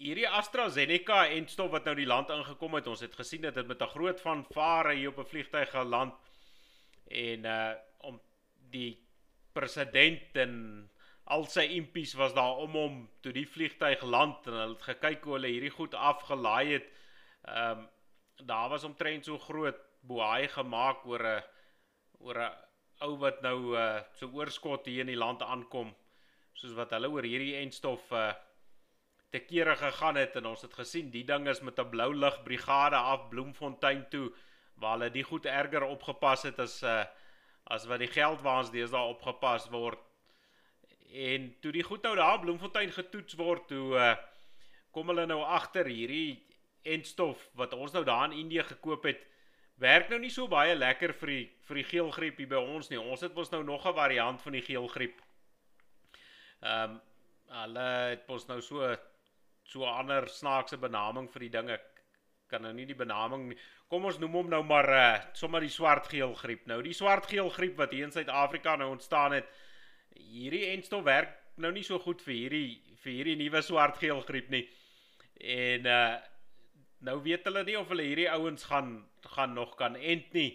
hierdie 0.00 0.28
AstraZeneca 0.28 1.26
en 1.32 1.48
stof 1.48 1.70
wat 1.72 1.84
nou 1.88 1.94
die 1.96 2.08
land 2.08 2.32
ingekom 2.32 2.76
het. 2.78 2.88
Ons 2.90 3.04
het 3.04 3.14
gesien 3.16 3.44
dat 3.44 3.54
dit 3.54 3.66
met 3.66 3.82
'n 3.82 3.94
groot 3.94 4.20
van 4.20 4.44
vare 4.52 4.94
hier 4.94 5.08
op 5.08 5.18
'n 5.18 5.30
vliegtyg 5.32 5.70
geland 5.70 6.14
en 7.08 7.44
uh 7.44 7.74
om 7.98 8.20
die 8.70 9.06
president 9.52 10.36
en 10.36 10.90
al 11.24 11.44
sy 11.44 11.64
impies 11.74 12.14
was 12.14 12.34
daar 12.34 12.56
om 12.56 12.70
hom 12.70 13.10
toe 13.20 13.32
die 13.32 13.48
vliegtyg 13.48 14.02
land 14.02 14.46
en 14.46 14.52
hulle 14.52 14.74
het 14.74 14.82
gekyk 14.82 15.24
hoe 15.24 15.32
hulle 15.32 15.50
hierdie 15.50 15.74
goed 15.74 15.94
afgelaai 15.94 16.72
het. 16.72 16.92
Ehm 17.42 17.78
um, 17.78 17.88
daar 18.36 18.68
was 18.68 18.84
omtrent 18.84 19.24
so 19.24 19.38
groot 19.38 19.78
boei 20.00 20.48
gemaak 20.48 21.06
oor 21.06 21.22
'n 21.24 21.42
oor 22.18 22.38
'n 22.38 22.65
ou 23.04 23.16
wat 23.20 23.42
nou 23.42 23.76
uh 23.76 24.00
so 24.18 24.30
oorskot 24.32 24.86
hier 24.86 25.04
in 25.04 25.12
die 25.12 25.20
land 25.20 25.42
aankom 25.42 25.92
soos 26.56 26.74
wat 26.78 26.94
hulle 26.96 27.10
oor 27.12 27.26
hierdie 27.28 27.56
enstof 27.60 28.10
uh 28.12 28.32
te 29.34 29.42
kere 29.44 29.74
gegaan 29.76 30.16
het 30.16 30.36
en 30.36 30.46
ons 30.52 30.62
het 30.62 30.74
gesien 30.74 31.10
die 31.10 31.24
ding 31.28 31.48
is 31.48 31.60
met 31.60 31.78
'n 31.78 31.90
blou 31.90 32.14
lig 32.14 32.42
brigade 32.42 32.96
af 32.96 33.28
Bloemfontein 33.28 34.08
toe 34.10 34.32
waar 34.74 34.98
hulle 34.98 35.10
die 35.10 35.24
goed 35.24 35.46
erger 35.46 35.84
opgepas 35.84 36.42
het 36.42 36.58
as 36.58 36.82
uh 36.82 37.04
as 37.66 37.86
wat 37.90 37.98
die 37.98 38.12
geld 38.14 38.42
waans 38.46 38.70
deesdae 38.70 39.08
opgepas 39.10 39.64
word. 39.72 39.98
En 41.10 41.48
toe 41.60 41.72
die 41.72 41.82
goed 41.82 42.02
nou 42.02 42.14
daar 42.16 42.34
in 42.34 42.40
Bloemfontein 42.40 42.92
getoets 42.92 43.34
word, 43.34 43.68
toe 43.68 43.94
uh 43.98 44.14
kom 44.90 45.10
hulle 45.12 45.26
nou 45.26 45.42
agter 45.42 45.86
hierdie 45.86 46.46
entstof 46.82 47.50
wat 47.58 47.72
ons 47.72 47.92
nou 47.92 48.04
daar 48.04 48.30
in 48.30 48.38
Indië 48.38 48.62
gekoop 48.62 49.04
het, 49.04 49.26
werk 49.82 50.08
nou 50.10 50.18
nie 50.20 50.30
so 50.32 50.48
baie 50.48 50.74
lekker 50.74 51.12
vir 51.20 51.32
die 51.32 51.42
vir 51.68 51.80
die 51.80 51.88
geelgriep 51.90 52.38
hier 52.40 52.48
by 52.48 52.62
ons 52.76 52.88
nie. 52.90 53.00
Ons 53.00 53.24
het 53.26 53.34
mos 53.34 53.50
nou 53.52 53.62
nog 53.64 53.86
'n 53.86 53.94
variant 53.94 54.42
van 54.42 54.52
die 54.52 54.62
geelgriep. 54.62 55.20
Ehm 56.62 56.96
um, 56.96 57.00
hulle 57.46 57.88
het 58.10 58.26
mos 58.28 58.48
nou 58.48 58.60
so 58.60 58.96
so 59.62 59.84
'n 59.84 59.98
ander 60.00 60.28
snaakse 60.28 60.76
benaming 60.76 61.28
vir 61.30 61.40
die 61.40 61.50
ding. 61.50 61.70
Ek 61.70 61.84
kan 62.48 62.62
nou 62.62 62.72
nie 62.72 62.86
die 62.86 62.94
benaming 62.94 63.48
nie. 63.48 63.58
Kom 63.88 64.04
ons 64.04 64.18
noem 64.18 64.32
hom 64.32 64.48
nou 64.48 64.62
maar 64.62 64.88
uh 64.88 65.20
sommer 65.32 65.60
die 65.60 65.68
swartgeel 65.68 66.34
griep. 66.34 66.66
Nou 66.66 66.82
die 66.82 66.94
swartgeel 66.94 67.50
griep 67.50 67.76
wat 67.76 67.92
hier 67.92 68.04
in 68.04 68.12
Suid-Afrika 68.12 68.76
nou 68.76 68.90
ontstaan 68.90 69.32
het. 69.32 69.46
Hierdie 70.14 70.66
entstof 70.66 71.04
werk 71.04 71.34
nou 71.56 71.72
nie 71.72 71.82
so 71.82 71.98
goed 71.98 72.22
vir 72.22 72.34
hierdie 72.34 72.82
vir 73.02 73.12
hierdie 73.12 73.36
nuwe 73.36 73.62
swartgeel 73.62 74.20
griep 74.20 74.48
nie. 74.48 74.68
En 75.40 75.86
uh 75.86 76.16
nou 77.06 77.20
weet 77.22 77.44
hulle 77.44 77.62
nie 77.64 77.76
of 77.78 77.88
hulle 77.92 78.02
hierdie 78.02 78.30
ouens 78.32 78.64
gaan 78.64 79.04
gaan 79.28 79.54
nog 79.54 79.74
kan 79.76 79.96
ent 79.96 80.32
nie. 80.32 80.50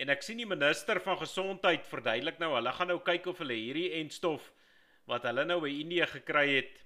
En 0.00 0.08
ek 0.08 0.22
sien 0.24 0.38
die 0.40 0.48
minister 0.48 1.00
van 1.04 1.18
gesondheid 1.20 1.86
verduidelik 1.86 2.38
nou, 2.40 2.54
hulle 2.54 2.72
gaan 2.72 2.88
nou 2.92 3.00
kyk 3.04 3.26
of 3.32 3.42
hulle 3.42 3.56
hierdie 3.58 3.90
entstof 4.00 4.52
wat 5.10 5.26
hulle 5.26 5.44
nou 5.44 5.58
by 5.64 5.72
Indië 5.80 6.06
gekry 6.06 6.46
het, 6.54 6.76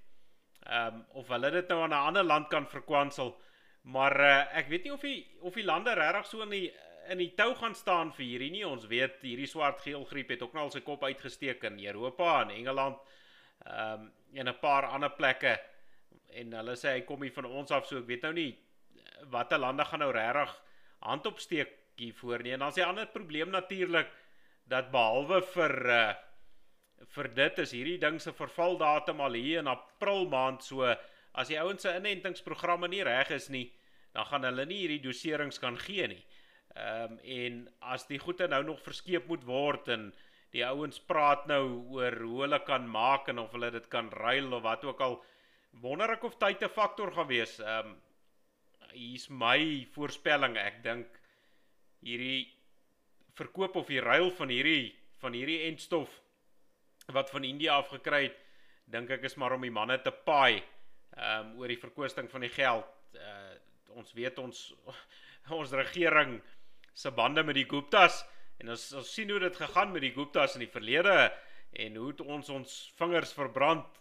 ehm 0.64 0.94
um, 0.94 1.02
of 1.20 1.28
hulle 1.28 1.50
dit 1.52 1.68
nou 1.68 1.82
aan 1.82 1.92
'n 1.92 2.06
ander 2.08 2.24
land 2.24 2.48
kan 2.48 2.66
verkwansel. 2.66 3.34
Maar 3.82 4.20
uh, 4.20 4.56
ek 4.58 4.68
weet 4.68 4.84
nie 4.84 4.92
of 4.92 5.00
die 5.00 5.26
of 5.40 5.54
die 5.54 5.64
lande 5.64 5.92
regtig 5.94 6.26
so 6.26 6.42
in 6.42 6.50
die 6.50 6.72
in 7.08 7.18
die 7.18 7.34
tou 7.36 7.54
gaan 7.54 7.74
staan 7.74 8.12
vir 8.12 8.24
hierdie 8.24 8.50
nie. 8.50 8.66
Ons 8.66 8.86
weet 8.86 9.20
hierdie 9.22 9.46
swart-geel 9.46 10.04
griep 10.04 10.28
het 10.28 10.42
ook 10.42 10.54
nou 10.54 10.64
al 10.64 10.70
sy 10.70 10.80
kop 10.80 11.04
uitgesteek 11.04 11.64
in 11.64 11.78
Europa 11.84 12.42
en 12.42 12.50
Engeland. 12.50 12.98
Ehm 13.66 14.00
um, 14.00 14.12
en 14.34 14.48
'n 14.48 14.58
paar 14.60 14.86
ander 14.86 15.10
plekke. 15.10 15.60
En 16.28 16.52
hulle 16.52 16.76
sê 16.76 16.96
hy 16.96 17.00
kom 17.00 17.22
hier 17.22 17.32
van 17.32 17.44
ons 17.44 17.70
af, 17.70 17.86
so 17.86 17.98
ek 17.98 18.06
weet 18.06 18.22
nou 18.22 18.32
nie 18.32 18.58
watter 19.30 19.58
lande 19.58 19.84
gaan 19.84 19.98
nou 19.98 20.12
regtig 20.12 20.63
hand 21.04 21.26
opsteek 21.26 21.72
hiervoor 22.00 22.42
nie. 22.42 22.54
En 22.56 22.64
dan 22.64 22.72
is 22.74 22.80
die 22.80 22.86
ander 22.86 23.06
probleem 23.06 23.52
natuurlik 23.54 24.10
dat 24.70 24.92
behalwe 24.94 25.42
vir 25.54 25.76
uh 25.86 26.14
vir 27.14 27.26
dit 27.36 27.58
is 27.58 27.72
hierdie 27.74 27.98
ding 28.00 28.20
se 28.22 28.32
vervaldatum 28.32 29.18
al 29.20 29.34
hier 29.36 29.60
in 29.60 29.68
April 29.68 30.28
maand 30.30 30.62
so 30.64 30.86
as 31.34 31.50
die 31.50 31.58
ouens 31.60 31.82
se 31.82 31.92
inentingsprogramme 31.98 32.88
nie 32.88 33.02
reg 33.04 33.32
is 33.34 33.48
nie, 33.50 33.66
dan 34.14 34.24
gaan 34.30 34.46
hulle 34.46 34.64
nie 34.70 34.84
hierdie 34.84 35.02
doserings 35.02 35.58
kan 35.60 35.76
gee 35.82 36.06
nie. 36.08 36.22
Ehm 36.74 37.12
um, 37.12 37.18
en 37.18 37.58
as 37.94 38.06
die 38.10 38.18
goede 38.18 38.48
nou 38.48 38.62
nog 38.70 38.80
verskeep 38.82 39.28
moet 39.30 39.44
word 39.46 39.90
en 39.94 40.08
die 40.54 40.64
ouens 40.66 41.00
praat 41.02 41.46
nou 41.50 41.64
oor 41.96 42.16
hoe 42.22 42.40
hulle 42.44 42.60
kan 42.66 42.86
maak 42.88 43.28
en 43.28 43.42
of 43.42 43.52
hulle 43.54 43.70
dit 43.74 43.86
kan 43.90 44.10
ruil 44.14 44.52
of 44.54 44.62
wat 44.62 44.84
ook 44.86 45.00
al 45.02 45.20
wonder 45.82 46.14
ek 46.14 46.24
of 46.24 46.38
tyd 46.38 46.62
'n 46.62 46.70
faktor 46.70 47.12
gaan 47.12 47.30
wees. 47.30 47.58
Ehm 47.60 47.92
um, 47.92 47.96
hier's 48.94 49.28
my 49.30 49.84
voorspelling. 49.94 50.56
Ek 50.60 50.82
dink 50.84 51.20
hierdie 52.04 52.46
verkoop 53.34 53.76
of 53.80 53.90
die 53.90 54.02
ruil 54.02 54.30
van 54.38 54.52
hierdie 54.52 54.94
van 55.22 55.34
hierdie 55.34 55.64
entstof 55.70 56.20
wat 57.12 57.30
van 57.32 57.44
Indië 57.44 57.70
af 57.72 57.88
gekry 57.92 58.26
het, 58.26 58.36
dink 58.84 59.10
ek 59.12 59.24
is 59.28 59.36
maar 59.40 59.54
om 59.56 59.64
die 59.64 59.72
manne 59.72 59.96
te 60.04 60.12
paai 60.12 60.60
ehm 61.14 61.52
um, 61.52 61.52
oor 61.60 61.70
die 61.70 61.80
verkoosting 61.80 62.28
van 62.30 62.44
die 62.44 62.52
geld. 62.52 62.90
Uh 63.14 63.52
ons 63.94 64.10
weet 64.16 64.38
ons 64.42 64.60
ons 65.60 65.72
regering 65.78 66.40
se 66.98 67.10
bande 67.14 67.44
met 67.46 67.54
die 67.54 67.68
Guptas 67.70 68.24
en 68.58 68.72
ons, 68.74 68.86
ons 68.98 69.12
sien 69.14 69.30
hoe 69.30 69.38
dit 69.38 69.60
gegaan 69.60 69.92
met 69.94 70.02
die 70.02 70.10
Guptas 70.16 70.56
in 70.58 70.64
die 70.64 70.72
verlede 70.72 71.30
en 71.84 72.00
hoe 72.00 72.14
ons 72.24 72.50
ons 72.50 72.72
vingers 72.98 73.34
verbrand 73.36 74.00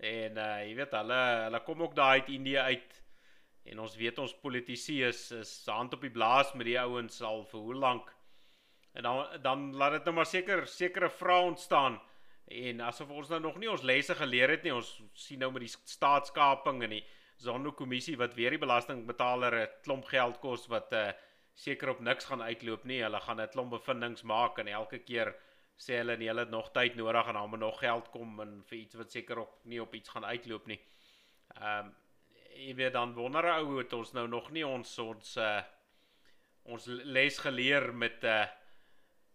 en 0.00 0.40
uh 0.40 0.54
jy 0.64 0.72
weet 0.78 0.96
hulle 0.96 1.20
hulle 1.44 1.60
kom 1.66 1.84
ook 1.84 1.96
daai 1.98 2.22
uit 2.22 2.32
Indië 2.38 2.64
uit 2.70 2.96
En 3.64 3.80
ons 3.80 3.96
weet 3.96 4.18
ons 4.18 4.34
politici 4.42 5.02
is 5.02 5.30
is 5.32 5.52
hand 5.66 5.94
op 5.96 6.02
die 6.04 6.12
blaas 6.12 6.52
met 6.54 6.68
die 6.68 6.80
ouens 6.80 7.20
al 7.22 7.44
vir 7.48 7.60
hoe 7.60 7.74
lank. 7.74 8.10
En 8.92 9.02
dan 9.02 9.42
dan 9.42 9.74
laat 9.74 9.98
dit 9.98 10.04
nou 10.04 10.14
maar 10.14 10.28
seker 10.30 10.66
sekere 10.66 11.10
vrae 11.10 11.48
ontstaan 11.50 12.00
en 12.44 12.80
asof 12.84 13.08
ons 13.08 13.28
nou 13.32 13.40
nog 13.40 13.56
nie 13.56 13.70
ons 13.70 13.82
lesse 13.82 14.14
geleer 14.14 14.50
het 14.52 14.62
nie. 14.64 14.74
Ons 14.74 15.00
sien 15.14 15.40
nou 15.40 15.50
met 15.52 15.64
die 15.64 15.72
staatskaping 15.72 16.82
en 16.84 16.98
die 16.98 17.04
Zondo-kommissie 17.42 18.16
wat 18.16 18.36
weer 18.38 18.54
die 18.54 18.62
belastingbetaler 18.62 19.54
'n 19.62 19.70
klomp 19.82 20.04
geld 20.04 20.38
kos 20.40 20.68
wat 20.68 20.92
uh 20.92 21.12
seker 21.54 21.88
op 21.88 22.00
niks 22.00 22.24
gaan 22.24 22.42
uitloop 22.42 22.84
nie. 22.84 23.02
Hulle 23.02 23.20
gaan 23.20 23.40
'n 23.40 23.48
klomp 23.48 23.70
bevindinge 23.70 24.26
maak 24.26 24.58
en 24.58 24.68
elke 24.68 24.98
keer 24.98 25.34
sê 25.76 25.98
hulle 25.98 26.16
nee, 26.16 26.28
hulle 26.28 26.40
het 26.40 26.50
nog 26.50 26.70
tyd 26.72 26.94
nodig 26.96 27.26
en 27.26 27.34
dan 27.34 27.50
moet 27.50 27.58
nog 27.58 27.78
geld 27.78 28.10
kom 28.10 28.40
en 28.40 28.62
vir 28.68 28.78
iets 28.78 28.94
wat 28.94 29.12
seker 29.12 29.38
ook 29.38 29.64
nie 29.64 29.80
op 29.82 29.94
iets 29.94 30.08
gaan 30.08 30.24
uitloop 30.24 30.66
nie. 30.66 30.80
Ehm 31.60 31.86
um, 31.86 31.94
jy 32.54 32.74
weet 32.78 32.92
dan 32.92 33.14
wonder 33.14 33.46
ou 33.56 33.78
het 33.78 33.92
ons 33.92 34.12
nou 34.12 34.26
nog 34.28 34.50
nie 34.50 34.66
ons 34.66 34.98
ons 34.98 35.36
uh 35.36 35.62
ons 36.64 36.86
les 36.86 37.38
geleer 37.44 37.90
met 37.92 38.24
uh 38.24 38.44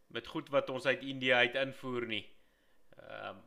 met 0.09 0.27
goed 0.27 0.47
wat 0.49 0.69
ons 0.73 0.85
uit 0.85 1.03
Indië 1.05 1.33
uit 1.33 1.55
invoer 1.55 2.07
nie. 2.07 2.25
Ehm 2.97 3.37
um, 3.37 3.45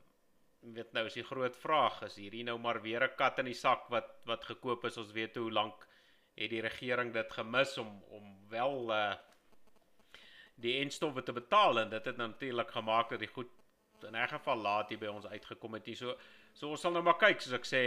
weet 0.77 0.93
nou 0.95 1.03
is 1.09 1.17
die 1.19 1.27
groot 1.27 1.57
vraag 1.59 1.97
is 2.07 2.17
hierdie 2.23 2.45
nou 2.47 2.55
maar 2.59 2.79
weer 2.83 3.03
'n 3.03 3.17
kat 3.17 3.39
in 3.39 3.51
die 3.51 3.59
sak 3.59 3.89
wat 3.91 4.13
wat 4.25 4.45
gekoop 4.45 4.85
is. 4.85 4.97
Ons 4.97 5.13
weet 5.13 5.37
hoe 5.37 5.51
lank 5.51 5.89
het 6.35 6.51
die 6.51 6.63
regering 6.63 7.13
dit 7.13 7.33
gemis 7.33 7.79
om 7.79 8.03
om 8.09 8.49
wel 8.49 8.93
uh 8.93 9.15
die 10.63 10.79
enstowwe 10.81 11.23
te 11.23 11.33
betaal 11.33 11.81
en 11.81 11.91
dit 11.91 12.05
het 12.05 12.17
natuurlik 12.17 12.71
gemaak 12.71 13.11
dat 13.11 13.19
die 13.19 13.35
goed 13.35 13.51
in 14.03 14.17
'n 14.17 14.29
geval 14.29 14.57
laat 14.57 14.89
hier 14.89 14.99
by 14.99 15.07
ons 15.07 15.27
uitgekom 15.27 15.75
het. 15.75 15.87
Hier 15.87 15.97
so 15.97 16.19
So 16.53 16.69
ons 16.75 16.83
sal 16.85 16.93
nou 16.93 17.03
maar 17.05 17.19
kyk 17.21 17.41
soos 17.41 17.57
ek 17.57 17.67
sê, 17.67 17.83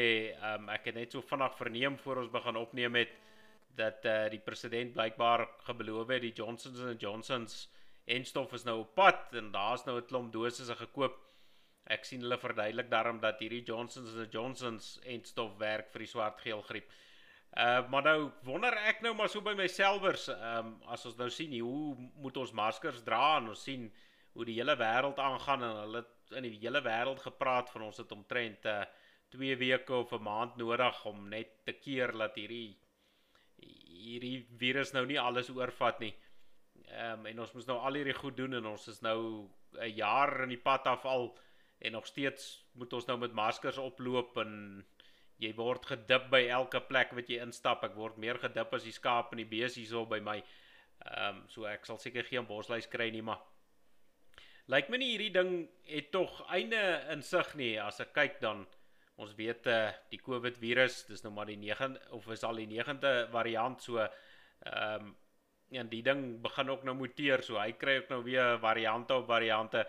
um, 0.53 0.69
ek 0.73 0.89
het 0.89 0.97
net 0.97 1.13
so 1.13 1.21
vinnig 1.21 1.53
verneem 1.59 1.97
voor 2.01 2.23
ons 2.23 2.33
begin 2.33 2.57
opneem 2.57 2.97
het 2.97 3.13
dat 3.77 4.05
uh, 4.07 4.25
die 4.31 4.41
president 4.41 4.93
blykbaar 4.95 5.45
gebeloof 5.67 6.13
het 6.15 6.23
die 6.23 6.33
Johnsons 6.33 6.81
and 6.81 7.01
Johnsons 7.01 7.65
enstof 8.05 8.53
is 8.55 8.65
nou 8.65 8.79
op 8.83 8.93
pad 8.97 9.33
en 9.37 9.51
daar's 9.53 9.85
nou 9.85 9.97
'n 9.99 10.07
klomp 10.09 10.31
dosisse 10.33 10.75
gekoop. 10.75 11.17
Ek 11.85 12.05
sien 12.05 12.21
hulle 12.21 12.37
verduidelik 12.37 12.89
daarom 12.89 13.19
dat 13.19 13.39
hierdie 13.39 13.63
Johnsons 13.63 14.15
and 14.17 14.33
Johnsons 14.33 14.99
enstof 15.03 15.57
werk 15.57 15.91
vir 15.91 15.99
die 15.99 16.11
swart-geel 16.13 16.61
griep. 16.61 16.89
Uh 17.53 17.87
maar 17.89 18.03
nou 18.03 18.31
wonder 18.43 18.73
ek 18.73 19.01
nou 19.01 19.13
maar 19.13 19.29
so 19.29 19.41
by 19.41 19.53
myselfers, 19.53 20.27
ehm 20.27 20.67
um, 20.67 20.81
as 20.87 21.05
ons 21.05 21.17
nou 21.17 21.29
sien 21.29 21.59
hoe 21.59 21.95
moet 22.15 22.37
ons 22.37 22.51
maskers 22.51 23.03
dra 23.03 23.37
en 23.37 23.49
ons 23.49 23.63
sien 23.63 23.91
hoe 24.33 24.45
die 24.45 24.57
hele 24.59 24.75
wêreld 24.75 25.19
aangaan 25.19 25.63
en 25.63 25.77
hulle 25.83 26.05
in 26.31 26.43
die 26.43 26.57
hele 26.59 26.81
wêreld 26.81 27.21
gepraat 27.21 27.69
van 27.69 27.81
ons 27.81 27.97
het 27.97 28.11
omtrent 28.11 28.65
uh, 28.65 28.83
2 29.29 29.57
weke 29.57 29.93
of 29.93 30.11
'n 30.11 30.23
maand 30.23 30.55
nodig 30.57 31.05
om 31.05 31.29
net 31.29 31.65
te 31.65 31.73
keer 31.73 32.11
dat 32.11 32.35
hierdie 32.35 32.77
hierdie 34.05 34.45
virus 34.59 34.91
nou 34.93 35.05
nie 35.05 35.19
alles 35.19 35.49
oorvat 35.49 35.99
nie. 35.99 36.13
Ehm 36.85 37.19
um, 37.19 37.25
en 37.25 37.39
ons 37.39 37.53
moet 37.53 37.67
nou 37.67 37.77
al 37.79 37.93
hierdie 37.93 38.17
goed 38.17 38.37
doen 38.37 38.53
en 38.53 38.65
ons 38.65 38.87
is 38.87 39.01
nou 39.01 39.49
'n 39.79 39.95
jaar 39.95 40.43
in 40.43 40.49
die 40.49 40.63
pad 40.69 40.87
af 40.87 41.05
al 41.05 41.37
en 41.79 41.91
nog 41.91 42.07
steeds 42.07 42.65
moet 42.73 42.93
ons 42.93 43.05
nou 43.05 43.17
met 43.17 43.33
maskers 43.33 43.77
oploop 43.77 44.37
en 44.37 44.85
jy 45.37 45.53
word 45.55 45.85
gedip 45.85 46.29
by 46.29 46.47
elke 46.47 46.79
plek 46.81 47.11
wat 47.11 47.29
jy 47.29 47.41
instap. 47.43 47.83
Ek 47.83 47.95
word 47.95 48.17
meer 48.17 48.39
gedip 48.39 48.73
as 48.73 48.83
die 48.83 48.95
skaap 48.95 49.31
en 49.31 49.37
die 49.37 49.51
bees 49.57 49.75
hierso 49.75 50.05
by 50.05 50.19
my. 50.19 50.43
Ehm 51.05 51.35
um, 51.35 51.43
so 51.49 51.65
ek 51.65 51.85
sal 51.85 51.97
seker 51.97 52.23
geen 52.23 52.47
bosluis 52.47 52.87
kry 52.87 53.09
nie, 53.09 53.21
maar 53.21 53.41
Lyk 54.73 54.87
my 54.89 54.97
nie 54.97 55.11
hierdie 55.11 55.33
ding 55.33 55.51
het 55.85 56.07
tog 56.13 56.39
einde 56.49 56.79
in 57.13 57.21
sig 57.21 57.51
nie 57.59 57.75
as 57.81 57.99
ek 58.01 58.15
kyk 58.15 58.39
dan 58.41 58.63
ons 59.21 59.35
weet 59.37 59.67
uh, 59.71 59.91
die 60.11 60.19
COVID 60.19 60.57
virus 60.57 61.03
dis 61.05 61.21
nou 61.23 61.31
maar 61.35 61.47
die 61.51 61.59
9 61.61 61.93
of 62.17 62.25
is 62.33 62.43
al 62.43 62.57
die 62.59 62.67
9de 62.71 63.13
variant 63.35 63.83
so 63.83 64.01
ehm 64.01 65.05
um, 65.05 65.13
en 65.75 65.87
die 65.89 66.01
ding 66.05 66.19
begin 66.43 66.69
ook 66.69 66.83
nou 66.85 66.93
muteer 66.95 67.41
so 67.43 67.57
hy 67.57 67.71
kry 67.73 67.95
ook 67.97 68.11
nou 68.13 68.19
weer 68.23 68.59
variante 68.61 69.15
op 69.17 69.25
variante. 69.27 69.81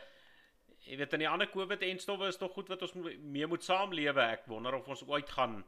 Jy 0.87 0.97
weet 0.97 1.13
in 1.19 1.23
die 1.23 1.29
ander 1.29 1.51
COVID 1.53 1.85
enstowwe 1.85 2.31
is 2.33 2.39
tog 2.41 2.55
goed 2.57 2.71
wat 2.73 2.83
ons 2.87 2.95
mee 2.97 3.47
moet 3.47 3.63
saamlewe. 3.63 4.25
Ek 4.39 4.49
wonder 4.49 4.79
of 4.79 4.89
ons 4.89 5.05
ooit 5.05 5.31
gaan 5.37 5.61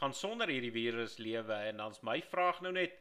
gaan 0.00 0.14
sonder 0.16 0.48
hierdie 0.50 0.72
virus 0.74 1.18
lewe 1.20 1.54
en 1.68 1.82
dan's 1.82 2.02
my 2.02 2.16
vraag 2.24 2.62
nou 2.64 2.72
net 2.72 2.94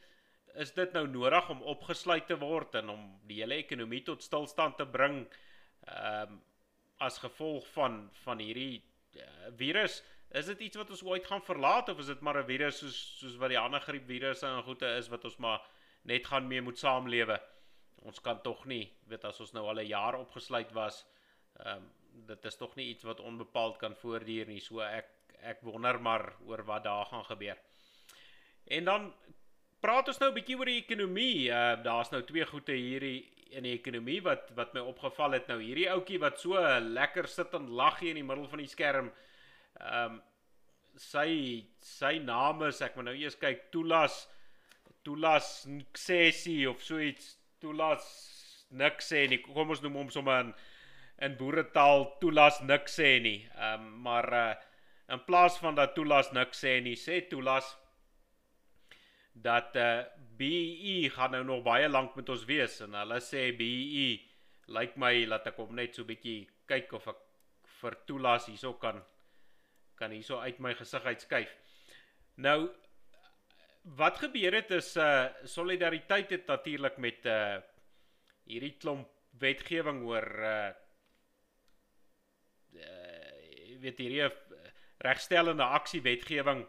is 0.60 0.74
dit 0.76 0.94
nou 0.94 1.06
nodig 1.08 1.50
om 1.50 1.62
opgesluit 1.74 2.28
te 2.28 2.36
word 2.36 2.76
en 2.82 2.90
om 2.92 3.06
die 3.30 3.40
hele 3.40 3.62
ekonomie 3.62 4.04
tot 4.04 4.24
stilstand 4.24 4.78
te 4.78 4.86
bring? 4.86 5.24
Ehm 5.88 6.32
um, 6.32 6.42
as 7.02 7.18
gevolg 7.18 7.68
van 7.74 8.10
van 8.24 8.40
hierdie 8.40 8.84
uh, 9.18 9.24
virus 9.58 10.04
is 10.32 10.46
dit 10.46 10.60
iets 10.68 10.78
wat 10.78 10.90
ons 10.90 11.04
ooit 11.04 11.26
gaan 11.28 11.42
verlaat 11.42 11.90
of 11.90 12.00
is 12.00 12.12
dit 12.12 12.20
maar 12.22 12.38
'n 12.38 12.46
virus 12.46 12.78
soos 12.78 13.00
soos 13.20 13.38
wat 13.38 13.50
die 13.50 13.60
ander 13.60 13.82
griepvirusse 13.82 14.46
en 14.48 14.64
goeie 14.64 14.98
is 14.98 15.10
wat 15.10 15.26
ons 15.26 15.38
maar 15.38 15.62
net 16.02 16.28
gaan 16.28 16.48
mee 16.48 16.62
moet 16.62 16.80
saamlewe? 16.80 17.42
Ons 17.96 18.22
kan 18.22 18.42
tog 18.42 18.66
nie 18.66 18.94
weet 19.08 19.26
as 19.26 19.40
ons 19.40 19.52
nou 19.54 19.68
al 19.68 19.80
'n 19.80 19.88
jaar 19.88 20.16
opgesluit 20.16 20.72
was 20.72 21.06
ehm 21.60 21.78
um, 21.78 21.92
dit 22.28 22.46
is 22.46 22.58
tog 22.58 22.76
nie 22.76 22.88
iets 22.90 23.04
wat 23.04 23.20
onbepaald 23.20 23.78
kan 23.78 23.96
voortduur 23.96 24.48
nie. 24.48 24.60
So 24.60 24.80
ek 24.80 25.08
ek 25.42 25.62
wonder 25.62 26.02
maar 26.02 26.36
oor 26.46 26.64
wat 26.64 26.84
daar 26.84 27.06
gaan 27.06 27.26
gebeur. 27.26 27.58
En 28.66 28.86
dan 28.86 29.14
praat 29.80 30.08
ons 30.08 30.18
nou 30.18 30.30
'n 30.30 30.34
bietjie 30.34 30.58
oor 30.58 30.66
die 30.66 30.84
ekonomie. 30.84 31.50
Uh, 31.50 31.84
daar's 31.84 32.12
nou 32.12 32.24
twee 32.24 32.46
goeie 32.46 32.76
hierdie 32.78 33.41
in 33.52 33.68
die 33.68 33.76
ekonomie 33.76 34.20
wat 34.26 34.52
wat 34.58 34.74
my 34.76 34.84
opgeval 34.88 35.36
het 35.38 35.48
nou 35.52 35.60
hierdie 35.62 35.90
ouetjie 35.92 36.20
wat 36.24 36.40
so 36.40 36.60
lekker 36.82 37.28
sit 37.28 37.54
en 37.58 37.70
lag 37.78 38.00
hier 38.00 38.16
in 38.16 38.22
die 38.22 38.28
middel 38.28 38.48
van 38.52 38.64
die 38.64 38.72
skerm. 38.72 39.12
Ehm 39.80 40.18
um, 40.18 40.22
sy 41.00 41.64
sy 41.80 42.18
naam 42.20 42.66
is 42.68 42.82
ek 42.84 42.98
moet 42.98 43.08
nou 43.08 43.14
eers 43.16 43.38
kyk 43.40 43.70
Tulas 43.72 44.26
Tulas 45.08 45.48
Nksesi 45.66 46.66
of 46.68 46.84
so 46.84 47.00
iets 47.00 47.38
Tulas 47.64 48.04
niks 48.72 49.12
sê 49.12 49.24
nie. 49.30 49.40
Kom 49.44 49.72
ons 49.72 49.82
noem 49.84 50.02
hom 50.02 50.12
sommer 50.14 50.44
in 50.46 50.54
in 51.22 51.38
boeretaal 51.38 52.08
Tulas 52.22 52.60
niks 52.66 53.00
sê 53.00 53.14
nie. 53.24 53.40
Ehm 53.56 53.88
um, 53.88 53.96
maar 54.08 54.28
uh, 54.34 54.52
in 55.12 55.24
plaas 55.28 55.58
van 55.60 55.76
dat 55.76 55.96
Tulas 55.96 56.32
niks 56.34 56.64
sê 56.64 56.80
nie, 56.84 56.96
sê 56.96 57.22
Tulas 57.30 57.68
dat 59.34 59.76
uh, 59.76 60.00
eh, 60.00 60.06
BE 60.38 61.10
gaan 61.10 61.32
nou 61.32 61.44
nog 61.44 61.64
baie 61.64 61.90
lank 61.90 62.16
met 62.16 62.30
ons 62.30 62.46
wees 62.46 62.80
en 62.82 62.94
hulle 62.98 63.20
sê 63.24 63.52
BE 63.56 64.08
lyk 64.72 64.96
like 64.96 65.00
my 65.00 65.26
laat 65.26 65.48
ek 65.48 65.60
hom 65.62 65.76
net 65.76 65.96
so 65.96 66.08
bietjie 66.08 66.48
kyk 66.68 66.94
of 66.98 67.08
ek 67.12 67.20
vir 67.82 67.98
Tulas 68.08 68.48
hierso 68.50 68.74
kan 68.82 69.02
kan 70.00 70.12
hierso 70.12 70.40
uit 70.42 70.60
my 70.60 70.74
gesig 70.74 71.06
uitskuif. 71.06 71.52
Nou 72.42 72.70
wat 73.98 74.22
gebeur 74.22 74.56
het 74.60 74.72
is 74.78 74.96
uh 74.98 75.30
solidariteit 75.46 76.32
het 76.32 76.48
natuurlik 76.48 76.98
met 76.98 77.26
uh 77.26 77.60
hierdie 78.50 78.78
klomp 78.82 79.10
wetgewing 79.42 80.04
oor 80.10 80.28
uh 80.42 80.72
uh 82.78 83.80
weet 83.82 83.98
hierdie 83.98 84.30
regstellende 85.02 85.66
aksie 85.66 86.02
wetgewing 86.06 86.66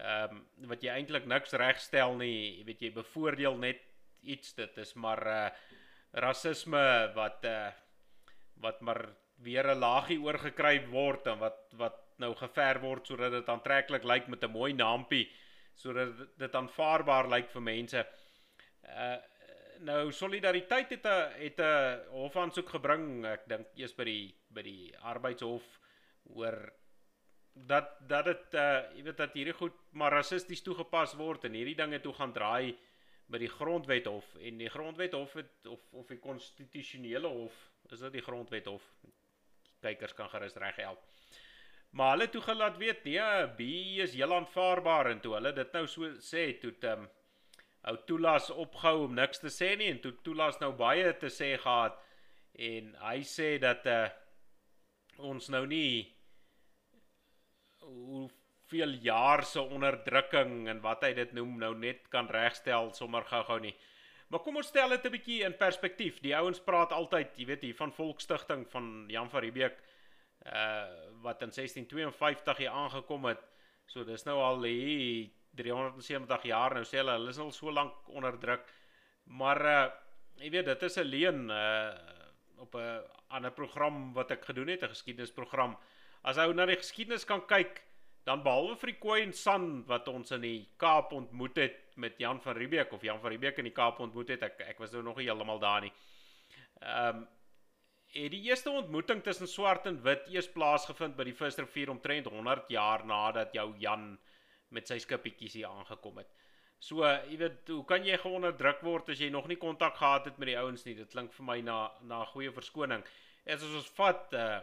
ehm 0.00 0.36
um, 0.36 0.68
wat 0.72 0.82
jy 0.82 0.94
eintlik 0.94 1.26
niks 1.26 1.52
regstel 1.52 2.16
nie, 2.16 2.58
jy 2.58 2.64
weet 2.64 2.82
jy 2.82 2.90
bevoordeel 2.96 3.56
net 3.60 3.82
iets 4.22 4.54
dit 4.54 4.78
is 4.78 4.94
maar 4.94 5.26
uh 5.26 5.48
rasisme 6.24 7.12
wat 7.14 7.44
uh 7.44 7.70
wat 8.60 8.80
maar 8.80 9.02
weer 9.42 9.66
'n 9.72 9.78
laagie 9.78 10.20
oorgekry 10.20 10.86
word 10.90 11.26
en 11.26 11.38
wat 11.38 11.60
wat 11.82 11.98
nou 12.18 12.34
gever 12.34 12.80
word 12.80 13.06
sodat 13.06 13.32
dit 13.32 13.48
aantreklik 13.48 14.04
lyk 14.04 14.28
met 14.28 14.44
'n 14.44 14.50
mooi 14.50 14.72
naampie 14.72 15.30
sodat 15.74 16.38
dit 16.38 16.54
aanvaarbaar 16.54 17.28
lyk 17.28 17.50
vir 17.50 17.62
mense. 17.62 18.06
Uh 18.84 19.18
nou 19.80 20.12
solidariteit 20.12 20.90
het 20.90 21.06
'n 21.06 21.32
het 21.40 21.60
'n 21.60 22.00
hofaansoek 22.12 22.68
gebring, 22.68 23.24
ek 23.24 23.48
dink 23.48 23.66
eers 23.74 23.94
by 23.96 24.04
die 24.04 24.34
by 24.48 24.62
die 24.62 24.96
arbeidshof 24.98 25.80
oor 26.24 26.72
dat 27.52 27.96
dat 28.08 28.24
dit 28.24 28.54
uh 28.54 28.82
jy 28.96 29.02
weet 29.08 29.16
dat 29.16 29.34
hierdie 29.34 29.56
goed 29.56 29.76
maar 29.92 30.12
rassisties 30.12 30.62
toegepas 30.62 31.16
word 31.18 31.44
en 31.44 31.58
hierdie 31.58 31.76
dinge 31.76 32.00
toe 32.00 32.12
gaan 32.18 32.32
draai 32.32 32.76
by 33.30 33.38
die 33.38 33.50
grondwet 33.50 34.06
hof 34.06 34.36
en 34.40 34.58
die 34.58 34.70
grondwet 34.70 35.14
hof 35.18 35.34
het 35.38 35.66
of 35.66 35.80
of 35.92 36.06
die 36.08 36.18
konstitusionele 36.18 37.28
hof 37.28 37.58
is 37.90 38.06
dit 38.06 38.18
die 38.18 38.26
grondwet 38.26 38.66
hof 38.70 38.86
kykers 39.82 40.14
kan 40.14 40.30
gerus 40.30 40.56
reg 40.62 40.76
help 40.76 41.02
maar 41.90 42.12
hulle 42.14 42.28
toe 42.30 42.42
gelaat 42.42 42.76
weet 42.78 43.04
nee 43.04 43.46
B 43.56 43.60
is 44.04 44.14
heel 44.14 44.34
aanvaarbaar. 44.34 45.10
En 45.10 45.20
toe 45.20 45.34
hulle 45.34 45.52
dit 45.52 45.72
nou 45.72 45.86
so 45.86 46.12
sê 46.22 46.52
toe 46.62 46.74
ehm 46.80 47.02
um, 47.02 47.08
ou 47.90 47.96
toelaas 48.06 48.50
opgehou 48.50 49.06
om 49.06 49.14
niks 49.16 49.40
te 49.40 49.50
sê 49.50 49.74
nie. 49.76 49.88
En 49.90 50.00
toe 50.00 50.12
toelaas 50.22 50.60
nou 50.60 50.72
baie 50.76 51.16
te 51.18 51.30
sê 51.32 51.56
gehad. 51.58 51.96
En 52.54 52.94
hy 53.02 53.18
sê 53.26 53.56
dat 53.58 53.86
uh 53.86 54.08
ons 55.20 55.48
nou 55.52 55.66
nie 55.66 56.16
hoeveel 57.90 58.94
jaar 59.02 59.44
se 59.44 59.60
onderdrukking 59.60 60.68
en 60.68 60.80
wat 60.80 61.02
hy 61.02 61.12
dit 61.14 61.32
noem 61.32 61.58
nou 61.58 61.74
net 61.74 62.08
kan 62.08 62.28
regstel 62.28 62.92
sommer 62.94 63.24
gou-gou 63.28 63.58
nie. 63.60 63.74
Maar 64.30 64.44
kom 64.44 64.60
ons 64.60 64.68
stel 64.70 64.88
dit 64.94 65.06
'n 65.06 65.10
bietjie 65.10 65.42
in 65.44 65.56
perspektief. 65.56 66.20
Die 66.20 66.36
ouens 66.36 66.60
praat 66.60 66.92
altyd, 66.92 67.36
jy 67.36 67.46
weet 67.46 67.62
hier 67.62 67.74
van 67.74 67.92
Volksstigting 67.92 68.68
van 68.70 69.06
Jan 69.08 69.30
van 69.30 69.40
Riebeeck 69.40 69.78
uh 70.46 70.86
wat 71.22 71.42
in 71.42 71.50
1652 71.52 72.56
hier 72.56 72.70
aangekom 72.70 73.24
het. 73.24 73.42
So 73.86 74.04
dis 74.04 74.24
nou 74.24 74.38
al 74.40 74.62
hier 74.62 75.30
370 75.56 76.42
jaar 76.42 76.74
nou 76.74 76.84
sê 76.84 76.96
hulle 76.96 77.12
hulle 77.18 77.30
is 77.30 77.38
al 77.38 77.52
so 77.52 77.72
lank 77.72 78.08
onderdruk. 78.08 78.64
Maar 79.24 79.60
uh 79.66 79.90
jy 80.40 80.50
weet 80.50 80.66
dit 80.66 80.82
is 80.82 80.96
'n 80.96 81.04
leen 81.04 81.50
uh 81.50 81.92
op 82.56 82.74
'n 82.74 83.02
ander 83.28 83.50
program 83.50 84.12
wat 84.12 84.30
ek 84.30 84.44
gedoen 84.44 84.68
het, 84.68 84.82
'n 84.82 84.94
geskiedenisprogram 84.94 85.76
as 86.22 86.38
ou 86.38 86.52
na 86.52 86.66
die 86.68 86.78
geskiedenis 86.80 87.26
kan 87.28 87.42
kyk, 87.48 87.82
dan 88.28 88.42
behalwe 88.44 88.76
vir 88.76 88.92
die 88.92 89.00
Kooi 89.00 89.18
en 89.22 89.32
San 89.32 89.68
wat 89.88 90.08
ons 90.12 90.32
in 90.36 90.44
die 90.44 90.68
Kaap 90.80 91.12
ontmoet 91.16 91.56
het 91.58 91.78
met 92.00 92.18
Jan 92.20 92.40
van 92.44 92.56
Riebeeck 92.56 92.92
of 92.92 93.04
Jan 93.04 93.20
van 93.20 93.32
Riebeeck 93.32 93.58
in 93.58 93.68
die 93.70 93.76
Kaap 93.76 94.00
ontmoet 94.04 94.34
het, 94.34 94.42
ek 94.42 94.60
ek 94.68 94.82
was 94.82 94.92
nou 94.92 95.02
nog 95.06 95.20
nie 95.20 95.28
heeltemal 95.28 95.62
daar 95.62 95.84
nie. 95.86 95.92
Ehm 96.80 97.22
um, 97.22 97.28
het 98.10 98.32
die 98.32 98.42
eerste 98.48 98.72
ontmoeting 98.74 99.20
tussen 99.22 99.46
swart 99.46 99.84
en 99.86 100.00
wit 100.02 100.24
eers 100.34 100.48
plaasgevind 100.50 101.14
by 101.14 101.28
die 101.28 101.34
Visrivier 101.38 101.92
omtrent 101.92 102.26
100 102.26 102.72
jaar 102.74 103.04
nadat 103.06 103.54
jou 103.54 103.68
Jan 103.78 104.16
met 104.74 104.90
sy 104.90 104.98
skippietjies 104.98 105.54
hier 105.60 105.68
aangekom 105.68 106.18
het. 106.18 106.32
So, 106.80 107.04
jy 107.04 107.36
weet, 107.38 107.68
hoe 107.68 107.84
kan 107.86 108.06
jy 108.08 108.16
geonderdruk 108.18 108.80
word 108.82 109.12
as 109.12 109.20
jy 109.20 109.28
nog 109.30 109.46
nie 109.46 109.58
kontak 109.60 109.98
gehad 110.00 110.26
het 110.26 110.38
met 110.40 110.48
die 110.50 110.58
ouens 110.58 110.82
nie? 110.86 110.96
Dit 110.96 111.12
klink 111.12 111.34
vir 111.36 111.46
my 111.46 111.58
na 111.60 111.78
na 112.02 112.22
'n 112.22 112.32
goeie 112.32 112.50
verskoning. 112.50 113.04
As 113.46 113.62
ons 113.62 113.90
vat 113.98 114.34
uh 114.34 114.60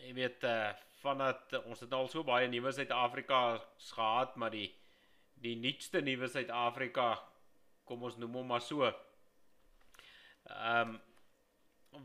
jy 0.00 0.14
weet 0.14 0.44
uh 0.44 0.72
vandat 1.00 1.52
uh, 1.52 1.66
ons 1.66 1.80
het 1.80 1.92
al 1.92 2.08
so 2.08 2.24
baie 2.24 2.48
nuwe 2.48 2.72
Suid-Afrika 2.72 3.40
gehad, 3.94 4.36
maar 4.36 4.50
die 4.54 4.68
die 5.40 5.56
nuutste 5.56 6.02
nuwe 6.04 6.28
Suid-Afrika 6.28 7.14
kom 7.88 8.02
ons 8.04 8.18
noem 8.20 8.34
hom 8.40 8.50
maar 8.52 8.64
so. 8.64 8.88
Ehm 10.48 10.96
um, 10.96 10.98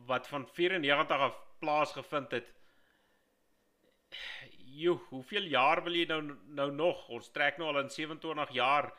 wat 0.10 0.28
van 0.28 0.48
94 0.50 1.20
af 1.22 1.36
plaasgevind 1.62 2.32
het. 2.32 2.48
Jo, 4.58 4.96
hoeveel 5.10 5.46
jaar 5.52 5.84
wil 5.84 5.93
jy 5.93 6.08
nou 6.10 6.22
nou 6.58 6.72
nog? 6.74 7.04
Ons 7.14 7.30
trek 7.36 7.60
nou 7.62 7.68
al 7.70 7.84
in 7.84 7.91
27 7.93 8.56
jaar. 8.58 8.89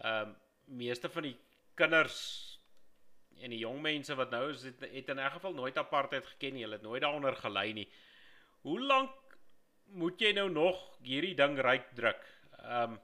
Ehm 0.00 0.32
um, 0.32 0.34
meeste 0.66 1.08
van 1.08 1.22
die 1.28 1.36
kinders 1.78 2.16
en 3.38 3.52
die 3.54 3.60
jong 3.60 3.78
mense 3.84 4.14
wat 4.18 4.32
nou 4.34 4.48
is 4.50 4.64
het, 4.66 4.80
het 4.80 5.08
in 5.08 5.20
'n 5.20 5.30
geval 5.30 5.54
nooit 5.54 5.78
apartheid 5.78 6.26
geken 6.26 6.52
nie. 6.54 6.62
Hulle 6.62 6.74
het 6.74 6.82
nooit 6.82 7.02
daaronder 7.02 7.36
gelei 7.36 7.72
nie. 7.72 7.88
Hoe 8.60 8.80
lank 8.80 9.10
moet 9.94 10.20
jy 10.20 10.32
nou 10.36 10.48
nog 10.50 10.80
hierdie 11.06 11.34
ding 11.38 11.58
ryk 11.58 11.92
druk. 11.98 12.24
Ehm 12.62 12.96
um, 12.96 12.98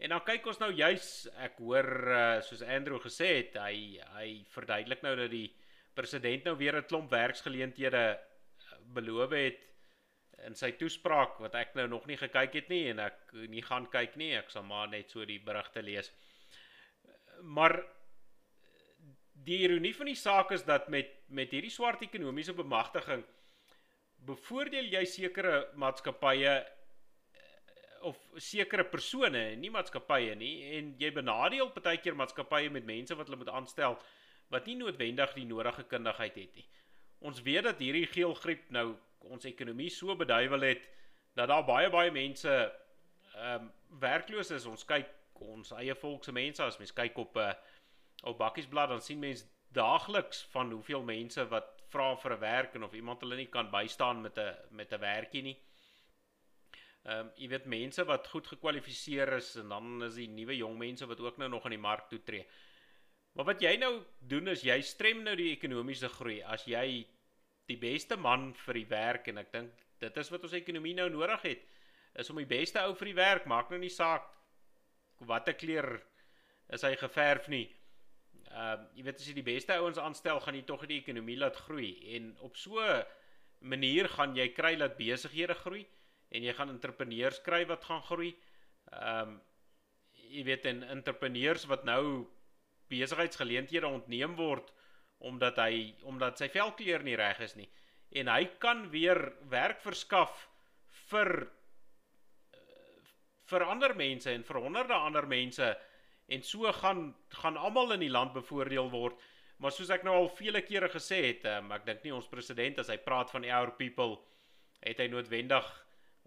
en 0.00 0.14
dan 0.14 0.22
kyk 0.24 0.46
ons 0.48 0.58
nou 0.62 0.70
juis 0.72 1.06
ek 1.44 1.58
hoor 1.60 1.86
uh, 2.08 2.20
soos 2.40 2.62
Andrew 2.64 2.96
gesê 3.04 3.26
het, 3.34 3.58
hy 3.60 4.00
hy 4.14 4.28
verduidelik 4.48 5.02
nou 5.04 5.12
dat 5.18 5.28
die 5.28 5.50
president 5.92 6.46
nou 6.48 6.54
weer 6.56 6.78
'n 6.78 6.88
klomp 6.88 7.10
werksgeleenthede 7.12 8.04
eh, 8.16 8.78
beloof 8.96 9.34
het 9.36 9.66
in 10.46 10.54
sy 10.56 10.70
toespraak 10.72 11.36
wat 11.44 11.54
ek 11.54 11.74
nou 11.74 11.86
nog 11.86 12.06
nie 12.06 12.16
gekyk 12.16 12.54
het 12.54 12.68
nie 12.72 12.88
en 12.88 12.98
ek 12.98 13.32
nie 13.52 13.62
gaan 13.62 13.86
kyk 13.92 14.16
nie, 14.16 14.32
ek 14.38 14.50
sal 14.50 14.62
maar 14.62 14.88
net 14.88 15.10
so 15.10 15.24
die 15.24 15.38
berigte 15.38 15.82
lees. 15.82 16.10
Maar 17.42 17.76
die 19.44 19.60
ironie 19.66 19.92
van 19.96 20.06
die 20.06 20.16
saak 20.16 20.52
is 20.52 20.64
dat 20.64 20.88
met 20.88 21.18
met 21.28 21.52
hierdie 21.54 21.70
swart 21.70 22.02
ekonomiese 22.02 22.52
bemagtiging 22.56 23.22
bevoordeel 24.26 24.90
jy 24.92 25.04
sekere 25.08 25.54
maatskappye 25.80 26.52
eh, 26.52 26.64
of 28.08 28.18
sekere 28.40 28.84
persone, 28.84 29.56
nie 29.60 29.72
maatskappye 29.72 30.34
nie 30.40 30.54
en 30.78 30.94
jy 31.00 31.12
benadeel 31.16 31.72
partykeer 31.74 32.16
maatskappye 32.18 32.70
met 32.72 32.88
mense 32.88 33.16
wat 33.16 33.28
hulle 33.28 33.40
moet 33.40 33.54
aanstel 33.54 33.98
wat 34.50 34.66
nie 34.66 34.76
noodwendig 34.80 35.34
die 35.36 35.46
nodige 35.46 35.84
kundigheid 35.86 36.36
het 36.36 36.56
nie. 36.58 36.66
Ons 37.20 37.42
weet 37.46 37.68
dat 37.68 37.82
hierdie 37.82 38.08
geelgriep 38.10 38.70
nou 38.74 38.94
ons 39.30 39.44
ekonomie 39.46 39.90
so 39.92 40.16
beduiwel 40.16 40.64
het 40.72 40.86
dat 41.36 41.48
daar 41.52 41.64
baie 41.64 41.90
baie 41.92 42.10
mense 42.10 42.50
ehm 42.50 43.66
um, 43.66 43.68
werkloos 44.00 44.50
is. 44.50 44.66
Ons 44.66 44.84
kyk 44.86 45.08
ons 45.40 45.70
eie 45.78 45.94
volkse 45.94 46.32
mense 46.32 46.62
as 46.62 46.78
mens 46.78 46.92
kyk 46.92 47.18
op 47.18 47.36
'n 47.36 47.50
uh, 47.50 47.52
op 48.22 48.38
bakkiesblad 48.38 48.88
dan 48.88 49.00
sien 49.00 49.18
mens 49.18 49.44
daagliks 49.72 50.44
van 50.50 50.70
hoeveel 50.70 51.02
mense 51.02 51.48
wat 51.48 51.79
vra 51.92 52.14
vir 52.16 52.32
'n 52.36 52.40
werk 52.40 52.74
en 52.74 52.84
of 52.84 52.94
iemand 52.94 53.20
hulle 53.20 53.36
nie 53.36 53.50
kan 53.50 53.70
bystaan 53.70 54.22
met 54.22 54.38
'n 54.38 54.56
met 54.70 54.92
'n 54.92 55.00
werkie 55.00 55.42
nie. 55.42 55.58
Ehm 57.04 57.20
um, 57.20 57.30
jy 57.36 57.48
weet 57.48 57.66
mense 57.66 58.04
wat 58.04 58.26
goed 58.28 58.46
gekwalifiseer 58.46 59.32
is 59.32 59.56
en 59.56 59.68
dan 59.68 60.02
is 60.02 60.14
die 60.14 60.28
nuwe 60.28 60.56
jong 60.56 60.78
mense 60.78 61.06
wat 61.06 61.20
ook 61.20 61.38
nou 61.38 61.48
nog 61.48 61.64
in 61.64 61.70
die 61.70 61.86
mark 61.88 62.08
toe 62.08 62.22
tree. 62.22 62.46
Maar 63.32 63.44
wat 63.44 63.62
jy 63.62 63.76
nou 63.76 64.02
doen 64.18 64.48
is 64.48 64.62
jy 64.62 64.80
strem 64.82 65.22
nou 65.22 65.36
die 65.36 65.52
ekonomiese 65.52 66.08
groei 66.08 66.42
as 66.42 66.66
jy 66.66 67.06
die 67.70 67.78
beste 67.78 68.16
man 68.16 68.50
vir 68.66 68.74
die 68.74 68.88
werk 68.90 69.28
en 69.28 69.38
ek 69.38 69.52
dink 69.52 69.84
dit 70.02 70.16
is 70.16 70.30
wat 70.30 70.44
ons 70.44 70.56
ekonomie 70.58 70.94
nou 70.94 71.08
nodig 71.12 71.42
het 71.42 71.66
is 72.18 72.30
om 72.32 72.40
die 72.40 72.48
beste 72.50 72.82
ou 72.82 72.94
vir 72.98 73.12
die 73.12 73.18
werk 73.18 73.46
maak 73.46 73.70
nou 73.70 73.78
nie 73.78 73.92
saak 73.94 74.26
watter 75.30 75.54
kleur 75.54 76.00
is 76.74 76.82
hy 76.86 76.94
geverf 76.98 77.48
nie 77.52 77.66
Ehm 78.50 78.82
uh, 78.82 78.88
jy 78.98 79.04
weet 79.06 79.20
as 79.20 79.28
jy 79.30 79.34
die 79.36 79.46
beste 79.46 79.76
ouens 79.78 79.98
aanstel, 79.98 80.40
gaan 80.42 80.56
jy 80.58 80.64
tog 80.66 80.86
die 80.90 80.98
ekonomie 80.98 81.38
laat 81.38 81.56
groei 81.66 81.92
en 82.16 82.32
op 82.46 82.56
so 82.56 82.80
'n 82.82 83.04
manier 83.60 84.08
gaan 84.08 84.34
jy 84.36 84.48
kry 84.52 84.76
dat 84.76 84.96
besighede 84.96 85.54
groei 85.54 85.86
en 86.30 86.42
jy 86.42 86.52
gaan 86.52 86.68
entrepreneurs 86.68 87.40
kry 87.42 87.64
wat 87.66 87.84
gaan 87.84 88.02
groei. 88.02 88.34
Ehm 88.92 89.28
um, 89.28 89.40
jy 90.30 90.44
weet 90.44 90.66
en 90.66 90.82
entrepreneurs 90.82 91.64
wat 91.66 91.84
nou 91.84 92.26
besigheidsgeleenthede 92.90 93.86
ontneem 93.86 94.36
word 94.36 94.72
omdat 95.18 95.58
hy 95.60 95.94
omdat 96.08 96.38
sy 96.38 96.48
velkleur 96.48 97.02
nie 97.02 97.16
reg 97.18 97.40
is 97.46 97.56
nie 97.58 97.68
en 98.10 98.30
hy 98.32 98.44
kan 98.62 98.86
weer 98.90 99.20
werk 99.52 99.82
verskaf 99.84 100.46
vir 101.10 101.30
vir 103.50 103.66
ander 103.66 103.94
mense 103.98 104.30
en 104.32 104.46
vir 104.46 104.60
honderde 104.62 104.96
ander 104.96 105.26
mense 105.30 105.70
en 106.30 106.42
so 106.46 106.70
gaan 106.72 107.14
gaan 107.42 107.56
almal 107.56 107.92
in 107.96 108.04
die 108.04 108.12
land 108.12 108.32
bevoordeel 108.32 108.90
word. 108.90 109.18
Maar 109.60 109.74
soos 109.76 109.90
ek 109.92 110.04
nou 110.06 110.14
al 110.16 110.30
vele 110.32 110.62
kere 110.64 110.88
gesê 110.88 111.20
het, 111.26 111.44
um, 111.50 111.72
ek 111.76 111.84
dink 111.86 112.04
nie 112.04 112.14
ons 112.16 112.28
president 112.30 112.78
as 112.80 112.88
hy 112.88 112.96
praat 113.02 113.32
van 113.34 113.44
our 113.44 113.74
people 113.76 114.16
het 114.80 115.02
hy 115.02 115.08
noodwendig 115.12 115.66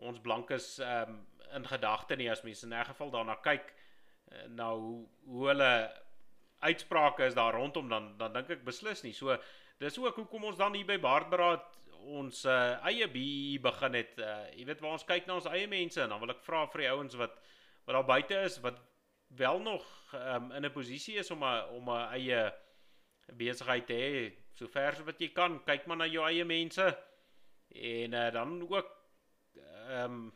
ons 0.03 0.19
blankes 0.21 0.75
um, 0.83 1.21
in 1.55 1.65
gedagte 1.69 2.17
nie 2.17 2.29
as 2.29 2.43
mense 2.45 2.65
in 2.65 2.73
'n 2.73 2.85
geval 2.91 3.11
daarna 3.13 3.35
kyk 3.41 3.73
uh, 4.31 4.45
nou 4.49 4.73
hoe, 4.79 5.07
hoe 5.25 5.47
hulle 5.47 5.73
uitsprake 6.59 7.25
is 7.25 7.33
daar 7.33 7.53
rondom 7.53 7.89
dan 7.89 8.13
dan 8.17 8.33
dink 8.33 8.49
ek 8.49 8.65
beslis 8.65 9.03
nie. 9.03 9.13
So 9.13 9.37
dis 9.79 9.97
ook 9.97 10.15
hoekom 10.15 10.43
ons 10.43 10.57
dan 10.57 10.73
hier 10.73 10.85
by 10.85 10.99
Baardberaad 10.99 11.65
ons 12.03 12.45
uh, 12.45 12.77
eie 12.85 13.07
BE 13.07 13.59
begin 13.63 13.93
het. 13.93 14.17
Uh, 14.19 14.45
jy 14.57 14.65
weet 14.65 14.81
waar 14.81 14.97
ons 14.97 15.05
kyk 15.07 15.27
na 15.27 15.39
ons 15.39 15.49
eie 15.51 15.67
mense 15.67 16.01
en 16.01 16.09
dan 16.09 16.19
wil 16.19 16.35
ek 16.35 16.43
vra 16.43 16.65
vir 16.67 16.85
die 16.85 16.91
ouens 16.91 17.15
wat 17.15 17.39
wat 17.85 17.95
daar 17.95 18.07
buite 18.07 18.43
is 18.47 18.59
wat 18.63 18.79
wel 19.35 19.59
nog 19.59 19.85
um, 20.13 20.51
in 20.51 20.65
'n 20.65 20.71
posisie 20.71 21.15
is 21.15 21.31
om 21.31 21.43
'n 21.43 21.63
om 21.77 21.89
'n 21.89 22.09
eie 22.13 22.53
besigheid 23.33 23.87
te 23.87 23.93
hê, 23.93 24.33
so 24.53 24.67
wat 25.05 25.19
jy 25.19 25.31
kan, 25.31 25.63
kyk 25.63 25.85
maar 25.85 25.97
na 25.97 26.05
jou 26.05 26.25
eie 26.25 26.45
mense 26.45 26.97
en 27.69 28.13
uh, 28.13 28.31
dan 28.31 28.61
ook 28.69 28.89
ehm 29.55 30.03
um, 30.03 30.33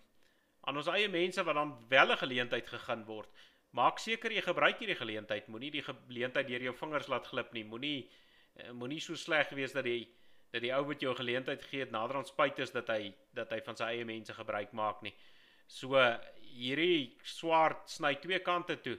aan 0.61 0.77
ons 0.77 0.87
eie 0.87 1.07
mense 1.09 1.43
wat 1.43 1.55
dan 1.55 1.85
wel 1.89 2.11
'n 2.11 2.17
geleentheid 2.17 2.67
gegee 2.67 3.03
word. 3.05 3.29
Maak 3.69 3.99
seker 3.99 4.31
jy 4.31 4.41
gebruik 4.41 4.79
hierdie 4.79 4.95
geleentheid. 4.95 5.47
Moenie 5.47 5.71
die 5.71 5.83
geleentheid 5.83 6.47
deur 6.47 6.61
jou 6.61 6.75
vingers 6.75 7.07
laat 7.07 7.27
glip 7.27 7.51
nie. 7.51 7.63
Moenie 7.63 8.11
uh, 8.55 8.71
moenie 8.71 8.99
so 8.99 9.15
sleg 9.15 9.49
wees 9.49 9.71
dat 9.71 9.83
die 9.83 10.13
dat 10.51 10.61
die 10.61 10.73
ou 10.73 10.85
wat 10.87 11.01
jou 11.01 11.15
geleentheid 11.15 11.63
gee 11.63 11.79
het 11.79 11.91
nader 11.91 12.15
aan 12.15 12.25
spyt 12.25 12.59
is 12.59 12.71
dat 12.71 12.87
hy 12.87 13.13
dat 13.35 13.51
hy 13.51 13.61
van 13.61 13.75
sy 13.75 13.83
eie 13.83 14.05
mense 14.05 14.33
gebruik 14.33 14.71
maak 14.71 15.01
nie. 15.01 15.13
So 15.67 15.95
hierdie 16.57 17.17
swart 17.23 17.89
sny 17.89 18.15
twee 18.21 18.39
kante 18.45 18.77
toe. 18.81 18.97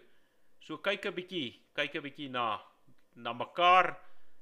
So 0.61 0.79
kyk 0.79 1.07
'n 1.07 1.15
bietjie, 1.15 1.49
kyk 1.75 1.95
'n 1.97 2.03
bietjie 2.07 2.31
na 2.31 2.61
na 3.17 3.33
mekaar 3.33 3.97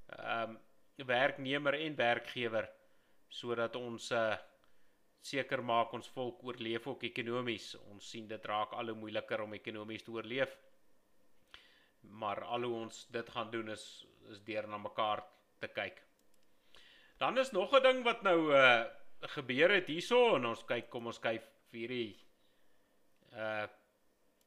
ehm 0.08 0.50
um, 0.50 0.58
werknemer 1.06 1.74
en 1.74 1.96
werkgewer 1.96 2.68
sodat 3.28 3.76
ons 3.76 4.12
uh 4.12 4.36
seker 5.26 5.62
maak 5.62 5.92
ons 5.92 6.08
volk 6.14 6.42
oorleef 6.46 6.86
ook 6.86 7.02
ekonomies. 7.08 7.74
Ons 7.90 8.10
sien 8.10 8.28
dit 8.28 8.44
raak 8.46 8.72
al 8.72 8.92
hoe 8.92 9.00
moeiliker 9.00 9.42
om 9.42 9.54
ekonomies 9.54 10.04
te 10.06 10.12
oorleef. 10.14 10.52
Maar 12.22 12.44
al 12.44 12.62
hoe 12.62 12.76
ons 12.84 13.06
dit 13.10 13.32
gaan 13.34 13.50
doen 13.50 13.72
is 13.74 14.06
is 14.30 14.42
deur 14.46 14.68
na 14.68 14.78
mekaar 14.78 15.24
te 15.60 15.68
kyk. 15.68 16.02
Dan 17.18 17.38
is 17.38 17.50
nog 17.52 17.74
'n 17.74 17.82
ding 17.82 18.04
wat 18.04 18.22
nou 18.22 18.52
uh 18.52 18.84
gebeur 19.20 19.70
het 19.70 19.88
hierso 19.88 20.36
en 20.36 20.46
ons 20.46 20.64
kyk 20.64 20.90
kom 20.90 21.06
ons 21.06 21.18
kyk 21.18 21.42
vir 21.70 21.80
hierdie 21.80 22.25
uh 23.36 23.66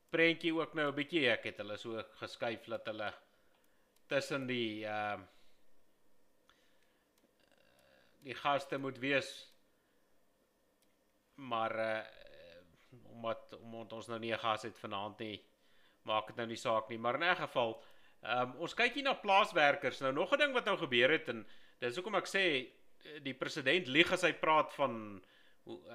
prentjie 0.09 0.53
ook 0.53 0.73
nou 0.73 0.87
'n 0.89 0.95
bietjie 0.95 1.27
ek 1.29 1.43
het 1.43 1.57
hulle 1.61 1.77
so 1.77 2.03
geskuif 2.21 2.65
dat 2.65 2.85
hulle 2.85 3.13
tussen 4.07 4.47
die 4.47 4.85
uh 4.85 5.19
die 8.19 8.35
gaste 8.35 8.77
moet 8.77 8.97
wees. 8.97 9.29
Maar 11.35 11.75
uh 11.79 12.01
omdat 13.13 13.53
omdat 13.53 13.93
ons 13.93 14.07
nou 14.07 14.19
nie 14.19 14.33
'n 14.33 14.39
gas 14.39 14.63
het 14.63 14.77
vanaand 14.77 15.19
nie 15.19 15.45
maak 16.01 16.27
dit 16.27 16.35
nou 16.35 16.47
nie 16.47 16.57
saak 16.57 16.89
nie. 16.89 16.97
Maar 16.97 17.15
in 17.15 17.29
'n 17.29 17.35
geval 17.35 17.83
um 18.23 18.55
ons 18.55 18.73
kyk 18.73 18.93
hier 18.93 19.03
na 19.03 19.13
plaaswerkers. 19.13 19.99
Nou 19.99 20.13
nog 20.13 20.33
'n 20.33 20.37
ding 20.37 20.53
wat 20.53 20.65
nou 20.65 20.77
gebeur 20.77 21.11
het 21.11 21.29
en 21.29 21.47
dis 21.79 21.95
hoekom 21.95 22.15
ek 22.15 22.27
sê 22.27 22.45
die 23.23 23.33
president 23.33 23.87
lieg 23.87 24.11
as 24.11 24.21
hy 24.21 24.33
praat 24.33 24.73
van 24.73 25.23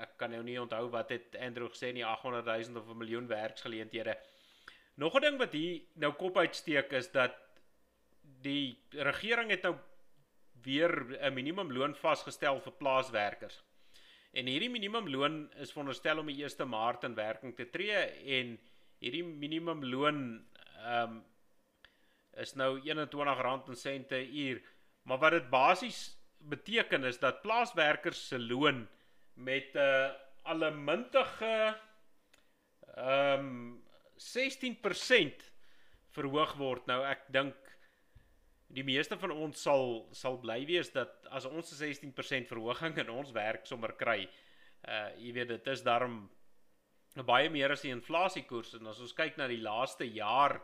ek 0.00 0.16
kan 0.16 0.30
nou 0.30 0.42
nie 0.42 0.60
onthou 0.60 0.88
wat 0.90 1.10
het 1.10 1.36
Andrew 1.40 1.68
gesê 1.72 1.92
nie 1.92 2.04
800 2.04 2.46
000 2.68 2.80
of 2.80 2.88
'n 2.88 2.98
miljoen 2.98 3.26
werksgeleenthede. 3.26 4.18
Nog 4.94 5.14
'n 5.16 5.20
ding 5.20 5.38
wat 5.38 5.52
hier 5.52 5.82
nou 5.94 6.12
kop 6.12 6.36
uitsteek 6.36 6.92
is 6.92 7.10
dat 7.10 7.34
die 8.22 8.78
regering 8.90 9.50
het 9.50 9.62
nou 9.62 9.76
weer 10.62 10.92
'n 11.20 11.34
minimumloon 11.34 11.94
vasgestel 11.94 12.60
vir 12.60 12.72
plaaswerkers. 12.72 13.62
En 14.32 14.46
hierdie 14.46 14.70
minimumloon 14.70 15.52
is 15.62 15.72
veronderstel 15.72 16.18
om 16.18 16.26
die 16.26 16.42
1 16.42 16.68
Maart 16.68 17.04
in 17.04 17.14
werking 17.14 17.56
te 17.56 17.70
tree 17.70 18.02
en 18.38 18.58
hierdie 18.98 19.24
minimumloon 19.24 20.46
ehm 20.84 21.10
um, 21.10 21.24
is 22.34 22.54
nou 22.54 22.80
R21 22.80 23.68
en 23.68 23.76
sente 23.76 24.18
uur. 24.30 24.62
Maar 25.02 25.18
wat 25.18 25.30
dit 25.30 25.50
basies 25.50 26.18
beteken 26.38 27.04
is 27.04 27.18
dat 27.18 27.42
plaaswerkers 27.42 28.28
se 28.28 28.38
loon 28.38 28.88
met 29.34 29.74
'n 29.74 29.78
uh, 29.78 30.10
allemintige 30.42 31.80
ehm 32.94 33.38
um, 33.38 33.82
16% 34.16 35.52
verhoog 36.14 36.54
word. 36.54 36.86
Nou 36.86 37.02
ek 37.04 37.24
dink 37.34 37.54
die 38.74 38.84
meeste 38.84 39.18
van 39.18 39.30
ons 39.30 39.62
sal 39.62 40.08
sal 40.14 40.38
bly 40.42 40.60
wees 40.66 40.92
dat 40.94 41.26
as 41.30 41.44
ons 41.44 41.72
'n 41.72 42.12
16% 42.14 42.48
verhoging 42.48 42.98
in 42.98 43.10
ons 43.10 43.32
werk 43.32 43.66
sommer 43.66 43.92
kry, 43.92 44.28
uh 44.88 45.10
jy 45.18 45.32
weet 45.32 45.48
dit 45.48 45.66
is 45.66 45.82
daarom 45.82 46.30
baie 47.22 47.50
meer 47.50 47.70
as 47.70 47.82
die 47.82 47.94
inflasiekoers 47.94 48.74
en 48.74 48.86
as 48.86 49.00
ons 49.00 49.12
kyk 49.12 49.36
na 49.36 49.46
die 49.46 49.62
laaste 49.62 50.04
jaar 50.04 50.60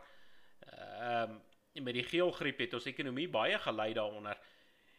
ehm 0.67 1.31
um, 1.31 1.41
met 1.83 1.93
die 1.95 2.03
geelgriep 2.03 2.59
het 2.59 2.73
ons 2.73 2.85
ekonomie 2.85 3.29
baie 3.31 3.57
gelei 3.59 3.93
daaronder. 3.93 4.37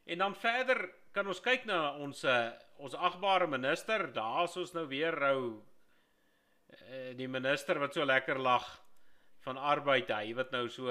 En 0.04 0.18
dan 0.18 0.34
verder 0.34 0.88
kan 1.12 1.26
ons 1.26 1.40
kyk 1.40 1.66
na 1.68 1.96
ons 2.00 2.24
uh, 2.24 2.48
ons 2.82 2.96
agbare 2.98 3.46
minister, 3.46 4.08
daar's 4.14 4.56
ons 4.58 4.74
nou 4.74 4.86
weer 4.90 5.14
rou 5.14 5.38
uh, 5.52 7.12
die 7.18 7.28
minister 7.30 7.78
wat 7.82 7.94
so 7.94 8.06
lekker 8.08 8.40
lag 8.42 8.66
van 9.46 9.58
arbeid, 9.58 10.10
hy 10.10 10.34
wat 10.38 10.52
nou 10.54 10.66
so 10.70 10.90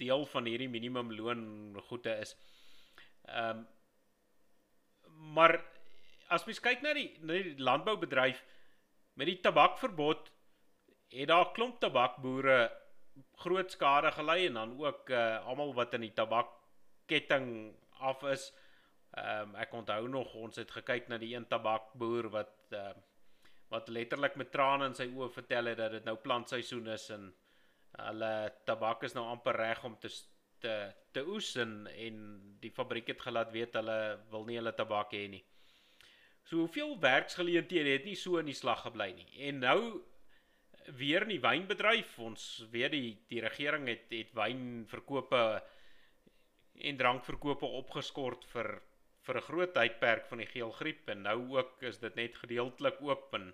deel 0.00 0.24
van 0.32 0.48
hierdie 0.48 0.70
minimumloon 0.72 1.44
goede 1.90 2.18
is. 2.24 2.36
Ehm 3.28 3.64
um, 3.64 3.70
maar 5.34 5.54
as 6.34 6.42
mens 6.44 6.58
kyk 6.60 6.82
na 6.82 6.90
die 6.96 7.06
na 7.22 7.36
die 7.38 7.62
landboubedryf 7.62 8.40
met 9.14 9.28
die 9.30 9.38
tabakverbod 9.44 10.30
het 11.14 11.28
daar 11.30 11.52
klomp 11.54 11.78
tabakboere 11.80 12.58
groot 13.44 13.70
skade 13.70 14.10
gelei 14.16 14.46
en 14.48 14.58
dan 14.58 14.74
ook 14.80 15.10
uh, 15.10 15.46
almal 15.46 15.74
wat 15.74 15.94
in 15.94 16.06
die 16.08 16.12
tabakketting 16.16 17.46
af 18.00 18.24
is. 18.32 18.48
Ehm 19.14 19.48
um, 19.48 19.56
ek 19.62 19.74
onthou 19.78 20.08
nog 20.10 20.34
ons 20.34 20.56
het 20.58 20.70
gekyk 20.70 21.08
na 21.08 21.18
die 21.22 21.34
een 21.34 21.46
tabakboer 21.46 22.30
wat 22.34 22.54
ehm 22.70 22.98
uh, 22.98 23.10
wat 23.74 23.88
letterlik 23.88 24.36
met 24.36 24.50
trane 24.52 24.86
in 24.90 24.94
sy 24.94 25.06
oë 25.10 25.30
vertel 25.34 25.70
het 25.70 25.78
dat 25.80 25.94
dit 25.96 26.04
nou 26.06 26.14
plantseisoen 26.22 26.88
is 26.94 27.08
en 27.14 27.24
hulle 27.98 28.32
tabak 28.68 29.02
is 29.08 29.14
nou 29.16 29.24
amper 29.30 29.56
reg 29.56 29.84
om 29.88 29.96
te 30.02 30.10
te 30.62 30.74
te 31.12 31.24
oes 31.34 31.54
en 31.62 31.74
en 32.06 32.16
die 32.62 32.72
fabriek 32.74 33.12
het 33.12 33.22
gelaat 33.26 33.52
weet 33.54 33.76
hulle 33.80 33.98
wil 34.30 34.46
nie 34.48 34.58
hulle 34.60 34.74
tabak 34.74 35.14
hê 35.16 35.26
nie. 35.30 35.42
So 36.44 36.64
hoeveel 36.64 36.96
werksgeleenthede 37.00 37.94
het 37.96 38.08
nie 38.08 38.16
so 38.20 38.40
in 38.40 38.50
die 38.50 38.58
slag 38.58 38.82
gebly 38.84 39.12
nie. 39.16 39.28
En 39.48 39.62
nou 39.64 39.78
weer 40.98 41.24
in 41.24 41.32
die 41.36 41.40
wynbedryf, 41.40 42.18
ons 42.18 42.48
weet 42.72 42.92
die 42.92 43.12
die 43.30 43.40
regering 43.44 43.86
het 43.88 44.10
het 44.12 44.34
wynverkope 44.36 45.44
en 46.74 46.98
drankverkope 46.98 47.70
opgeskort 47.80 48.44
vir 48.52 48.74
vir 49.26 49.36
'n 49.40 49.46
groot 49.48 49.74
tydperk 49.74 50.26
van 50.28 50.38
die 50.42 50.50
geelgriep 50.50 51.08
en 51.08 51.22
nou 51.22 51.38
ook 51.56 51.82
is 51.82 51.98
dit 51.98 52.14
net 52.14 52.36
gedeeltelik 52.36 53.00
oop 53.00 53.34
en 53.34 53.52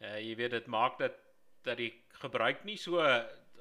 uh, 0.00 0.18
jy 0.18 0.34
weet 0.36 0.50
dit 0.50 0.66
maak 0.66 0.98
dat 0.98 1.18
dat 1.62 1.76
die 1.78 1.92
gebruik 2.22 2.64
nie 2.64 2.76
so 2.76 2.98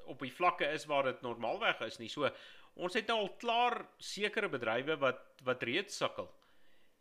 op 0.06 0.20
die 0.20 0.34
vlakke 0.34 0.66
is 0.74 0.86
waar 0.86 1.04
dit 1.04 1.22
normaalweg 1.22 1.82
is 1.86 2.00
nie. 2.00 2.10
So 2.10 2.30
ons 2.74 2.94
het 2.94 3.08
nou 3.08 3.20
al 3.20 3.36
klaar 3.38 3.86
sekere 3.98 4.50
bedrywe 4.50 4.98
wat 4.98 5.42
wat 5.44 5.64
reeds 5.64 5.98
sukkel. 5.98 6.30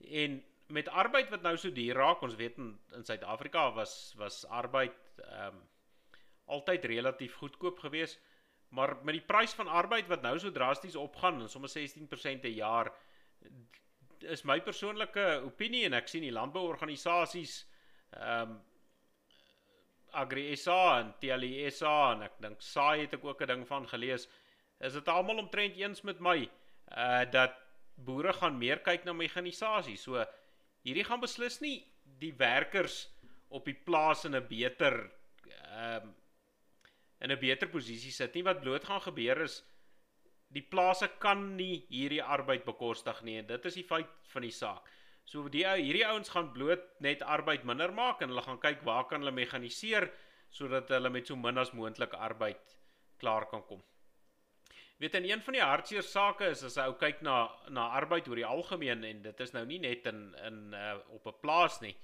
En 0.05 0.45
met 0.69 0.89
arbeid 0.89 1.31
wat 1.31 1.43
nou 1.43 1.57
so 1.57 1.71
duur 1.71 1.97
raak, 1.97 2.23
ons 2.23 2.37
weet 2.37 2.59
in 2.59 2.79
in 2.95 3.05
Suid-Afrika 3.05 3.71
was 3.73 4.15
was 4.17 4.45
arbeid 4.47 4.97
ehm 5.25 5.57
um, 5.57 5.63
altyd 6.51 6.85
relatief 6.85 7.35
goedkoop 7.39 7.79
geweest 7.79 8.21
Maar 8.71 8.97
met 9.03 9.17
die 9.19 9.27
prys 9.27 9.53
van 9.59 9.67
arbeid 9.67 10.07
wat 10.07 10.23
nou 10.23 10.37
so 10.39 10.53
drasties 10.55 10.97
opgaan, 10.97 11.43
sommer 11.51 11.71
16% 11.71 12.43
per 12.43 12.55
jaar, 12.55 12.93
is 14.20 14.45
my 14.45 14.61
persoonlike 14.61 15.22
opinie 15.47 15.86
en 15.88 15.97
ek 15.97 16.09
sien 16.09 16.26
die 16.26 16.34
landbouorganisasies 16.34 17.64
ehm 18.16 18.51
um, 18.51 18.59
Agri 20.12 20.57
SA 20.59 20.99
en 20.99 21.12
TLI 21.22 21.70
SA 21.70 22.12
en 22.16 22.24
ek 22.26 22.41
dink 22.43 22.62
SAI 22.66 23.05
het 23.05 23.12
ek 23.14 23.24
ook 23.24 23.43
'n 23.43 23.47
ding 23.47 23.61
van 23.66 23.84
gelees. 23.86 24.26
Is 24.80 24.93
dit 24.93 25.09
almal 25.09 25.38
omtrent 25.38 25.76
eens 25.76 26.03
met 26.03 26.18
my 26.18 26.51
uh 26.99 27.24
dat 27.30 27.55
boere 27.95 28.32
gaan 28.32 28.59
meer 28.59 28.80
kyk 28.82 29.05
na 29.05 29.12
mekanisasie. 29.12 29.97
So 29.97 30.24
hierdie 30.82 31.05
gaan 31.05 31.20
beslis 31.20 31.61
nie 31.61 31.86
die 32.18 32.32
werkers 32.34 33.09
op 33.49 33.64
die 33.64 33.74
plaas 33.74 34.24
in 34.24 34.34
'n 34.34 34.47
beter 34.49 35.11
ehm 35.47 36.03
um, 36.03 36.14
in 37.20 37.30
'n 37.30 37.38
beter 37.38 37.68
posisie 37.68 38.12
sit 38.12 38.34
nie 38.34 38.43
wat 38.43 38.61
bloot 38.61 38.84
gaan 38.84 39.01
gebeur 39.01 39.43
is 39.43 39.62
die 40.51 40.62
plase 40.62 41.09
kan 41.22 41.57
nie 41.57 41.84
hierdie 41.90 42.22
arbeid 42.22 42.64
bekostig 42.66 43.22
nie 43.26 43.38
en 43.38 43.46
dit 43.46 43.68
is 43.70 43.78
die 43.78 43.86
feit 43.86 44.11
van 44.32 44.42
die 44.46 44.55
saak. 44.55 44.88
So 45.24 45.48
die 45.48 45.62
hierdie 45.62 46.07
ouens 46.09 46.32
gaan 46.34 46.51
bloot 46.55 46.82
net 47.05 47.22
arbeid 47.22 47.64
minder 47.68 47.92
maak 47.94 48.22
en 48.22 48.32
hulle 48.32 48.42
gaan 48.42 48.59
kyk 48.62 48.82
waar 48.86 49.07
kan 49.07 49.22
hulle 49.22 49.34
mekaniseer 49.36 50.09
sodat 50.51 50.90
hulle 50.90 51.12
met 51.14 51.30
so 51.30 51.38
min 51.38 51.59
as 51.62 51.70
moontlik 51.76 52.16
arbeid 52.18 52.76
klaar 53.22 53.46
kan 53.46 53.62
kom. 53.68 53.82
Weet 55.01 55.14
in 55.14 55.28
een 55.30 55.42
van 55.42 55.57
die 55.57 55.62
hartseer 55.62 56.05
sake 56.05 56.51
is 56.53 56.64
as 56.66 56.76
'n 56.76 56.88
ou 56.90 56.94
kyk 56.98 57.22
na 57.22 57.48
na 57.68 57.86
arbeid 58.01 58.28
oor 58.28 58.36
die 58.36 58.46
algemeen 58.46 59.05
en 59.05 59.22
dit 59.22 59.40
is 59.40 59.53
nou 59.53 59.64
nie 59.64 59.78
net 59.78 60.07
in 60.07 60.34
in 60.48 60.74
uh, 60.74 60.98
op 61.09 61.26
'n 61.26 61.40
plaas 61.40 61.80
nie. 61.80 61.96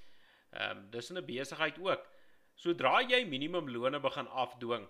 Ehm 0.53 0.79
um, 0.79 0.91
dis 0.91 1.11
in 1.11 1.19
'n 1.19 1.27
besigheid 1.27 1.79
ook. 1.79 2.07
Sodra 2.55 3.03
jy 3.03 3.25
minimumlone 3.25 4.01
begin 4.01 4.29
afdwing, 4.29 4.89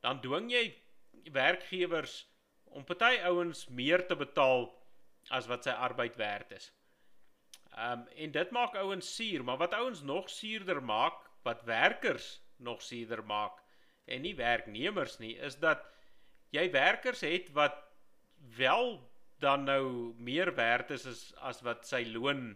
dan 0.00 0.20
dwing 0.20 0.50
jy 0.50 0.74
werkgewers 1.32 2.26
om 2.76 2.84
party 2.84 3.16
ouens 3.24 3.66
meer 3.72 4.04
te 4.06 4.16
betaal 4.20 4.68
as 5.36 5.48
wat 5.50 5.66
sy 5.66 5.74
arbeid 5.88 6.18
werd 6.20 6.52
is. 6.58 6.70
Ehm 7.76 8.02
um, 8.02 8.04
en 8.24 8.32
dit 8.32 8.52
maak 8.56 8.76
ouens 8.80 9.08
suur, 9.16 9.44
maar 9.44 9.58
wat 9.60 9.74
ouens 9.76 10.02
nog 10.02 10.30
suurder 10.30 10.82
maak, 10.82 11.18
wat 11.44 11.64
werkers 11.68 12.28
nog 12.56 12.82
suurder 12.82 13.24
maak 13.24 13.62
en 14.04 14.22
nie 14.22 14.36
werknemers 14.36 15.18
nie, 15.18 15.34
is 15.48 15.58
dat 15.60 15.82
jy 16.54 16.70
werkers 16.72 17.20
het 17.26 17.50
wat 17.56 17.76
wel 18.56 19.00
dan 19.38 19.64
nou 19.64 20.14
meer 20.16 20.54
werd 20.54 20.90
is 20.90 21.06
as 21.06 21.22
as 21.50 21.60
wat 21.66 21.84
sy 21.88 22.04
loon 22.12 22.46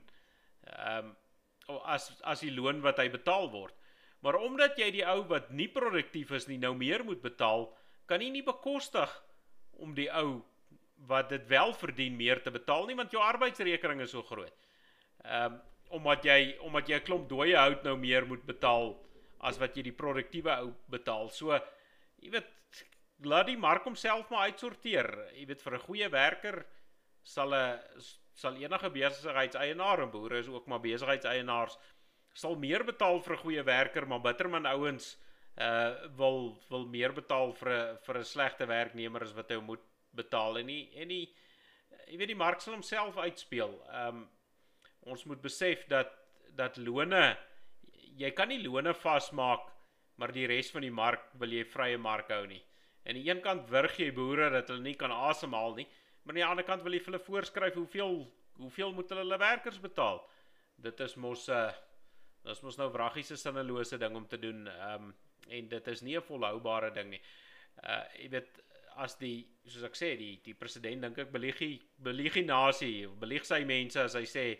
ehm 0.65 1.11
um, 1.11 1.17
as 1.85 2.09
as 2.27 2.41
die 2.43 2.55
loon 2.55 2.81
wat 2.83 2.99
hy 2.99 3.09
betaal 3.11 3.51
word. 3.51 3.75
Maar 4.21 4.41
omdat 4.41 4.79
jy 4.79 4.91
die 4.91 5.05
ou 5.07 5.23
wat 5.29 5.51
nie 5.51 5.69
produktief 5.69 6.33
is 6.37 6.49
nie 6.49 6.59
nou 6.59 6.75
meer 6.75 7.05
moet 7.05 7.21
betaal, 7.23 7.69
kan 8.07 8.21
jy 8.21 8.31
nie 8.31 8.47
bekostig 8.47 9.13
om 9.81 9.95
die 9.95 10.09
ou 10.23 10.41
wat 11.11 11.31
dit 11.33 11.47
wel 11.49 11.73
verdien 11.73 12.17
meer 12.17 12.43
te 12.43 12.53
betaal 12.53 12.87
nie 12.87 12.97
want 12.99 13.13
jou 13.15 13.23
arbeidsrekening 13.25 14.01
is 14.05 14.15
so 14.17 14.23
groot. 14.23 14.55
Ehm 15.25 15.53
um, 15.53 15.61
omdat 15.91 16.23
jy 16.23 16.57
omdat 16.63 16.89
jy 16.89 16.97
'n 17.01 17.07
klomp 17.07 17.29
dooie 17.29 17.57
hout 17.57 17.83
nou 17.83 17.97
meer 17.99 18.27
moet 18.27 18.45
betaal 18.47 18.93
as 19.41 19.59
wat 19.59 19.77
jy 19.77 19.83
die 19.83 19.97
produktiewe 20.03 20.53
ou 20.63 20.69
betaal. 20.87 21.29
So 21.29 21.51
jy 22.23 22.31
weet 22.31 22.47
laat 23.27 23.47
die 23.47 23.57
mark 23.57 23.85
homself 23.85 24.31
maar 24.31 24.47
uitsorteer. 24.51 25.11
Jy 25.35 25.47
weet 25.47 25.63
vir 25.63 25.75
'n 25.75 25.87
goeie 25.87 26.09
werker 26.09 26.67
sal 27.23 27.55
'n 27.55 27.81
sal 28.35 28.55
enige 28.55 28.91
besigheidseienaar 28.91 30.03
en 30.03 30.11
boere 30.11 30.39
is 30.39 30.49
ook 30.49 30.67
maar 30.67 30.81
besigheidseienaars 30.81 31.77
sal 32.33 32.57
meer 32.57 32.85
betaal 32.85 33.21
vir 33.21 33.35
'n 33.35 33.43
goeie 33.43 33.63
werker, 33.63 34.07
maar 34.07 34.21
bitterman 34.21 34.67
ouens 34.67 35.19
uh 35.61 36.09
wil 36.17 36.59
wil 36.71 36.87
meer 36.89 37.13
betaal 37.13 37.53
vir 37.53 37.71
'n 37.71 37.99
vir 38.07 38.19
'n 38.19 38.25
slegte 38.25 38.67
werknemer 38.67 39.23
as 39.23 39.35
wat 39.37 39.51
hy 39.51 39.61
moet 39.61 39.85
betaal 40.15 40.59
en 40.59 40.67
nie 40.67 40.91
en 40.97 41.09
nie 41.09 41.27
jy 42.07 42.17
weet 42.19 42.33
die 42.33 42.43
mark 42.45 42.61
sal 42.61 42.75
homself 42.75 43.19
uitspeel. 43.19 43.75
Um 44.05 44.29
ons 45.01 45.25
moet 45.25 45.43
besef 45.43 45.87
dat 45.89 46.17
dat 46.57 46.77
lone 46.77 47.37
jy 48.17 48.31
kan 48.31 48.49
nie 48.49 48.63
lone 48.63 48.95
vasmaak 48.95 49.71
maar 50.17 50.33
die 50.33 50.47
res 50.47 50.71
van 50.71 50.85
die 50.85 50.93
mark 50.93 51.31
wil 51.41 51.53
jy 51.53 51.65
vrye 51.65 51.99
mark 51.99 52.29
hou 52.29 52.47
nie. 52.47 52.63
En 53.05 53.15
aan 53.15 53.23
die 53.23 53.31
een 53.31 53.41
kant 53.41 53.71
wurg 53.73 53.97
jy 53.99 54.11
boere 54.13 54.51
dat 54.53 54.69
hulle 54.69 54.85
nie 54.85 54.97
kan 55.01 55.13
asemhaal 55.13 55.75
nie, 55.79 55.87
maar 56.23 56.35
aan 56.35 56.41
die 56.41 56.49
ander 56.49 56.67
kant 56.69 56.83
wil 56.85 56.93
jy 56.93 57.01
vir 57.01 57.15
hulle 57.15 57.25
voorskryf 57.25 57.79
hoeveel 57.81 58.21
hoeveel 58.61 58.93
moet 58.93 59.09
hulle 59.09 59.25
hulle 59.25 59.39
werkers 59.41 59.79
betaal. 59.81 60.21
Dit 60.77 61.01
is 61.01 61.17
mos 61.17 61.49
'n 61.49 61.53
uh, 61.53 61.73
dit 62.45 62.53
is 62.53 62.63
mos 62.63 62.77
nou 62.77 62.91
wraggiese 62.93 63.37
sinnelose 63.37 63.99
ding 63.99 64.17
om 64.17 64.27
te 64.27 64.39
doen. 64.39 64.67
Ehm 64.69 65.05
um, 65.05 65.15
en 65.49 65.69
dit 65.69 65.89
is 65.89 66.03
nie 66.03 66.17
'n 66.17 66.23
volhoubare 66.23 66.91
ding 66.91 67.11
nie. 67.11 67.23
Uh 67.83 68.05
jy 68.19 68.29
weet 68.31 68.61
as 68.97 69.17
die 69.19 69.47
soos 69.67 69.85
ek 69.87 69.97
sê 69.97 70.17
die 70.19 70.41
die 70.45 70.55
president 70.55 71.03
dink 71.03 71.19
ek 71.19 71.33
belieg 71.33 71.59
die 71.59 71.81
belieg 71.97 72.35
die 72.35 72.45
nasie, 72.45 73.07
belieg 73.07 73.45
sy 73.45 73.65
mense 73.65 74.01
as 74.01 74.15
hy 74.15 74.25
sê 74.25 74.59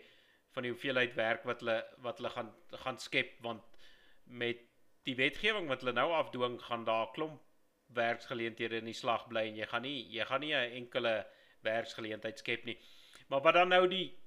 van 0.53 0.63
die 0.63 0.71
hoeveelheid 0.71 1.15
werk 1.15 1.45
wat 1.45 1.59
hulle 1.63 1.77
wat 2.05 2.17
hulle 2.17 2.29
gaan 2.29 2.51
gaan 2.85 2.97
skep 2.97 3.37
want 3.41 3.63
met 4.25 4.63
die 5.03 5.15
wetgewing 5.15 5.67
wat 5.67 5.81
hulle 5.81 5.93
nou 5.93 6.11
afdwing 6.13 6.59
gaan 6.61 6.85
daar 6.85 7.11
klomp 7.15 7.41
werksgeleenthede 7.95 8.79
in 8.79 8.87
die 8.87 8.97
slag 8.97 9.27
bly 9.27 9.47
en 9.49 9.59
jy 9.59 9.67
gaan 9.67 9.85
nie 9.87 9.99
jy 10.15 10.25
gaan 10.25 10.41
nie 10.41 10.53
'n 10.55 10.75
enkele 10.81 11.15
werksgeleentheid 11.61 12.39
skep 12.39 12.65
nie. 12.65 12.77
Maar 13.27 13.41
wat 13.41 13.53
dan 13.53 13.69
nou 13.69 13.87
die 13.87 14.17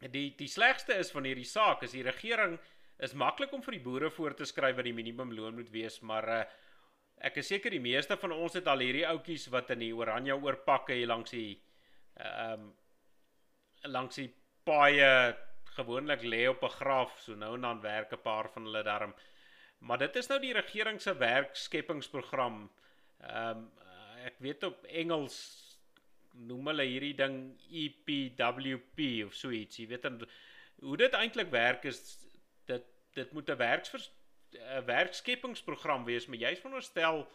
die 0.00 0.34
die 0.36 0.48
slegste 0.48 0.94
is 0.94 1.10
van 1.10 1.24
hierdie 1.24 1.48
saak 1.48 1.82
is 1.82 1.92
die 1.92 2.02
regering 2.06 2.58
is 2.98 3.14
maklik 3.14 3.52
om 3.54 3.62
vir 3.62 3.78
die 3.78 3.84
boere 3.84 4.10
voor 4.10 4.34
te 4.34 4.46
skryf 4.48 4.76
wat 4.76 4.86
die 4.88 4.96
minimumloon 4.96 5.54
moet 5.54 5.70
wees, 5.70 6.00
maar 6.00 6.28
uh, 6.28 6.42
ek 7.22 7.38
is 7.42 7.50
seker 7.50 7.74
die 7.74 7.82
meeste 7.82 8.16
van 8.18 8.34
ons 8.34 8.56
het 8.58 8.66
al 8.70 8.82
hierdie 8.82 9.06
ouetjies 9.06 9.48
wat 9.54 9.70
in 9.74 9.82
die 9.86 9.94
oranje 9.94 10.36
oorpakke 10.36 10.98
hier 10.98 11.10
langs 11.10 11.34
die 11.34 11.60
ehm 12.18 12.68
um, 12.68 12.68
langs 13.86 14.16
die 14.18 14.30
paaie 14.66 15.36
gewoonlik 15.76 16.24
lê 16.26 16.48
op 16.50 16.64
'n 16.66 16.76
graf, 16.80 17.20
so 17.22 17.34
nou 17.34 17.54
en 17.54 17.62
dan 17.62 17.80
werk 17.80 18.12
'n 18.12 18.22
paar 18.22 18.48
van 18.50 18.64
hulle 18.64 18.82
daarom. 18.82 19.14
Maar 19.78 19.98
dit 19.98 20.16
is 20.16 20.28
nou 20.28 20.40
die 20.40 20.52
regering 20.52 21.00
se 21.00 21.14
werkskepingsprogram. 21.14 22.70
Ehm 23.20 23.58
um, 23.58 23.70
ek 24.24 24.34
weet 24.38 24.62
op 24.62 24.84
Engels 24.84 25.36
noem 26.32 26.66
hulle 26.66 26.84
hierdie 26.84 27.14
ding 27.14 27.36
EPWP 27.70 29.24
of 29.26 29.34
so 29.34 29.50
iets. 29.50 29.76
Jy 29.76 29.86
weet 29.86 30.02
dan 30.02 30.20
hoe 30.80 30.96
dit 30.96 31.12
eintlik 31.12 31.50
werk 31.50 31.84
is 31.84 32.27
dit 32.68 32.84
dit 33.18 33.32
moet 33.32 33.50
'n 33.50 33.56
werks 33.56 33.94
'n 34.52 34.84
werkskepingsprogram 34.84 36.04
wees, 36.04 36.26
maar 36.26 36.38
jy's 36.38 36.60
veronderstel 36.60 37.26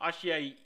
as 0.00 0.20
jy 0.22 0.56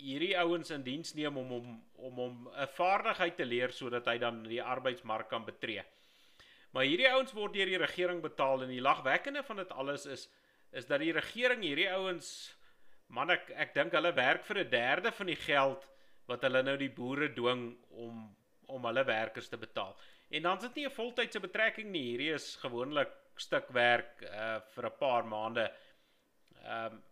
hierdie 0.00 0.34
ouens 0.38 0.70
in 0.70 0.82
diens 0.82 1.14
neem 1.14 1.36
om 1.36 1.52
om 1.52 1.66
om 2.08 2.14
hom 2.14 2.48
'n 2.48 2.68
vaardigheid 2.76 3.36
te 3.36 3.44
leer 3.44 3.72
sodat 3.72 4.06
hy 4.06 4.18
dan 4.18 4.42
die 4.42 4.62
arbeidsmark 4.62 5.28
kan 5.28 5.44
betree. 5.44 5.84
Maar 6.72 6.88
hierdie 6.88 7.10
ouens 7.10 7.32
word 7.32 7.52
deur 7.52 7.66
die 7.66 7.82
regering 7.82 8.22
betaal 8.22 8.62
en 8.62 8.68
die 8.68 8.80
lagwekkende 8.80 9.42
van 9.42 9.56
dit 9.56 9.72
alles 9.72 10.06
is 10.06 10.28
is 10.72 10.86
dat 10.86 11.00
die 11.00 11.12
regering 11.12 11.62
hierdie 11.62 11.90
ouens 11.92 12.56
man 13.08 13.30
ek 13.30 13.50
ek 13.50 13.74
dink 13.74 13.92
hulle 13.92 14.14
werk 14.16 14.44
vir 14.44 14.58
'n 14.58 14.70
derde 14.70 15.12
van 15.12 15.26
die 15.26 15.36
geld 15.36 15.88
wat 16.26 16.42
hulle 16.42 16.62
nou 16.62 16.76
die 16.76 16.90
boere 16.90 17.32
dwing 17.32 17.76
om 17.90 18.36
om 18.72 18.84
hulle 18.84 19.04
werkers 19.04 19.48
te 19.48 19.58
betaal. 19.58 19.96
En 20.30 20.42
dan 20.42 20.56
is 20.56 20.62
dit 20.62 20.74
nie 20.74 20.86
'n 20.86 20.90
voltydse 20.90 21.40
betrekking 21.40 21.90
nie. 21.90 22.02
Hierdie 22.02 22.32
is 22.32 22.56
gewoonlik 22.56 23.12
stuk 23.40 23.68
werk 23.72 24.22
uh 24.22 24.60
vir 24.74 24.86
'n 24.86 24.98
paar 24.98 25.24
maande. 25.24 25.72
Ehm 26.64 26.92
um, 26.92 27.02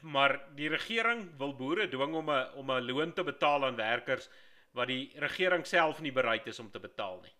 maar 0.00 0.34
die 0.54 0.68
regering 0.68 1.22
wil 1.38 1.54
boere 1.56 1.88
dwing 1.88 2.14
om 2.14 2.30
'n 2.30 2.52
om 2.54 2.70
'n 2.70 2.84
loon 2.84 3.12
te 3.12 3.24
betaal 3.24 3.64
aan 3.64 3.76
werkers 3.76 4.28
wat 4.72 4.88
die 4.88 5.12
regering 5.16 5.66
self 5.66 6.00
nie 6.00 6.12
bereid 6.12 6.46
is 6.46 6.58
om 6.58 6.70
te 6.70 6.80
betaal 6.80 7.20
nie. 7.20 7.34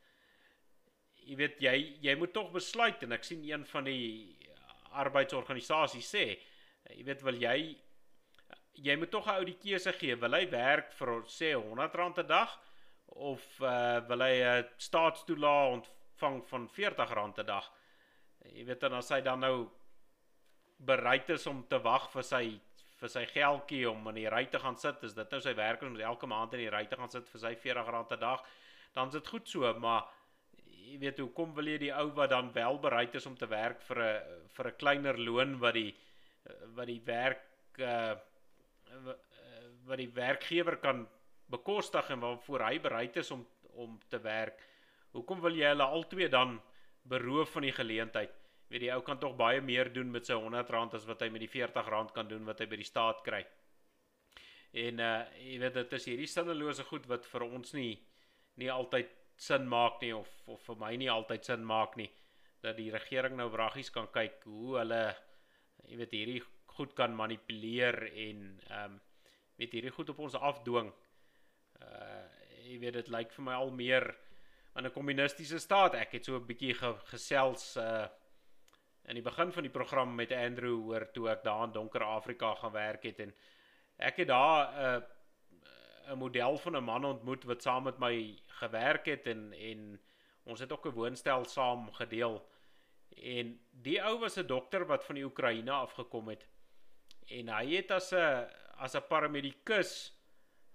Jy 1.28 1.36
weet 1.36 1.60
jy 1.60 1.98
jy 2.00 2.14
moet 2.16 2.32
tog 2.32 2.50
besluit 2.52 3.02
en 3.02 3.12
ek 3.12 3.24
sien 3.24 3.44
een 3.44 3.66
van 3.66 3.84
die 3.84 4.38
arbeidsorganisasie 4.90 6.02
sê, 6.02 6.38
jy 6.88 7.04
weet 7.04 7.22
wil 7.22 7.34
jy 7.34 7.76
jy 8.72 8.96
moet 8.96 9.10
tog 9.10 9.26
'n 9.26 9.40
ou 9.40 9.44
die 9.44 9.58
keuse 9.58 9.92
gee, 9.92 10.14
wil 10.16 10.32
hy 10.32 10.46
werk 10.50 10.92
vir 10.92 11.08
sê 11.26 11.54
R100 11.54 12.18
'n 12.22 12.26
dag 12.26 12.58
of 13.06 13.42
uh, 13.60 14.00
wil 14.08 14.22
hy 14.22 14.34
'n 14.40 14.64
uh, 14.64 14.68
staatstoelaag 14.76 15.72
ontvang 15.72 16.42
van 16.48 16.68
R40 16.68 17.38
'n 17.38 17.46
dag? 17.46 17.72
Jy 18.44 18.64
weet 18.64 18.80
dan 18.80 18.94
as 18.98 19.10
hy 19.10 19.20
dan 19.20 19.40
nou 19.40 19.68
bereid 20.78 21.30
is 21.30 21.46
om 21.46 21.64
te 21.68 21.80
wag 21.82 22.10
vir 22.12 22.22
sy 22.22 22.44
vir 22.98 23.10
sy 23.12 23.24
geldjie 23.30 23.84
om 23.86 24.08
in 24.10 24.16
die 24.18 24.30
ry 24.30 24.44
te 24.50 24.58
gaan 24.58 24.76
sit, 24.76 25.02
is 25.06 25.14
dit 25.14 25.30
nou 25.30 25.38
sy 25.40 25.52
werkers 25.54 25.90
moet 25.90 26.02
elke 26.02 26.26
maand 26.26 26.54
in 26.56 26.64
die 26.64 26.72
ry 26.74 26.84
te 26.90 26.96
gaan 26.98 27.10
sit 27.10 27.28
vir 27.30 27.40
sy 27.40 27.52
R40 27.54 28.16
'n 28.16 28.20
dag, 28.20 28.42
dan 28.92 29.06
is 29.06 29.14
dit 29.14 29.28
goed 29.28 29.46
so, 29.48 29.72
maar 29.78 30.08
jy 30.88 30.98
weet 30.98 31.20
hoe 31.22 31.30
kom 31.36 31.52
wil 31.54 31.68
jy 31.68 31.78
die 31.78 31.92
ou 31.94 32.08
wat 32.16 32.30
dan 32.30 32.50
wel 32.52 32.78
bereid 32.82 33.14
is 33.14 33.26
om 33.26 33.36
te 33.36 33.46
werk 33.46 33.82
vir 33.82 33.98
'n 34.02 34.48
vir 34.56 34.66
'n 34.66 34.78
kleiner 34.78 35.18
loon 35.18 35.58
wat 35.60 35.74
die 35.74 35.94
wat 36.74 36.86
die 36.86 37.02
werk 37.04 37.44
uh 37.78 38.16
wat 39.88 39.98
die 39.98 40.12
werkgewer 40.12 40.76
kan 40.76 41.06
bekostig 41.48 42.10
en 42.10 42.20
waarvoor 42.20 42.64
hy 42.66 42.78
bereid 42.80 43.16
is 43.16 43.30
om 43.30 43.46
om 43.78 43.98
te 44.08 44.18
werk. 44.18 44.58
Hoekom 45.14 45.40
wil 45.40 45.54
jy 45.54 45.68
hulle 45.70 45.86
albei 45.86 46.28
dan 46.28 46.60
beroof 47.02 47.52
van 47.56 47.66
die 47.68 47.74
geleentheid? 47.74 48.34
Weet 48.68 48.84
die 48.84 48.92
ou 48.92 49.00
kan 49.04 49.20
tog 49.20 49.36
baie 49.36 49.60
meer 49.64 49.92
doen 49.92 50.10
met 50.10 50.26
sy 50.26 50.36
R100 50.36 50.98
as 50.98 51.06
wat 51.08 51.22
hy 51.24 51.30
met 51.32 51.44
die 51.44 51.62
R40 51.64 52.12
kan 52.14 52.28
doen 52.28 52.44
wat 52.44 52.60
hy 52.60 52.66
by 52.68 52.80
die 52.80 52.88
staat 52.88 53.22
kry. 53.24 53.44
En 54.76 55.00
uh 55.00 55.14
jy 55.40 55.56
weet 55.62 55.78
dit 55.80 55.96
is 55.96 56.08
hierdie 56.10 56.28
sinnelose 56.28 56.84
goed 56.90 57.08
wat 57.08 57.24
vir 57.26 57.46
ons 57.46 57.72
nie 57.74 57.94
nie 58.60 58.68
altyd 58.70 59.14
sin 59.38 59.68
maak 59.70 60.02
nie 60.02 60.12
of 60.12 60.28
of 60.46 60.60
vir 60.66 60.76
my 60.82 60.92
nie 61.00 61.08
altyd 61.08 61.46
sin 61.46 61.64
maak 61.64 61.96
nie 61.96 62.10
dat 62.60 62.76
die 62.76 62.90
regering 62.90 63.36
nou 63.38 63.48
wraggies 63.52 63.90
kan 63.94 64.08
kyk 64.12 64.42
hoe 64.44 64.78
hulle 64.80 65.02
jy 65.86 65.98
weet 66.00 66.16
hierdie 66.18 66.42
goed 66.76 66.94
kan 66.98 67.14
manipuleer 67.16 68.02
en 68.10 68.42
ehm 68.68 68.84
um, 68.84 68.98
weet 69.58 69.72
hierdie 69.74 69.90
goed 69.90 70.10
op 70.12 70.20
ons 70.22 70.36
afdwing. 70.38 70.92
Uh 71.82 72.26
jy 72.68 72.76
weet 72.82 72.98
dit 72.98 73.08
lyk 73.08 73.32
vir 73.32 73.44
my 73.46 73.54
al 73.56 73.70
meer 73.72 74.04
aan 74.78 74.86
'n 74.86 74.92
kommunistiese 74.92 75.58
staat. 75.58 75.94
Ek 75.94 76.12
het 76.12 76.24
so 76.24 76.36
'n 76.36 76.46
bietjie 76.46 76.74
ge, 76.74 76.94
gesels 77.10 77.76
uh 77.76 78.06
in 79.08 79.14
die 79.14 79.22
begin 79.22 79.52
van 79.52 79.62
die 79.62 79.72
program 79.72 80.14
met 80.14 80.32
Andrew 80.32 80.88
oor 80.88 81.10
toe 81.10 81.30
ek 81.30 81.42
daar 81.42 81.64
in 81.64 81.72
donker 81.72 82.02
Afrika 82.02 82.54
gaan 82.54 82.72
werk 82.72 83.02
het 83.02 83.18
en 83.18 83.34
ek 83.96 84.16
het 84.16 84.28
daar 84.28 84.68
'n 84.68 85.02
uh, 86.10 86.12
'n 86.12 86.18
model 86.18 86.58
van 86.58 86.76
'n 86.76 86.84
man 86.84 87.04
ontmoet 87.04 87.44
wat 87.44 87.62
saam 87.62 87.82
met 87.82 87.98
my 87.98 88.38
gewerk 88.46 89.06
het 89.06 89.26
en 89.26 89.52
en 89.52 90.00
ons 90.44 90.60
het 90.60 90.72
ook 90.72 90.86
'n 90.86 90.98
woonstel 91.00 91.44
saam 91.44 91.92
gedeel. 91.92 92.48
En 93.16 93.60
die 93.70 94.02
ou 94.02 94.18
was 94.18 94.36
'n 94.36 94.46
dokter 94.46 94.86
wat 94.86 95.04
van 95.04 95.14
die 95.14 95.24
Oekraïne 95.24 95.70
afgekom 95.70 96.28
het. 96.28 96.46
En 97.26 97.48
hy 97.48 97.76
het 97.76 97.90
as 97.90 98.12
'n 98.12 98.46
as 98.76 98.94
'n 98.94 99.06
paramedikus 99.08 100.14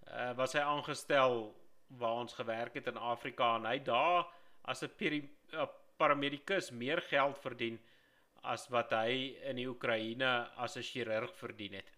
uh, 0.08 0.36
was 0.36 0.54
hy 0.54 0.60
aangestel 0.60 1.63
waar 1.98 2.22
ons 2.24 2.34
gewerk 2.34 2.74
het 2.74 2.88
in 2.88 2.98
Afrika 2.98 3.56
en 3.56 3.66
hy 3.66 3.80
daar 3.80 4.28
as 4.62 4.84
'n 4.84 5.68
paramedikus 5.98 6.72
meer 6.72 7.02
geld 7.02 7.38
verdien 7.38 7.80
as 8.44 8.68
wat 8.70 8.92
hy 8.92 9.36
in 9.50 9.56
die 9.56 9.68
Oekraïne 9.68 10.50
as 10.56 10.78
'n 10.78 10.84
chirurg 10.84 11.36
verdien 11.36 11.74
het. 11.74 11.92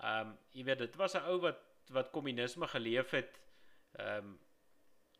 Ehm 0.00 0.28
um, 0.28 0.38
jy 0.52 0.64
weet 0.64 0.78
dit 0.78 0.96
was 0.96 1.14
'n 1.14 1.24
ou 1.26 1.38
wat 1.40 1.62
wat 1.90 2.10
kommunisme 2.10 2.66
geleef 2.66 3.10
het. 3.10 3.40
Ehm 3.98 4.18
um, 4.18 4.38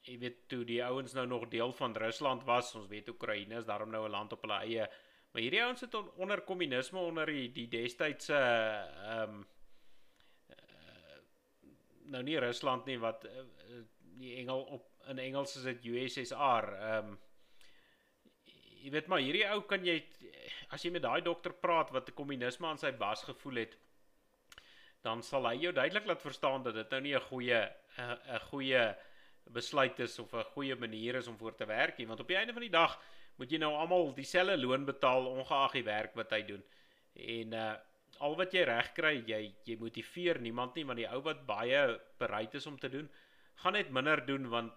jy 0.07 0.19
weet 0.19 0.49
toe 0.49 0.65
die 0.65 0.85
ouens 0.85 1.15
nou 1.15 1.27
nog 1.27 1.49
deel 1.49 1.73
van 1.73 1.97
Rusland 1.97 2.45
was, 2.45 2.75
ons 2.75 2.87
weet 2.89 3.09
Oekraïne 3.09 3.59
is 3.59 3.65
daarom 3.65 3.91
nou 3.91 4.07
'n 4.07 4.11
land 4.11 4.33
op 4.33 4.43
hulle 4.43 4.61
eie. 4.61 4.89
Maar 5.33 5.43
hierdie 5.43 5.63
ouens 5.63 5.81
het 5.81 5.95
on, 5.95 6.11
onder 6.11 6.41
kommunisme 6.41 6.99
onder 6.99 7.27
die 7.27 7.53
die 7.53 7.69
destydse 7.69 8.35
ehm 8.35 9.23
um, 9.23 9.47
nou 12.13 12.23
nie 12.23 12.39
Rusland 12.39 12.87
nie 12.87 12.99
wat 12.99 13.25
uh, 13.25 13.45
die 14.17 14.37
Engel 14.41 14.63
op 14.79 14.93
in 15.11 15.19
Engels 15.23 15.57
is 15.57 15.67
dit 15.69 15.89
USSR. 15.95 16.73
Ehm 16.81 17.15
um, 17.15 17.19
jy 18.87 18.93
weet 18.95 19.09
maar 19.11 19.19
hierdie 19.19 19.47
ou 19.51 19.65
kan 19.67 19.83
jy 19.83 19.97
as 20.71 20.85
jy 20.85 20.93
met 20.95 21.03
daai 21.03 21.19
dokter 21.27 21.51
praat 21.59 21.91
wat 21.91 22.13
kommunisme 22.15 22.69
aan 22.69 22.79
sy 22.79 22.93
bas 22.95 23.25
gevoel 23.27 23.65
het 23.65 23.73
dan 25.03 25.25
sal 25.27 25.49
hy 25.49 25.57
jou 25.59 25.73
duidelik 25.75 26.07
laat 26.07 26.23
verstaan 26.23 26.63
dat 26.63 26.77
dit 26.79 26.95
nou 26.95 27.01
nie 27.01 27.15
'n 27.17 27.27
goeie 27.31 27.61
'n 27.99 28.41
goeie 28.51 28.85
besluit 29.59 29.99
is 30.01 30.19
of 30.19 30.35
'n 30.35 30.51
goeie 30.55 30.77
manier 30.77 31.15
is 31.15 31.27
om 31.27 31.37
voor 31.37 31.55
te 31.55 31.67
werk 31.67 31.99
nie 31.99 32.07
want 32.07 32.21
op 32.21 32.29
die 32.29 32.37
einde 32.37 32.53
van 32.53 32.63
die 32.63 32.77
dag 32.79 33.01
moet 33.37 33.51
jy 33.51 33.59
nou 33.59 33.73
almal 33.75 34.15
dieselfde 34.15 34.57
loon 34.57 34.85
betaal 34.85 35.27
ongeag 35.27 35.73
die 35.73 35.85
werk 35.85 36.15
wat 36.15 36.31
hy 36.31 36.43
doen. 36.43 36.65
En 37.15 37.53
uh 37.53 37.75
al 38.21 38.37
wat 38.37 38.55
jy 38.55 38.65
reg 38.65 38.93
kry, 38.95 39.15
jy 39.27 39.43
jy 39.65 39.77
motiveer 39.81 40.41
niemand 40.41 40.75
nie 40.77 40.85
want 40.85 41.01
die 41.01 41.09
ou 41.09 41.21
wat 41.27 41.47
baie 41.47 41.83
bereid 42.19 42.55
is 42.55 42.67
om 42.67 42.79
te 42.79 42.91
doen, 42.93 43.09
gaan 43.63 43.77
net 43.79 43.91
minder 43.91 44.23
doen 44.27 44.49
want 44.53 44.73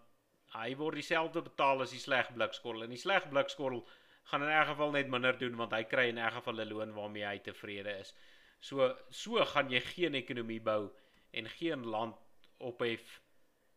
hy 0.56 0.74
word 0.76 0.98
dieselfde 0.98 1.44
betaal 1.46 1.84
as 1.86 1.94
die 1.94 2.02
sleg 2.02 2.32
blikskorrel 2.34 2.84
en 2.86 2.94
die 2.96 3.02
sleg 3.02 3.28
blikskorrel 3.30 3.84
gaan 4.32 4.44
in 4.46 4.54
elk 4.54 4.72
geval 4.72 4.92
net 4.92 5.10
minder 5.10 5.38
doen 5.38 5.58
want 5.58 5.74
hy 5.74 5.84
kry 5.90 6.10
in 6.10 6.22
elk 6.22 6.40
geval 6.40 6.62
'n 6.62 6.70
loon 6.70 6.94
waarmee 6.94 7.26
hy 7.26 7.40
tevrede 7.40 7.98
is. 8.00 8.14
So 8.62 8.96
so 9.10 9.46
gaan 9.46 9.70
jy 9.70 9.80
geen 9.80 10.16
ekonomie 10.16 10.62
bou 10.62 10.92
en 11.32 11.50
geen 11.50 11.86
land 11.86 12.16
ophef 12.58 13.22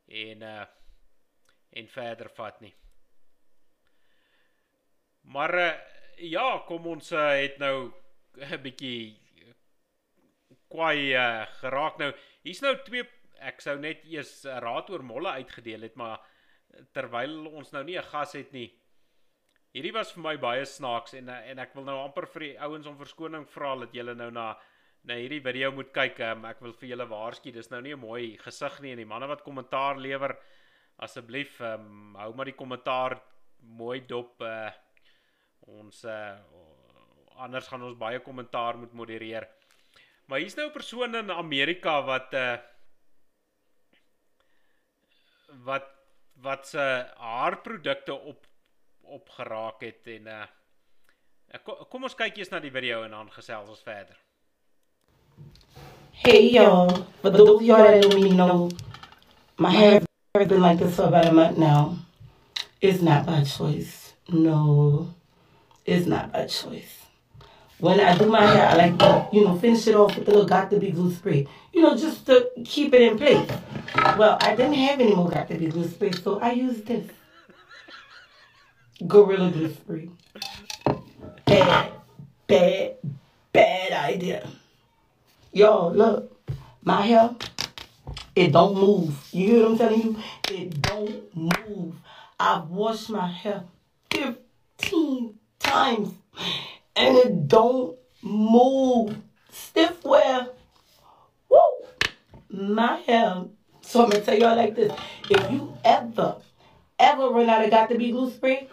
en 0.08 0.42
uh 0.42 0.64
en 1.72 1.88
verder 1.88 2.28
vat 2.28 2.60
nie. 2.60 2.74
Maar 5.20 5.54
uh, 5.54 5.72
ja, 6.16 6.58
kom 6.66 6.86
ons 6.86 7.12
uh, 7.12 7.30
het 7.40 7.58
nou 7.58 7.92
'n 8.36 8.62
bietjie 8.62 9.21
kwai 10.72 11.12
uh, 11.12 11.44
geraak 11.60 11.98
nou. 12.00 12.12
Hier's 12.46 12.62
nou 12.64 12.74
twee 12.86 13.04
ek 13.42 13.60
sou 13.64 13.76
net 13.78 14.04
eers 14.06 14.44
'n 14.46 14.60
raad 14.64 14.90
oor 14.90 15.02
molle 15.02 15.34
uitgedeel 15.40 15.88
het, 15.88 15.96
maar 15.96 16.20
terwyl 16.96 17.46
ons 17.46 17.72
nou 17.72 17.82
nie 17.84 17.98
'n 17.98 18.10
gas 18.12 18.32
het 18.32 18.52
nie. 18.52 18.70
Hierdie 19.72 19.92
was 19.92 20.12
vir 20.12 20.22
my 20.22 20.36
baie 20.36 20.64
snaaks 20.64 21.14
en 21.14 21.28
en 21.28 21.58
ek 21.58 21.74
wil 21.74 21.84
nou 21.84 21.98
amper 22.04 22.26
vir 22.26 22.40
die 22.40 22.58
ouens 22.60 22.86
om 22.86 22.98
verskoning 22.98 23.46
vra 23.48 23.76
dat 23.76 23.92
julle 23.92 24.14
nou 24.14 24.30
na 24.30 24.56
na 25.04 25.14
hierdie 25.14 25.42
video 25.42 25.72
moet 25.72 25.92
kyk. 25.92 26.20
Um, 26.20 26.44
ek 26.44 26.60
wil 26.60 26.72
vir 26.72 26.88
julle 26.90 27.06
waarsku, 27.10 27.50
dis 27.52 27.70
nou 27.70 27.80
nie 27.80 27.94
'n 27.94 27.98
mooi 27.98 28.38
gesig 28.38 28.80
nie 28.80 28.92
en 28.92 28.98
die 28.98 29.12
manne 29.12 29.26
wat 29.26 29.42
kommentaar 29.42 29.98
lewer 29.98 30.36
asseblief 30.98 31.60
um, 31.60 32.14
hou 32.14 32.32
maar 32.34 32.44
die 32.44 32.58
kommentaar 32.58 33.20
mooi 33.62 34.00
dop 34.06 34.40
uh, 34.42 34.70
ons 35.60 36.04
uh, 36.04 36.36
anders 37.36 37.68
gaan 37.68 37.82
ons 37.82 37.98
baie 37.98 38.20
kommentaar 38.20 38.78
moet 38.78 38.92
modereer. 38.92 39.48
Maar 40.26 40.38
hier's 40.38 40.54
nou 40.54 40.68
'n 40.68 40.72
persoon 40.72 41.14
in 41.14 41.30
Amerika 41.30 42.02
wat 42.04 42.32
uh, 42.34 42.56
wat 45.64 45.86
wat 46.42 46.66
se 46.66 47.12
haarprodukte 47.16 48.14
op 48.14 48.46
op 49.00 49.28
geraak 49.28 49.80
het 49.80 50.06
en 50.06 50.26
uh 50.26 50.44
kom 51.88 52.02
ons 52.02 52.14
kyk 52.14 52.36
eers 52.36 52.48
na 52.48 52.60
die 52.60 52.72
video 52.72 53.02
en 53.02 53.10
dan 53.10 53.32
gesels 53.32 53.68
ons 53.68 53.82
verder. 53.84 54.16
Hey 56.12 56.50
y'all, 56.50 57.04
for 57.20 57.30
those 57.30 57.54
of 57.56 57.62
y'all 57.62 57.84
that 57.84 58.04
know 58.04 58.20
me 58.20 58.30
know 58.30 58.70
my 59.58 59.70
hair 59.70 60.02
has 60.34 60.48
been 60.48 60.62
like 60.62 60.78
this 60.78 60.96
for 60.96 61.02
about 61.02 61.26
a 61.26 61.32
month 61.32 61.58
now. 61.58 61.98
It's 62.80 63.02
not 63.02 63.26
by 63.26 63.44
choice. 63.44 64.14
No, 64.28 65.14
it's 65.84 66.06
not 66.06 66.32
by 66.32 66.46
choice. 66.46 67.01
When 67.82 67.98
I 67.98 68.16
do 68.16 68.26
my 68.26 68.46
hair, 68.46 68.68
I 68.68 68.76
like 68.76 68.96
to, 69.00 69.28
you 69.32 69.44
know, 69.44 69.58
finish 69.58 69.88
it 69.88 69.96
off 69.96 70.16
with 70.16 70.28
a 70.28 70.30
little 70.30 70.46
Got 70.46 70.70
to 70.70 70.78
Be 70.78 70.92
glue 70.92 71.12
spray. 71.12 71.48
You 71.72 71.82
know, 71.82 71.96
just 71.96 72.24
to 72.26 72.48
keep 72.64 72.94
it 72.94 73.02
in 73.02 73.18
place. 73.18 73.50
Well, 74.16 74.38
I 74.40 74.54
didn't 74.54 74.74
have 74.74 75.00
any 75.00 75.16
more 75.16 75.28
Got 75.28 75.48
to 75.48 75.56
Be 75.56 75.66
glue 75.66 75.88
spray, 75.88 76.12
so 76.12 76.38
I 76.38 76.52
used 76.52 76.86
this. 76.86 77.10
Gorilla 79.04 79.50
Glue 79.50 79.74
spray. 79.74 80.08
Bad, 81.44 81.92
bad, 82.46 82.94
bad 83.52 83.92
idea. 84.12 84.48
Yo, 85.52 85.88
look, 85.88 86.40
my 86.84 87.02
hair, 87.02 87.34
it 88.36 88.52
don't 88.52 88.76
move. 88.76 89.28
You 89.32 89.46
hear 89.48 89.62
what 89.62 89.72
I'm 89.72 89.78
telling 89.78 90.02
you? 90.02 90.16
It 90.52 90.82
don't 90.82 91.36
move. 91.36 91.96
I've 92.38 92.68
washed 92.68 93.10
my 93.10 93.26
hair 93.26 93.64
15 94.12 95.34
times 95.58 96.14
and 96.96 97.16
it 97.16 97.48
don't 97.48 97.96
move. 98.22 99.16
Stiff 99.50 100.04
wear. 100.04 100.48
Woo! 101.48 101.58
My 102.50 102.96
hair. 103.06 103.44
So 103.82 104.04
I'm 104.04 104.10
gonna 104.10 104.24
tell 104.24 104.38
y'all 104.38 104.56
like 104.56 104.74
this. 104.74 104.92
If 105.28 105.50
you 105.50 105.76
ever, 105.84 106.36
ever 106.98 107.28
run 107.28 107.50
out 107.50 107.64
of 107.64 107.70
got 107.70 107.88
to 107.90 107.98
be 107.98 108.10
glue 108.10 108.30
spray, 108.30 108.68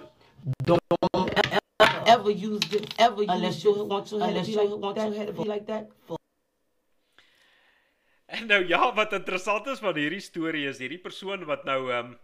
don't 0.63 0.79
ever, 1.03 2.03
ever 2.05 2.31
use 2.31 2.59
this 2.69 2.85
ever 2.97 3.23
unless 3.27 3.63
you 3.63 3.83
want 3.83 4.11
your 4.11 4.21
hair 4.21 4.33
to 4.33 4.45
be 4.45 4.55
like, 4.55 4.69
want 4.69 4.97
your 4.97 5.13
hair 5.13 5.25
to 5.25 5.33
be 5.33 5.43
like 5.43 5.65
that. 5.67 5.89
En 8.29 8.45
nou 8.45 8.67
ja, 8.67 8.93
wat 8.93 9.13
interessant 9.13 9.67
is 9.67 9.79
van 9.81 9.95
hierdie 9.97 10.21
storie 10.21 10.67
is 10.69 10.77
hierdie 10.77 11.01
persoon 11.01 11.47
wat 11.49 11.63
nou 11.65 11.79
ehm 11.89 12.11
um, 12.11 12.17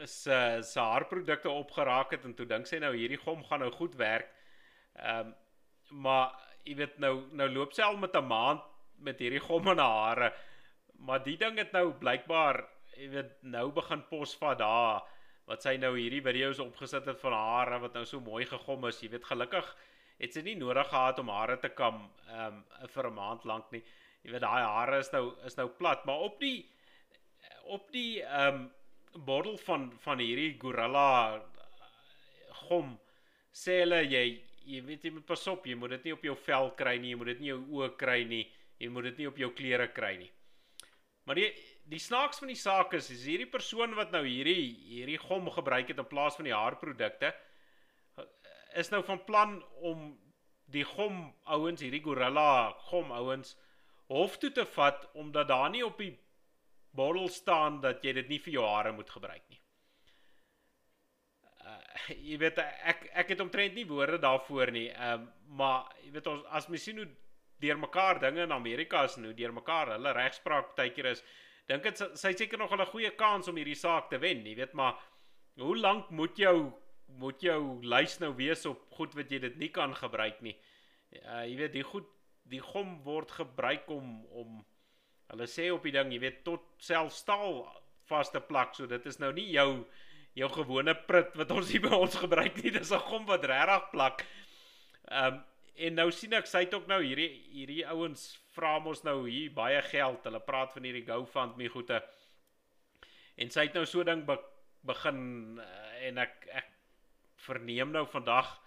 is 0.00 0.14
uh, 0.26 0.62
sy 0.64 0.80
haarprodukte 0.80 1.50
opgeraak 1.52 2.14
het 2.14 2.24
en 2.24 2.32
toe 2.34 2.46
dink 2.48 2.66
sy 2.66 2.78
nou 2.80 2.90
hierdie 2.96 3.20
gom 3.20 3.42
gaan 3.44 3.60
nou 3.62 3.70
goed 3.74 3.94
werk. 4.00 4.30
Ehm 4.98 5.26
um, 5.26 5.34
maar 5.90 6.34
jy 6.64 6.76
weet 6.78 6.98
nou 7.02 7.14
nou 7.34 7.48
loop 7.50 7.72
sy 7.74 7.82
al 7.82 7.96
met 7.96 8.14
'n 8.14 8.26
maand 8.26 8.62
met 8.98 9.18
hierdie 9.18 9.40
gom 9.40 9.68
in 9.68 9.78
haar 9.78 10.06
hare. 10.06 10.34
Maar 10.98 11.22
die 11.24 11.36
ding 11.36 11.58
het 11.58 11.72
nou 11.72 11.92
blykbaar 11.92 12.64
jy 12.96 13.08
weet 13.08 13.42
nou 13.42 13.70
begin 13.72 14.02
posvat 14.08 14.58
daar 14.58 15.02
wat 15.46 15.62
sy 15.62 15.76
nou 15.76 15.96
hierdie 15.98 16.22
video's 16.22 16.58
opgesit 16.58 17.06
het 17.06 17.20
van 17.20 17.32
hare 17.32 17.78
wat 17.78 17.94
nou 17.94 18.04
so 18.04 18.20
mooi 18.20 18.44
gegom 18.44 18.86
is. 18.86 19.02
Jy 19.02 19.10
weet 19.10 19.24
gelukkig 19.24 19.76
het 20.18 20.32
sy 20.34 20.42
nie 20.42 20.54
nodig 20.54 20.88
gehad 20.88 21.18
om 21.18 21.28
hare 21.28 21.56
te 21.58 21.68
kam 21.68 22.10
ehm 22.28 22.46
um, 22.46 22.64
vir 22.86 23.06
'n 23.06 23.14
maand 23.14 23.44
lank 23.44 23.72
nie 23.72 23.82
jy 24.24 24.34
weet 24.34 24.44
daai 24.44 24.64
hare 24.64 25.00
is 25.00 25.10
nou 25.14 25.24
is 25.48 25.56
nou 25.58 25.68
plat, 25.78 26.04
maar 26.08 26.26
op 26.28 26.38
die 26.42 26.68
op 27.76 27.88
die 27.94 28.22
ehm 28.22 28.60
um, 28.60 28.68
bottel 29.26 29.56
van 29.66 29.88
van 30.04 30.20
hierdie 30.22 30.52
gorilla 30.62 31.40
gom 32.66 32.92
sê 33.62 33.80
hulle 33.80 34.04
jy 34.06 34.26
jy 34.64 34.80
weet 34.86 35.04
jy 35.04 35.14
moet 35.14 35.26
pas 35.26 35.46
op, 35.52 35.66
jy 35.66 35.76
moet 35.78 35.96
dit 35.96 36.08
nie 36.08 36.16
op 36.16 36.24
jou 36.24 36.36
vel 36.46 36.70
kry 36.78 36.96
nie, 36.98 37.12
jy 37.12 37.20
moet 37.20 37.32
dit 37.32 37.40
nie 37.44 37.52
jou 37.52 37.60
oë 37.78 37.90
kry 38.00 38.20
nie, 38.28 38.44
jy 38.80 38.88
moet 38.88 39.10
dit 39.10 39.22
nie 39.22 39.28
op 39.30 39.38
jou 39.38 39.50
klere 39.56 39.88
kry 39.92 40.16
nie. 40.20 40.30
Maar 41.28 41.38
die 41.38 41.50
die 41.90 42.00
snaaks 42.00 42.38
van 42.38 42.50
die 42.52 42.58
saak 42.58 42.94
is 42.94 43.10
is 43.10 43.24
hierdie 43.26 43.48
persoon 43.50 43.96
wat 43.98 44.12
nou 44.14 44.22
hierdie 44.24 44.70
hierdie 44.90 45.18
gom 45.18 45.48
gebruik 45.50 45.88
het 45.90 45.98
in 45.98 46.08
plaas 46.10 46.36
van 46.38 46.46
die 46.46 46.54
haarprodukte 46.54 47.32
is 48.78 48.90
nou 48.90 49.02
van 49.02 49.24
plan 49.26 49.56
om 49.82 50.04
die 50.70 50.84
gom 50.86 51.32
ouens 51.44 51.82
hierdie 51.82 52.02
gorilla 52.04 52.70
gom 52.90 53.10
ouens 53.14 53.56
hof 54.10 54.38
toe 54.42 54.52
te 54.54 54.66
vat 54.76 55.08
omdat 55.14 55.48
daar 55.50 55.70
nie 55.70 55.82
op 55.86 55.98
die 55.98 56.12
bottel 56.94 57.28
staan 57.28 57.80
dat 57.80 58.04
jy 58.04 58.14
dit 58.20 58.30
nie 58.30 58.40
vir 58.42 58.54
jou 58.58 58.66
hare 58.66 58.92
moet 58.92 59.10
gebruik 59.10 59.42
nie. 59.48 59.59
Jy 62.28 62.38
weet 62.38 62.58
ek 62.62 63.08
ek 63.22 63.34
het 63.34 63.40
omtrent 63.42 63.74
nie 63.74 63.86
woorde 63.88 64.20
daarvoor 64.22 64.72
nie. 64.74 64.88
Ehm 64.94 65.26
uh, 65.26 65.36
maar 65.50 65.88
jy 66.04 66.12
weet 66.14 66.28
ons 66.30 66.44
as 66.54 66.68
mens 66.70 66.84
sien 66.86 67.00
hoe 67.02 67.08
deurmekaar 67.60 68.20
dinge 68.22 68.44
in 68.44 68.52
Amerika 68.54 69.02
is 69.08 69.16
en 69.18 69.24
hoe 69.26 69.34
deurmekaar 69.34 69.96
hulle 69.96 70.12
regspraak 70.14 70.68
partykeer 70.68 71.08
is, 71.10 71.24
dink 71.66 71.82
dit 71.82 72.02
sy 72.14 72.30
seker 72.38 72.58
nog 72.58 72.70
'n 72.72 72.86
goeie 72.86 73.10
kans 73.18 73.48
om 73.50 73.58
hierdie 73.58 73.74
saak 73.74 74.06
te 74.10 74.20
wen, 74.22 74.46
jy 74.46 74.54
weet 74.54 74.72
maar 74.78 74.94
hoe 75.58 75.76
lank 75.76 76.10
moet 76.10 76.38
jou 76.38 76.72
moet 77.18 77.42
jou 77.42 77.82
lys 77.82 78.18
nou 78.20 78.30
wees 78.38 78.62
op 78.66 78.86
goed 78.94 79.14
wat 79.18 79.30
jy 79.30 79.40
dit 79.42 79.56
nie 79.58 79.68
kan 79.74 79.94
gebruik 79.94 80.40
nie. 80.40 80.56
Uh, 81.10 81.42
jy 81.42 81.56
weet 81.56 81.72
die 81.72 81.82
goed 81.82 82.06
die 82.44 82.62
gom 82.62 83.02
word 83.02 83.30
gebruik 83.30 83.90
om 83.90 84.24
om 84.30 84.60
hulle 85.30 85.46
sê 85.46 85.70
op 85.70 85.82
die 85.82 85.94
ding, 85.94 86.12
jy 86.12 86.20
weet 86.20 86.44
tot 86.44 86.62
self 86.78 87.12
staal 87.12 87.66
vaste 88.10 88.40
plak, 88.40 88.74
so 88.74 88.86
dit 88.86 89.06
is 89.06 89.18
nou 89.18 89.32
nie 89.32 89.50
jou 89.50 89.84
jou 90.40 90.48
gewone 90.54 90.94
prit 91.06 91.36
wat 91.38 91.52
ons 91.54 91.70
hier 91.72 91.84
by 91.84 91.94
ons 91.96 92.16
gebruik 92.22 92.58
nie, 92.62 92.72
dis 92.74 92.92
'n 92.92 93.06
gom 93.10 93.26
wat 93.28 93.44
regtig 93.44 93.90
plak. 93.92 94.26
Ehm 95.10 95.34
um, 95.34 95.44
en 95.80 95.94
nou 95.96 96.10
sien 96.12 96.34
ek 96.36 96.46
sy 96.46 96.66
het 96.66 96.74
ook 96.76 96.88
nou 96.90 96.98
hierdie 97.00 97.30
hierdie 97.54 97.86
ouens 97.88 98.36
vra 98.52 98.78
mos 98.84 99.00
nou 99.04 99.24
hier 99.28 99.52
baie 99.54 99.80
geld. 99.82 100.24
Hulle 100.24 100.40
praat 100.44 100.74
van 100.76 100.84
hierdie 100.84 101.06
GoFundMe 101.06 101.68
goede. 101.72 102.02
En 103.40 103.50
sy 103.50 103.64
het 103.68 103.74
nou 103.74 103.86
so 103.86 104.04
ding 104.04 104.26
be, 104.26 104.36
begin 104.84 105.58
uh, 105.58 106.08
en 106.08 106.18
ek 106.18 106.48
ek 106.52 106.68
verneem 107.46 107.92
nou 107.92 108.04
vandag 108.06 108.58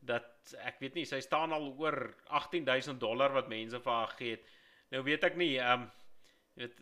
dat 0.00 0.52
ek 0.64 0.80
weet 0.80 0.94
nie 0.94 1.06
sy 1.08 1.20
staan 1.24 1.52
al 1.52 1.70
oor 1.78 2.14
18000 2.28 3.00
dollar 3.00 3.32
wat 3.32 3.48
mense 3.48 3.80
vir 3.80 3.92
haar 3.92 4.12
gegee 4.12 4.36
het. 4.36 4.44
Nou 4.90 5.02
weet 5.06 5.24
ek 5.24 5.36
nie, 5.40 5.54
ehm 5.58 5.86
um, 5.86 5.90
weet 6.60 6.80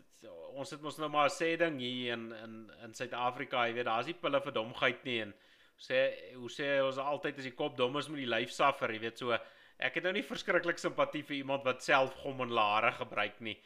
ons 0.59 0.73
het 0.75 0.83
mos 0.83 0.99
nou 0.99 1.09
maar 1.13 1.29
'n 1.29 1.37
sê 1.37 1.57
ding 1.59 1.79
hier 1.79 2.13
in 2.13 2.33
in 2.33 2.55
in 2.85 2.95
Suid-Afrika, 2.95 3.67
jy 3.67 3.75
weet, 3.75 3.87
daar's 3.87 4.07
nie 4.07 4.15
pille 4.15 4.41
vir 4.41 4.53
domheid 4.53 5.05
nie 5.05 5.21
en 5.23 5.35
sê 5.79 5.99
hoe 6.35 6.51
sê 6.51 6.69
ons 6.83 6.99
altyd 6.99 7.39
as 7.39 7.49
die 7.49 7.55
kop 7.55 7.77
dom 7.77 7.97
is 7.97 8.09
met 8.09 8.19
die 8.19 8.33
lyf 8.35 8.51
suffer, 8.51 8.93
jy 8.93 9.01
weet 9.01 9.19
so. 9.19 9.39
Ek 9.79 9.95
het 9.95 10.05
nou 10.05 10.13
nie 10.13 10.27
verskriklik 10.27 10.79
simpatie 10.79 11.23
vir 11.23 11.37
iemand 11.37 11.65
wat 11.65 11.83
self 11.83 12.15
gom 12.23 12.41
en 12.41 12.51
lare 12.51 12.93
gebruik 12.93 13.41
nie. 13.41 13.59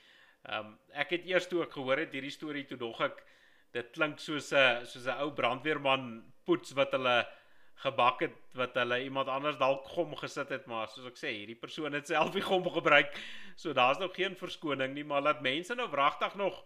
Ehm 0.48 0.66
um, 0.66 0.78
ek 0.92 1.10
het 1.16 1.26
eers 1.26 1.46
toe 1.48 1.62
ek 1.62 1.72
gehoor 1.72 1.98
het 1.98 2.12
hierdie 2.12 2.30
storie 2.30 2.64
toe 2.64 2.78
dog 2.78 3.00
ek 3.00 3.24
dit 3.72 3.92
klink 3.92 4.18
soos 4.20 4.52
'n 4.52 4.84
soos 4.84 5.06
'n 5.06 5.20
ou 5.24 5.30
brandweerman 5.30 6.32
poets 6.44 6.72
wat 6.72 6.92
hulle 6.92 7.26
gebak 7.82 8.20
het 8.26 8.36
wat 8.58 8.76
hulle 8.78 9.02
iemand 9.02 9.28
anders 9.28 9.58
dalk 9.58 9.88
gom 9.94 10.14
gesit 10.20 10.52
het 10.54 10.66
maar 10.70 10.88
soos 10.88 11.08
ek 11.10 11.18
sê 11.18 11.32
hierdie 11.34 11.58
persoon 11.58 11.96
het 11.98 12.06
self 12.06 12.30
die 12.34 12.44
gom 12.44 12.68
gebruik. 12.70 13.10
So 13.56 13.72
daar's 13.72 13.98
nog 13.98 14.14
geen 14.14 14.36
verskoning 14.38 14.94
nie 14.94 15.04
maar 15.04 15.22
laat 15.22 15.42
mense 15.42 15.74
nou 15.74 15.88
wragtig 15.90 16.34
nog 16.40 16.62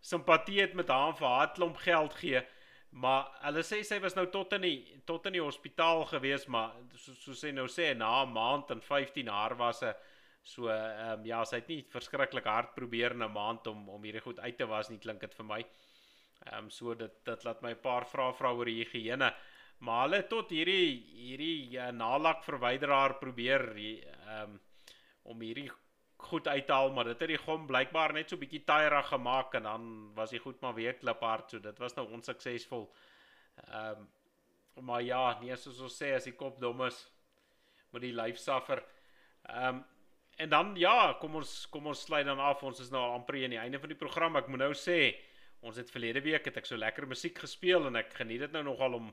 simpatie 0.00 0.60
het 0.60 0.74
met 0.74 0.88
haar 0.88 1.14
vir 1.16 1.28
haar 1.28 1.52
klomp 1.54 1.76
geld 1.82 2.14
gee 2.22 2.42
maar 2.90 3.26
hulle 3.44 3.62
sê 3.66 3.82
sy 3.84 3.98
was 4.00 4.14
nou 4.16 4.26
tot 4.32 4.52
in 4.56 4.62
die 4.64 5.00
tot 5.08 5.26
in 5.28 5.36
die 5.36 5.44
hospitaal 5.44 6.04
gewees 6.12 6.46
maar 6.52 6.76
soos 6.94 7.18
so 7.24 7.34
sy 7.34 7.50
nou 7.52 7.66
sê 7.68 7.94
na 7.94 8.22
'n 8.24 8.32
maand 8.32 8.70
en 8.70 8.80
15 8.80 9.28
haar 9.28 9.56
was 9.56 9.82
sy 9.84 9.92
so 10.46 10.68
ehm 10.70 11.18
um, 11.18 11.26
ja 11.26 11.42
sy 11.44 11.60
het 11.60 11.68
nie 11.68 11.82
verskriklik 11.90 12.46
hard 12.46 12.74
probeer 12.74 13.12
in 13.16 13.24
'n 13.24 13.32
maand 13.32 13.66
om 13.66 13.88
om 13.88 14.02
hierdie 14.02 14.22
goed 14.26 14.40
uit 14.40 14.56
te 14.58 14.66
was 14.66 14.88
nie 14.90 14.98
klink 14.98 15.20
dit 15.20 15.34
vir 15.34 15.46
my. 15.52 15.60
Ehm 16.46 16.64
um, 16.64 16.70
so 16.70 16.94
dit 16.94 17.14
dit 17.24 17.44
laat 17.44 17.62
my 17.62 17.72
'n 17.74 17.84
paar 17.88 18.06
vrae 18.06 18.32
vra 18.40 18.52
oor 18.52 18.70
die 18.70 18.84
higiëne 18.84 19.34
Maar 19.84 20.06
hulle 20.06 20.22
tot 20.30 20.52
hierdie 20.54 20.92
hierdie 21.16 21.76
uh, 21.76 21.90
nalak 21.92 22.44
verwyderaar 22.46 23.18
probeer 23.20 23.68
ehm 23.76 24.54
um, 24.54 24.60
om 25.26 25.40
hierdie 25.42 25.66
goed 26.16 26.46
uit 26.48 26.66
te 26.66 26.72
haal, 26.72 26.92
maar 26.94 27.08
dit 27.10 27.20
het 27.20 27.32
die 27.32 27.40
gom 27.40 27.64
blykbaar 27.66 28.12
net 28.14 28.30
so 28.30 28.38
bietjie 28.38 28.62
taaierig 28.64 29.08
gemaak 29.10 29.56
en 29.58 29.64
dan 29.66 29.88
was 30.14 30.30
hy 30.30 30.38
goed 30.38 30.60
maar 30.62 30.76
weer 30.76 30.94
kliphard, 30.94 31.50
so 31.50 31.58
dit 31.58 31.82
was 31.82 31.96
nou 31.96 32.06
onsuksesvol. 32.14 32.86
Ehm 33.66 34.04
um, 34.04 34.06
maar 34.86 35.00
ja, 35.02 35.38
nee 35.40 35.56
soos 35.56 35.78
ons 35.80 35.94
sê 35.96 36.10
as 36.12 36.26
die 36.28 36.34
kop 36.36 36.58
dom 36.60 36.82
is, 36.84 36.96
moet 37.90 38.02
die 38.04 38.14
lyf 38.16 38.40
suffer. 38.40 38.82
Ehm 39.48 39.76
um, 39.76 39.84
en 40.36 40.50
dan 40.52 40.74
ja, 40.76 41.14
kom 41.20 41.38
ons 41.40 41.52
kom 41.72 41.86
ons 41.88 42.02
sluit 42.04 42.26
dan 42.26 42.40
af. 42.40 42.62
Ons 42.62 42.80
is 42.84 42.90
nou 42.92 43.02
amper 43.14 43.38
aan 43.44 43.54
die 43.54 43.60
einde 43.60 43.80
van 43.80 43.88
die 43.88 43.96
program. 43.96 44.36
Ek 44.36 44.50
moet 44.52 44.60
nou 44.60 44.74
sê, 44.76 45.14
ons 45.64 45.76
het 45.80 45.90
verlede 45.90 46.20
week 46.20 46.44
het 46.44 46.58
ek 46.60 46.68
so 46.68 46.76
lekker 46.76 47.06
musiek 47.08 47.38
gespeel 47.40 47.88
en 47.88 47.96
ek 47.96 48.12
geniet 48.18 48.44
dit 48.44 48.52
nou 48.52 48.62
nogal 48.66 48.98
om 49.00 49.08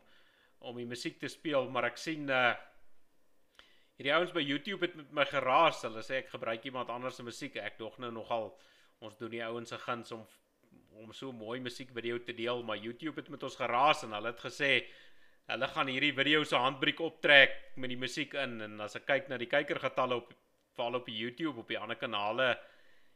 om 0.63 0.77
die 0.79 0.87
musiek 0.87 1.19
te 1.19 1.29
speel, 1.31 1.67
maar 1.69 1.89
ek 1.91 1.99
sien 2.01 2.29
uh 2.31 2.53
hierdie 3.93 4.13
ouens 4.15 4.31
by 4.33 4.41
YouTube 4.41 4.87
het 4.87 4.95
met 4.97 5.11
my 5.13 5.25
geraas. 5.29 5.83
Hulle 5.85 6.01
sê 6.01 6.23
ek 6.23 6.31
gebruik 6.33 6.63
iemand 6.65 6.89
anders 6.89 7.19
se 7.19 7.23
musiek. 7.23 7.59
Ek 7.61 7.77
dog 7.77 7.99
nou 8.01 8.09
nogal 8.11 8.49
ons 9.05 9.19
doen 9.19 9.29
die 9.29 9.43
ouens 9.45 9.69
se 9.69 9.77
guns 9.83 10.15
om 10.15 10.23
om 11.03 11.13
so 11.13 11.33
mooi 11.33 11.59
musiek 11.61 11.89
video 11.93 12.19
te 12.21 12.35
deel, 12.37 12.61
maar 12.63 12.77
YouTube 12.77 13.21
het 13.21 13.29
met 13.33 13.43
ons 13.43 13.55
geraas 13.57 14.03
en 14.05 14.13
hulle 14.13 14.29
het 14.29 14.43
gesê 14.43 14.69
hulle 15.49 15.67
gaan 15.73 15.89
hierdie 15.91 16.13
video 16.15 16.43
se 16.47 16.59
handbriek 16.59 17.01
optrek 17.03 17.55
met 17.75 17.91
die 17.91 17.99
musiek 17.99 18.35
in 18.39 18.61
en 18.63 18.83
as 18.85 18.95
ek 18.99 19.07
kyk 19.09 19.31
na 19.31 19.39
die 19.41 19.49
kykergetalle 19.51 20.21
op 20.21 20.29
val 20.77 20.99
op 20.99 21.09
YouTube 21.09 21.63
op 21.63 21.67
die 21.69 21.79
ander 21.79 21.99
kanale 21.99 22.53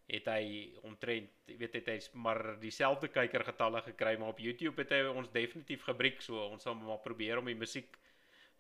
het 0.08 0.28
hy 0.32 0.74
omtrent 0.88 1.30
weet 1.60 1.74
het 1.74 1.88
hy 1.92 1.98
maar 2.14 2.56
dieselfde 2.62 3.10
kykergetalle 3.12 3.82
gekry 3.82 4.16
maar 4.18 4.30
op 4.36 4.40
YouTube 4.40 4.82
het 4.82 4.94
hy 4.96 5.02
ons 5.12 5.32
definitief 5.34 5.84
gebreek 5.84 6.22
so 6.24 6.40
ons 6.48 6.64
sal 6.64 6.76
maar 6.76 7.04
probeer 7.04 7.42
om 7.42 7.46
die 7.46 7.60
musiek 7.60 7.98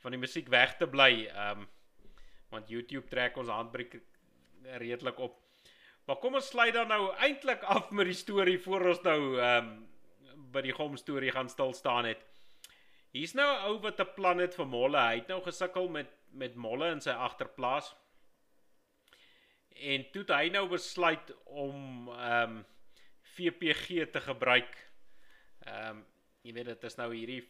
van 0.03 0.11
die 0.11 0.19
musiek 0.19 0.49
weg 0.51 0.75
te 0.77 0.87
bly 0.87 1.27
um 1.47 1.67
want 2.51 2.69
YouTube 2.71 3.09
trek 3.11 3.37
ons 3.37 3.51
handbreek 3.51 3.97
redelik 4.79 5.19
op. 5.19 5.35
Maar 6.07 6.19
kom 6.23 6.37
ons 6.39 6.47
sluit 6.47 6.73
dan 6.73 6.87
nou 6.87 7.11
eintlik 7.19 7.63
af 7.67 7.91
met 7.91 8.07
die 8.07 8.15
storie 8.15 8.59
voor 8.63 8.93
ons 8.93 9.03
nou 9.03 9.19
um 9.43 9.71
by 10.53 10.63
die 10.63 10.75
gom 10.75 10.95
storie 10.95 11.33
gaan 11.35 11.49
stil 11.51 11.73
staan 11.75 12.07
het. 12.07 12.21
Hier's 13.11 13.33
nou 13.35 13.47
'n 13.47 13.63
ou 13.67 13.79
wat 13.83 13.99
'n 13.99 14.13
plan 14.15 14.39
het 14.39 14.55
vir 14.55 14.65
molle. 14.65 14.97
Hy 14.97 15.15
het 15.15 15.27
nou 15.27 15.41
gesukkel 15.41 15.89
met 15.89 16.13
met 16.31 16.55
molle 16.55 16.91
in 16.91 17.01
sy 17.01 17.09
agterplaas 17.09 17.95
en 19.79 20.05
toe 20.11 20.23
het 20.25 20.33
hy 20.35 20.49
nou 20.53 20.65
besluit 20.71 21.31
om 21.45 22.09
ehm 22.15 22.57
um, 22.57 22.65
VPG 23.37 24.07
te 24.11 24.21
gebruik. 24.21 24.77
Ehm 25.65 25.97
um, 25.97 26.05
jy 26.41 26.53
weet 26.55 26.69
dit 26.71 26.83
is 26.87 26.95
nou 26.95 27.09
hierdie 27.11 27.41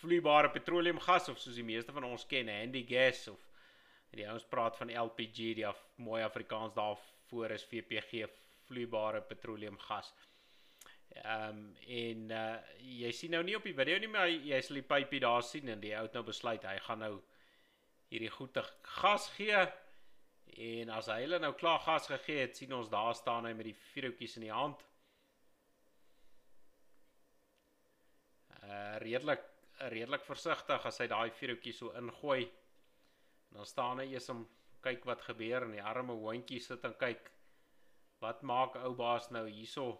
vloeibare 0.00 0.50
petroleumgas 0.50 1.28
of 1.30 1.38
soos 1.38 1.54
die 1.54 1.66
meeste 1.66 1.92
van 1.94 2.04
ons 2.04 2.26
ken, 2.26 2.50
handy 2.50 2.82
gas 2.88 3.28
of 3.30 3.40
die 4.14 4.26
ouens 4.28 4.46
praat 4.50 4.76
van 4.76 4.90
LPG, 4.90 5.54
die 5.58 5.66
af, 5.66 5.80
mooi 5.96 6.22
Afrikaans 6.22 6.74
daarvoor 6.74 7.54
is 7.54 7.64
VPG, 7.70 8.26
vloeibare 8.68 9.22
petroleumgas. 9.22 10.12
Ehm 11.14 11.48
um, 11.48 11.62
en 11.86 12.30
uh, 12.34 12.58
jy 13.04 13.12
sien 13.14 13.30
nou 13.36 13.44
nie 13.46 13.56
op 13.56 13.64
die 13.64 13.76
video 13.76 13.98
nie, 14.02 14.10
maar 14.10 14.28
jy 14.28 14.60
sal 14.60 14.80
die 14.80 14.88
pypie 14.88 15.22
daar 15.22 15.46
sien 15.46 15.70
en 15.70 15.80
die 15.80 15.94
ou 15.94 16.04
het 16.08 16.18
nou 16.18 16.24
besluit 16.26 16.64
hy 16.66 16.76
gaan 16.88 17.04
nou 17.04 17.14
hierdie 18.10 18.32
goeie 18.34 18.64
gas 18.98 19.28
gee 19.36 19.64
En 20.54 20.90
as 20.94 21.08
hy 21.10 21.24
hulle 21.24 21.40
nou 21.42 21.52
klaar 21.58 21.80
gas 21.82 22.06
gegee 22.06 22.44
het, 22.44 22.56
sien 22.56 22.72
ons 22.76 22.90
daar 22.90 23.14
staan 23.18 23.48
hy 23.48 23.52
met 23.58 23.66
die 23.66 23.78
vierhoutjies 23.90 24.36
in 24.38 24.46
die 24.46 24.54
hand. 24.54 24.84
Uh 28.62 28.96
redelik 29.02 29.42
redelik 29.90 30.22
versigtig 30.22 30.84
as 30.86 31.00
hy 31.02 31.08
daai 31.10 31.30
vierhoutjies 31.34 31.80
so 31.82 31.90
ingooi. 31.98 32.44
En 33.50 33.58
dan 33.58 33.66
staan 33.66 33.98
hy 33.98 34.06
eers 34.12 34.30
om 34.30 34.44
kyk 34.86 35.04
wat 35.08 35.24
gebeur 35.26 35.66
en 35.66 35.74
die 35.74 35.82
arme 35.82 36.14
hondjie 36.22 36.60
sit 36.62 36.84
en 36.86 36.94
kyk. 37.00 37.32
Wat 38.22 38.44
maak 38.46 38.78
ou 38.78 38.94
baas 38.94 39.26
nou 39.34 39.48
hierso? 39.48 39.98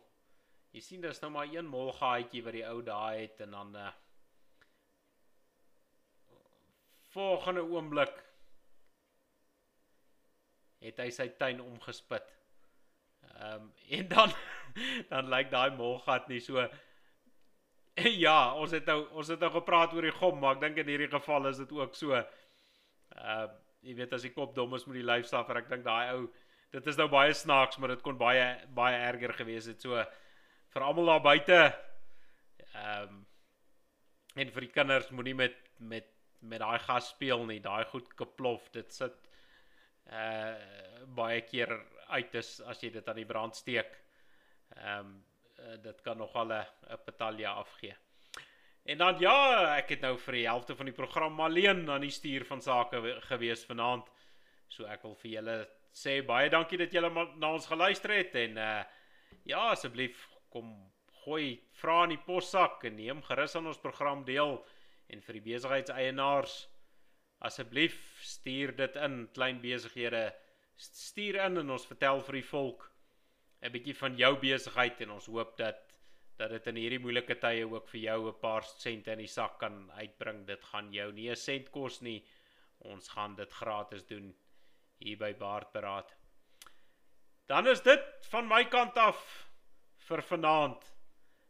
Jy 0.75 0.83
sien 0.83 1.03
dis 1.03 1.21
nou 1.23 1.33
maar 1.35 1.51
een 1.51 1.67
molgaatjie 1.71 2.45
wat 2.47 2.55
die 2.57 2.67
ou 2.69 2.79
daai 2.87 3.25
het 3.25 3.43
en 3.47 3.59
dan 3.59 3.77
uh 3.83 3.93
volgende 7.15 7.63
oomblik 7.63 8.17
het 10.85 11.01
hy 11.03 11.11
sy 11.15 11.29
tuin 11.41 11.61
omgespit. 11.65 12.33
Ehm 13.35 13.67
um, 13.67 13.73
en 13.99 14.09
dan 14.09 14.35
dan 15.11 15.31
lyk 15.33 15.51
daai 15.51 15.71
molgat 15.77 16.29
nie 16.29 16.41
so 16.45 16.63
Ja, 18.27 18.55
ons 18.59 18.75
het 18.75 18.87
nou 18.91 19.05
ons 19.13 19.29
het 19.31 19.43
nou 19.43 19.51
gepraat 19.55 19.93
oor 19.95 20.07
die 20.07 20.15
gom, 20.15 20.41
maar 20.41 20.57
ek 20.57 20.65
dink 20.65 20.81
in 20.83 20.91
hierdie 20.91 21.13
geval 21.13 21.51
is 21.51 21.61
dit 21.63 21.75
ook 21.75 21.95
so. 21.99 22.15
Ehm 22.15 23.45
uh, 23.45 23.53
jy 23.85 23.93
weet 23.99 24.15
as 24.17 24.23
die 24.25 24.33
kop 24.33 24.55
dom 24.57 24.73
is 24.79 24.87
met 24.89 24.97
die 24.97 25.05
lyf 25.05 25.27
suffer, 25.29 25.59
ek 25.61 25.67
dink 25.69 25.83
daai 25.85 26.15
ou 26.15 26.23
dit 26.73 26.87
is 26.89 26.97
nou 26.97 27.05
baie 27.13 27.35
snaaks, 27.37 27.77
maar 27.79 27.93
dit 27.93 28.01
kon 28.03 28.17
baie 28.19 28.47
baie 28.75 28.97
erger 29.11 29.35
gewees 29.37 29.69
het. 29.69 29.83
So 29.85 30.01
vir 30.75 30.87
almal 30.87 31.13
daar 31.13 31.25
buite 31.27 31.59
ehm 32.73 33.13
um, 33.13 33.21
en 34.35 34.51
vir 34.51 34.65
die 34.67 34.73
kinders 34.75 35.13
moenie 35.15 35.37
met 35.39 35.61
met 35.79 36.09
met 36.41 36.61
daai 36.61 36.79
gas 36.79 37.13
speel 37.15 37.45
nie. 37.49 37.61
Daai 37.63 37.85
goed 37.93 38.09
kaplof. 38.19 38.67
Dit 38.73 38.93
sit 38.93 39.15
uh 40.15 40.55
baie 41.15 41.43
keer 41.45 41.71
uit 42.17 42.35
is 42.41 42.61
as 42.65 42.81
jy 42.83 42.91
dit 42.95 43.09
aan 43.09 43.21
die 43.21 43.29
brand 43.29 43.57
steek. 43.57 43.93
Ehm 44.77 44.99
um, 44.99 45.15
dit 45.83 46.01
kan 46.03 46.19
nogal 46.19 46.53
'n 46.53 46.67
'n 46.91 46.99
petalja 47.05 47.53
afgee. 47.53 47.95
En 48.85 48.99
dan 48.99 49.19
ja, 49.19 49.77
ek 49.77 49.89
het 49.89 50.01
nou 50.01 50.19
vir 50.19 50.33
die 50.33 50.47
helfte 50.47 50.77
van 50.77 50.87
die 50.87 50.95
program 50.95 51.41
alleen 51.41 51.91
aan 51.91 52.01
die 52.05 52.11
stuur 52.11 52.45
van 52.45 52.61
sake 52.61 53.21
gewees 53.21 53.65
vanaand. 53.65 54.11
So 54.69 54.85
ek 54.85 55.03
wil 55.03 55.15
vir 55.15 55.31
julle 55.31 55.69
sê 55.95 56.19
baie 56.27 56.51
dankie 56.51 56.79
dat 56.79 56.93
julle 56.93 57.11
na 57.39 57.53
ons 57.53 57.67
geluister 57.67 58.11
het 58.11 58.35
en 58.35 58.59
uh 58.59 58.83
ja, 59.45 59.71
asseblief 59.71 60.29
kom 60.51 60.71
gooi 61.25 61.61
vra 61.81 62.05
in 62.05 62.15
die 62.15 62.25
possak 62.27 62.85
en 62.85 62.97
neem 62.97 63.23
gerus 63.23 63.57
aan 63.57 63.67
ons 63.67 63.81
program 63.81 64.25
deel 64.25 64.59
en 65.13 65.21
vir 65.21 65.39
die 65.39 65.45
besigheidseienaars 65.53 66.55
asseblief 67.49 67.97
stuur 68.25 68.75
dit 68.77 68.97
in 69.07 69.29
klein 69.37 69.61
besighede 69.63 70.25
stuur 70.77 71.39
in 71.47 71.63
en 71.63 71.75
ons 71.77 71.87
vertel 71.87 72.23
vir 72.29 72.41
die 72.41 72.49
volk 72.51 72.89
'n 73.63 73.73
bietjie 73.73 73.97
van 74.01 74.17
jou 74.17 74.33
besigheid 74.41 75.01
en 75.07 75.17
ons 75.19 75.27
hoop 75.27 75.57
dat 75.59 75.83
dat 76.39 76.51
dit 76.51 76.67
in 76.67 76.81
hierdie 76.83 76.99
moeilike 76.99 77.37
tye 77.39 77.63
ook 77.67 77.89
vir 77.89 78.01
jou 78.01 78.19
'n 78.29 78.41
paar 78.41 78.65
sente 78.65 79.13
in 79.13 79.23
die 79.23 79.35
sak 79.39 79.59
kan 79.59 79.91
uitbring 79.91 80.47
dit 80.47 80.65
gaan 80.73 80.93
jou 80.93 81.13
nie 81.13 81.31
'n 81.31 81.37
sent 81.37 81.71
kos 81.71 82.03
nie 82.03 82.25
ons 82.81 83.09
gaan 83.09 83.37
dit 83.37 83.53
gratis 83.53 84.07
doen 84.07 84.35
hier 84.99 85.17
by 85.17 85.33
Baardberaad 85.33 86.15
Dan 87.47 87.67
is 87.67 87.83
dit 87.83 88.05
van 88.31 88.47
my 88.49 88.65
kant 88.73 88.97
af 88.97 89.21
vir 90.09 90.23
vanaand. 90.25 90.85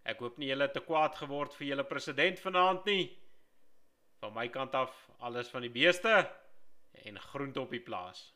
Ek 0.05 0.18
hoop 0.18 0.40
nie 0.42 0.49
julle 0.51 0.66
te 0.74 0.82
kwaad 0.82 1.14
geword 1.20 1.55
vir 1.55 1.68
julle 1.68 1.84
president 1.86 2.40
vanaand 2.42 2.88
nie. 2.90 3.05
Van 4.22 4.34
my 4.34 4.49
kant 4.51 4.74
af 4.74 4.95
alles 5.25 5.49
van 5.49 5.64
die 5.64 5.72
beeste 5.72 6.31
en 6.93 7.20
groente 7.20 7.61
op 7.61 7.70
die 7.70 7.81
plaas. 7.81 8.35